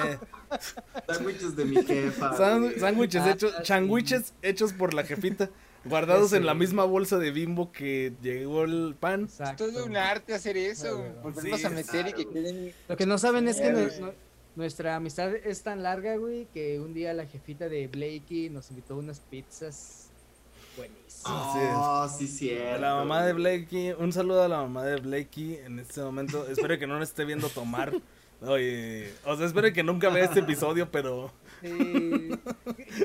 Sándwiches 1.07 1.55
de 1.55 1.65
mi 1.65 1.84
jefa. 1.84 2.36
Sándwiches 2.79 3.21
Ah, 3.21 3.31
hechos, 3.31 3.51
sí. 3.57 3.63
changuiches 3.63 4.34
hechos 4.41 4.73
por 4.73 4.93
la 4.93 5.03
jefita, 5.03 5.49
guardados 5.86 6.34
en 6.34 6.45
la 6.45 6.53
misma 6.53 6.86
bolsa 6.86 7.17
de 7.17 7.31
bimbo 7.31 7.71
que 7.71 8.13
llegó 8.21 8.63
el 8.63 8.95
pan. 8.99 9.23
Exacto. 9.23 9.65
Es 9.65 9.73
todo 9.73 9.86
un 9.86 9.97
arte 9.97 10.34
hacer 10.34 10.57
eso. 10.57 10.97
güey. 10.97 11.11
Volverlos 11.23 11.59
Sí, 11.59 11.65
a 11.65 11.69
meter 11.69 12.07
y 12.07 12.13
que 12.13 12.29
queden. 12.29 12.73
Lo 12.88 12.95
que 12.97 13.05
no 13.05 13.17
saben 13.17 13.47
es 13.47 13.59
que 13.59 13.71
nue- 13.73 14.13
nuestra 14.56 14.95
amistad 14.95 15.34
es 15.36 15.64
tan 15.64 15.84
larga, 15.84 16.16
güey, 16.18 16.47
que 16.54 16.80
un 16.80 16.93
día 16.93 17.14
la 17.14 17.26
jefita 17.26 17.70
de 17.70 17.88
Blakey 17.88 18.49
nos 18.49 18.70
invitó 18.70 18.93
a 18.93 18.97
unas 18.97 19.20
pizzas 19.20 20.10
buenísimas. 20.78 21.76
Oh, 21.76 22.08
sí, 22.10 22.28
cierto. 22.28 22.82
La 22.82 22.95
mamá 22.95 23.24
de. 23.24 23.34
Blakey, 23.34 23.91
un 23.91 24.14
saludo 24.14 24.43
a 24.43 24.47
la 24.47 24.58
mamá 24.58 24.84
de 24.84 24.97
Blakey 24.97 25.56
en 25.58 25.80
este 25.80 26.01
momento. 26.01 26.47
Espero 26.47 26.78
que 26.78 26.88
no 26.88 26.99
nos 26.99 27.10
esté 27.10 27.26
viendo 27.26 27.49
tomar. 27.49 27.93
Oye, 28.41 29.14
o 29.26 29.38
sea, 29.38 29.45
espero 29.45 29.72
que 29.72 29.84
nunca 29.84 30.10
vea 30.10 30.26
este 30.26 30.41
episodio, 30.41 30.91
pero 30.91 31.32
Eh, 31.64 32.30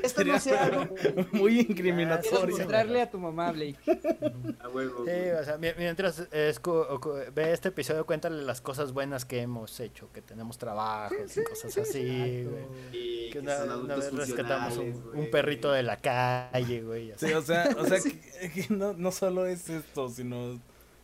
esto 0.03 0.23
no 0.23 0.37
Sería 0.37 0.39
sea 0.39 0.65
algo 0.65 0.95
muy 1.31 1.61
incriminatorio. 1.61 2.57
mostrarle 2.57 3.01
a 3.01 3.09
tu 3.09 3.17
mamá, 3.19 3.51
Blake. 3.51 3.77
A 4.59 4.67
huevo, 4.69 4.97
Sí, 5.05 5.11
güey. 5.11 5.31
o 5.31 5.43
sea, 5.43 5.57
mi- 5.57 5.73
mientras 5.77 6.27
ve 6.29 7.53
este 7.53 7.69
episodio, 7.69 8.05
cuéntale 8.05 8.41
las 8.43 8.61
cosas 8.61 8.91
buenas 8.93 9.25
que 9.25 9.41
hemos 9.41 9.79
hecho, 9.79 10.11
que 10.11 10.21
tenemos 10.21 10.57
trabajos 10.57 11.37
y 11.37 11.43
cosas 11.43 11.77
así, 11.77 12.43
güey. 12.43 12.65
Que 12.91 13.29
que 13.31 13.39
una, 13.39 13.57
son 13.57 13.69
una 13.85 13.93
adultos 13.93 14.17
vez 14.17 14.27
rescatamos 14.27 14.77
un, 14.77 15.29
perrito 15.31 15.71
de 15.71 15.83
la 15.83 15.97
calle, 15.97 16.81
güey. 16.81 17.11
así. 17.11 17.27
Sí, 17.27 17.33
o 17.33 17.41
sea, 17.41 17.69
o 17.77 17.85
sea 17.85 17.99
que, 18.41 18.49
que 18.51 18.73
no, 18.73 18.93
no 18.93 19.11
solo 19.11 19.45
es 19.45 19.69
esto, 19.69 20.09
sino 20.09 20.59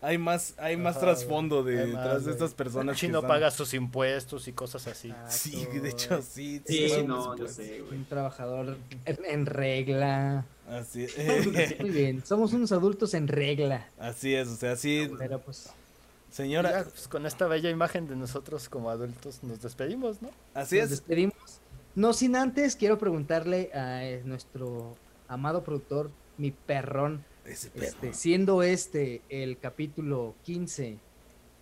hay 0.05 0.17
más, 0.17 0.53
hay 0.57 0.77
más 0.77 0.97
Ajá, 0.97 1.05
trasfondo 1.07 1.63
de 1.63 1.87
más, 1.87 2.25
de 2.25 2.31
estas 2.31 2.53
personas. 2.53 2.95
que 2.95 3.01
Chino 3.01 3.19
están- 3.19 3.29
paga 3.29 3.51
sus 3.51 3.73
impuestos 3.73 4.47
y 4.47 4.53
cosas 4.53 4.85
así. 4.87 5.13
Sí, 5.29 5.65
de 5.81 5.89
hecho, 5.89 6.21
sí. 6.21 6.61
Sí, 6.65 6.91
no, 7.05 7.35
yo 7.37 7.47
sé, 7.47 7.81
güey. 7.81 7.97
Un 7.99 8.05
trabajador 8.05 8.77
en, 9.05 9.17
en 9.25 9.45
regla. 9.45 10.45
Así, 10.69 11.05
eh, 11.17 11.77
Muy 11.79 11.89
bien, 11.89 12.25
somos 12.25 12.53
unos 12.53 12.71
adultos 12.71 13.13
en 13.13 13.27
regla. 13.27 13.87
así 13.99 14.33
es, 14.33 14.47
o 14.47 14.55
sea, 14.55 14.75
sí, 14.75 15.09
Pero 15.17 15.39
pues, 15.39 15.69
señora, 16.31 16.71
Ya, 16.71 16.83
pues, 16.89 17.07
con 17.07 17.25
esta 17.25 17.47
bella 17.47 17.69
imagen 17.69 18.07
de 18.07 18.15
nosotros 18.15 18.67
como 18.69 18.89
adultos 18.89 19.43
nos 19.43 19.61
despedimos, 19.61 20.21
¿no? 20.21 20.29
así 20.53 20.75
nos 20.77 20.85
es. 20.85 20.89
despedimos. 20.91 21.35
No 21.95 22.13
sin 22.13 22.35
antes, 22.35 22.75
quiero 22.75 22.97
preguntarle 22.97 23.69
a 23.73 24.03
eh, 24.03 24.21
nuestro 24.25 24.95
amado 25.27 25.63
productor, 25.63 26.11
mi 26.37 26.51
perrón. 26.51 27.23
Este, 27.45 28.13
siendo 28.13 28.63
este 28.63 29.21
el 29.29 29.57
capítulo 29.59 30.35
15, 30.43 30.97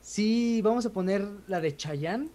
sí, 0.02 0.62
vamos 0.64 0.86
a 0.86 0.90
poner 0.92 1.26
la 1.48 1.60
de 1.60 1.76
Chayanne. 1.76 2.30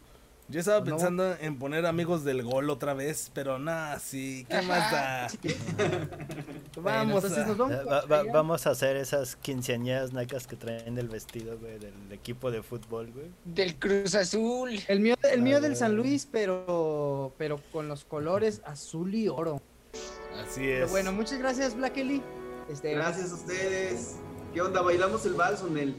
Yo 0.51 0.61
estaba 0.61 0.83
pensando 0.83 1.35
en 1.43 1.59
poner 1.59 1.85
amigos 1.85 2.25
del 2.25 2.43
gol 2.43 2.71
otra 2.71 2.95
vez, 2.95 3.31
pero 3.35 3.59
nada, 3.59 3.99
sí, 3.99 4.47
¿qué 4.49 4.63
más 4.63 4.91
da? 4.91 5.27
Bueno, 6.81 6.99
Vamos 6.99 7.25
entonces 7.25 7.45
a- 7.45 7.47
nos 7.49 7.57
vamos 7.59 7.77
Va- 7.77 7.83
con 7.83 7.93
va- 7.93 8.01
Chayanne. 8.19 8.33
vamos 8.33 8.67
a 8.67 8.71
hacer 8.71 8.97
esas 8.97 9.37
quinceañeras 9.37 10.13
nacas 10.15 10.47
que 10.47 10.57
traen 10.57 10.97
el 10.97 11.09
vestido, 11.09 11.59
güey, 11.59 11.79
del 11.79 11.93
equipo 12.13 12.51
de 12.51 12.63
fútbol, 12.63 13.11
güey. 13.13 13.27
Del 13.45 13.75
Cruz 13.79 14.15
Azul. 14.15 14.81
El 14.89 15.01
mío, 15.01 15.17
el 15.31 15.43
mío 15.43 15.61
del 15.61 15.73
ver. 15.73 15.77
San 15.79 15.95
Luis, 15.97 16.27
pero, 16.31 17.35
pero 17.37 17.61
con 17.71 17.89
los 17.89 18.05
colores 18.07 18.63
azul 18.65 19.15
y 19.15 19.29
oro. 19.29 19.61
Así 20.43 20.61
Pero 20.61 20.87
es. 20.87 20.91
bueno, 20.91 21.13
muchas 21.13 21.39
gracias, 21.41 21.75
Black 21.77 21.97
Ellie. 21.99 22.23
Este, 22.69 22.95
Gracias 22.95 23.33
a 23.33 23.35
ustedes. 23.35 24.16
¿Qué 24.53 24.61
onda? 24.61 24.83
¿Bailamos 24.83 25.25
el 25.27 25.35
vals 25.35 25.62
o 25.62 25.69
el 25.69 25.95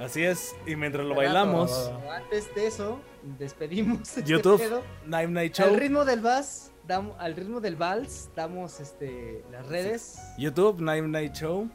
Así 0.00 0.24
es, 0.24 0.56
y 0.66 0.74
mientras 0.74 1.06
lo 1.06 1.14
bailamos, 1.14 1.92
Antes 2.10 2.52
de 2.56 2.66
eso, 2.66 2.98
despedimos 3.38 4.00
este 4.18 4.24
YouTube, 4.24 4.58
pedo. 4.58 4.82
Night 5.06 5.30
Night 5.30 5.60
Al 5.60 5.68
Show, 5.70 5.76
ritmo 5.78 6.04
del 6.04 6.20
vals, 6.20 6.72
damos, 6.84 7.14
al 7.20 7.36
ritmo 7.36 7.60
del 7.60 7.76
vals, 7.76 8.28
damos 8.34 8.80
este 8.80 9.44
las 9.52 9.66
redes, 9.68 10.18
YouTube, 10.36 10.80
Night 10.80 11.04
Night 11.04 11.32
Show, 11.34 11.70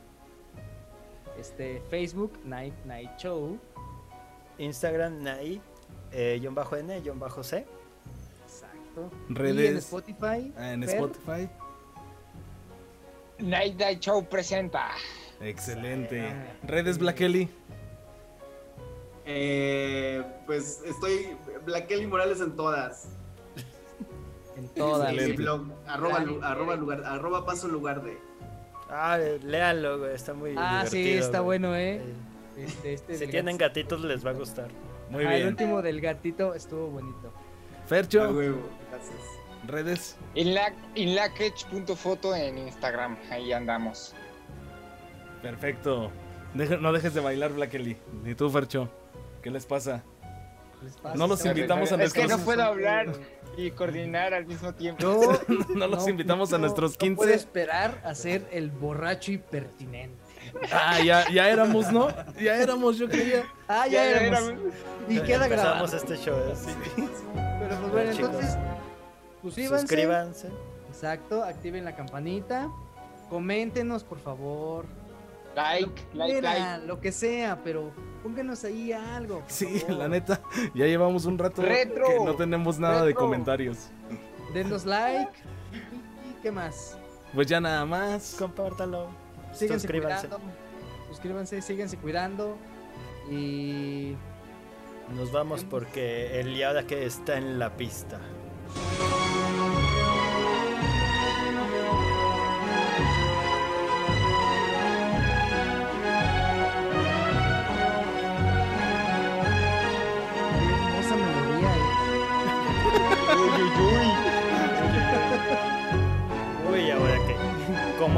este 1.40 1.82
Facebook, 1.90 2.40
Night 2.44 2.74
Night 2.86 3.12
Show. 3.18 3.58
Instagram, 4.60 5.24
Nai, 5.24 5.62
eh, 6.12 6.38
guion 6.42 6.54
bajo 6.54 6.76
N, 6.76 7.00
guion 7.00 7.18
bajo 7.18 7.42
C. 7.44 7.66
Exacto. 8.44 9.10
Y 9.30 9.32
en 9.32 9.36
redes 9.36 9.86
Spotify. 9.86 10.54
ah, 10.58 10.74
en 10.74 10.84
Fer, 10.84 10.96
Spotify. 10.96 11.50
Night 13.40 13.78
Night 13.80 14.00
Show 14.02 14.26
presenta. 14.28 14.90
Excelente. 15.42 16.34
Redes 16.64 16.98
Black 16.98 17.22
Ellie. 17.22 17.50
Eh, 19.26 20.24
pues 20.46 20.82
estoy 20.86 21.36
Black 21.66 21.88
Kelly 21.88 22.08
Morales 22.08 22.42
en 22.42 22.56
todas. 22.56 23.08
En 24.58 24.68
todas. 24.70 25.10
Mi 25.12 25.18
Excelente. 25.18 25.42
blog, 25.44 25.68
arroba, 25.88 26.26
arroba 26.42 26.76
lugar, 26.76 27.04
arroba 27.06 27.46
paso 27.46 27.68
lugar 27.68 28.04
de. 28.04 28.18
Ah, 28.90 29.18
léanlo, 29.44 30.00
güey, 30.00 30.16
está 30.16 30.34
muy 30.34 30.56
Ah, 30.58 30.84
sí, 30.88 31.12
está 31.12 31.40
güey. 31.40 31.60
bueno, 31.60 31.76
eh. 31.76 32.02
Sí. 32.56 32.62
Este, 32.64 32.94
este 32.94 33.18
Si 33.20 33.28
tienen 33.28 33.56
gat- 33.58 33.70
gatitos 33.70 34.02
les 34.02 34.26
va 34.26 34.32
a 34.32 34.34
gustar. 34.34 34.68
Muy 35.12 35.24
Ah, 35.26 35.34
El 35.36 35.44
bien. 35.44 35.48
último 35.50 35.82
del 35.82 36.02
gatito 36.02 36.54
estuvo 36.56 36.88
bonito. 36.88 37.32
A 37.84 37.88
Fercho. 37.88 38.32
huevo, 38.32 38.62
gracias. 38.92 39.16
Redes. 39.68 40.18
Inlac, 40.36 40.74
inlacketch.foto 40.96 42.36
en 42.36 42.58
Instagram. 42.58 43.18
Ahí 43.32 43.52
andamos. 43.54 44.14
Perfecto. 45.42 46.12
Deja- 46.54 46.78
no 46.78 46.92
dejes 46.92 47.14
de 47.14 47.20
bailar 47.22 47.54
Black 47.54 47.74
Ellie. 47.76 47.98
Ni 48.24 48.36
tú, 48.36 48.50
Fercho. 48.50 48.90
¿Qué 49.42 49.52
les 49.52 49.66
pasa? 49.66 50.04
Les 50.82 50.96
pasa, 50.98 51.16
No 51.16 51.28
los 51.28 51.46
invitamos 51.46 51.92
a 51.92 51.96
bueno. 51.96 52.04
Es 52.06 52.14
que 52.14 52.22
no 52.22 52.28
nuestros- 52.30 52.46
puedo 52.46 52.64
hablar 52.64 53.08
y 53.58 53.72
coordinar 53.72 54.34
al 54.34 54.46
mismo 54.46 54.74
tiempo. 54.74 55.04
No 55.76 55.88
los 55.88 56.08
invitamos 56.08 56.52
a 56.54 56.58
no- 56.58 56.62
nuestros 56.64 56.94
No 56.94 56.98
15. 57.00 57.16
puedo 57.16 57.34
esperar 57.34 58.02
a 58.04 58.16
ser 58.16 58.48
el 58.52 58.72
borracho 58.72 59.32
impertinente. 59.32 60.18
Ah, 60.72 61.00
ya, 61.04 61.30
ya 61.30 61.50
éramos, 61.50 61.92
¿no? 61.92 62.08
Ya 62.42 62.56
éramos, 62.56 62.98
yo 62.98 63.08
creía. 63.08 63.44
Ah, 63.68 63.86
ya, 63.88 64.04
Ya 64.04 64.10
éramos. 64.22 64.50
éramos. 64.50 64.74
Y 65.08 65.20
queda 65.20 65.48
grabado. 65.48 65.86
Este 65.86 66.18
show, 66.18 66.36
¿eh? 66.38 66.54
Sí. 66.56 66.72
Pero 67.60 67.76
pues 67.82 67.92
bueno, 67.92 68.12
entonces, 68.12 68.58
suscríbanse. 69.42 69.82
Suscríbanse. 69.82 70.50
Exacto, 70.90 71.44
activen 71.44 71.86
la 71.86 71.96
campanita. 71.96 72.70
Coméntenos, 73.30 74.04
por 74.04 74.20
favor. 74.20 74.86
Like, 75.56 76.02
like, 76.14 76.42
like. 76.42 76.86
lo 76.86 77.00
que 77.00 77.12
sea, 77.12 77.60
pero 77.64 77.92
pónganos 78.24 78.64
ahí 78.64 78.92
algo. 78.92 79.44
Sí, 79.48 79.80
favor. 79.80 79.98
la 79.98 80.08
neta. 80.08 80.42
Ya 80.74 80.86
llevamos 80.86 81.26
un 81.26 81.38
rato 81.38 81.62
Retro. 81.62 82.08
que 82.08 82.20
no 82.24 82.36
tenemos 82.36 82.80
nada 82.80 83.04
de 83.04 83.14
comentarios. 83.14 83.90
Denos 84.54 84.86
like. 84.86 85.32
¿Y, 86.30 86.42
qué 86.42 86.52
más? 86.52 86.98
Pues 87.34 87.48
ya 87.48 87.60
nada 87.60 87.86
más. 87.86 88.36
Compártalo. 88.38 89.10
Síganse 89.54 89.82
Suscríbanse. 89.82 90.28
cuidando. 90.28 90.54
Suscríbanse, 91.10 91.62
síganse 91.62 91.98
cuidando. 91.98 92.58
Y 93.30 94.16
Nos 95.16 95.32
vamos 95.32 95.64
porque 95.64 96.40
el 96.40 96.64
ahora 96.64 96.84
que 96.84 97.06
está 97.06 97.38
en 97.38 97.60
la 97.60 97.76
pista. 97.76 98.20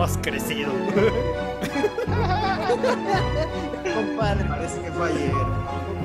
¿Cómo 0.02 0.12
has 0.12 0.18
crecido? 0.18 0.72
Compadre. 3.94 4.46
Parece 4.46 4.82
que 4.82 4.92
fue 4.94 5.10
ayer. 5.10 5.32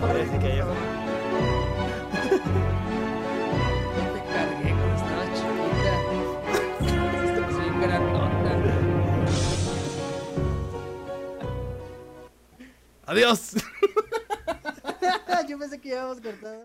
Parece 0.02 0.38
que 0.38 0.56
yo. 0.56 0.66
Yo 3.96 4.04
te 4.12 4.20
cargué 4.34 4.70
cuando 4.76 4.96
estaba 4.96 5.24
chiquita. 5.32 5.94
Estás 7.24 7.54
bien 7.58 7.80
grandota. 7.80 8.50
Adiós. 13.06 13.40
Yo 15.48 15.58
pensé 15.58 15.80
que 15.80 15.88
ya 15.88 16.02
habíamos 16.02 16.20
cortado. 16.20 16.64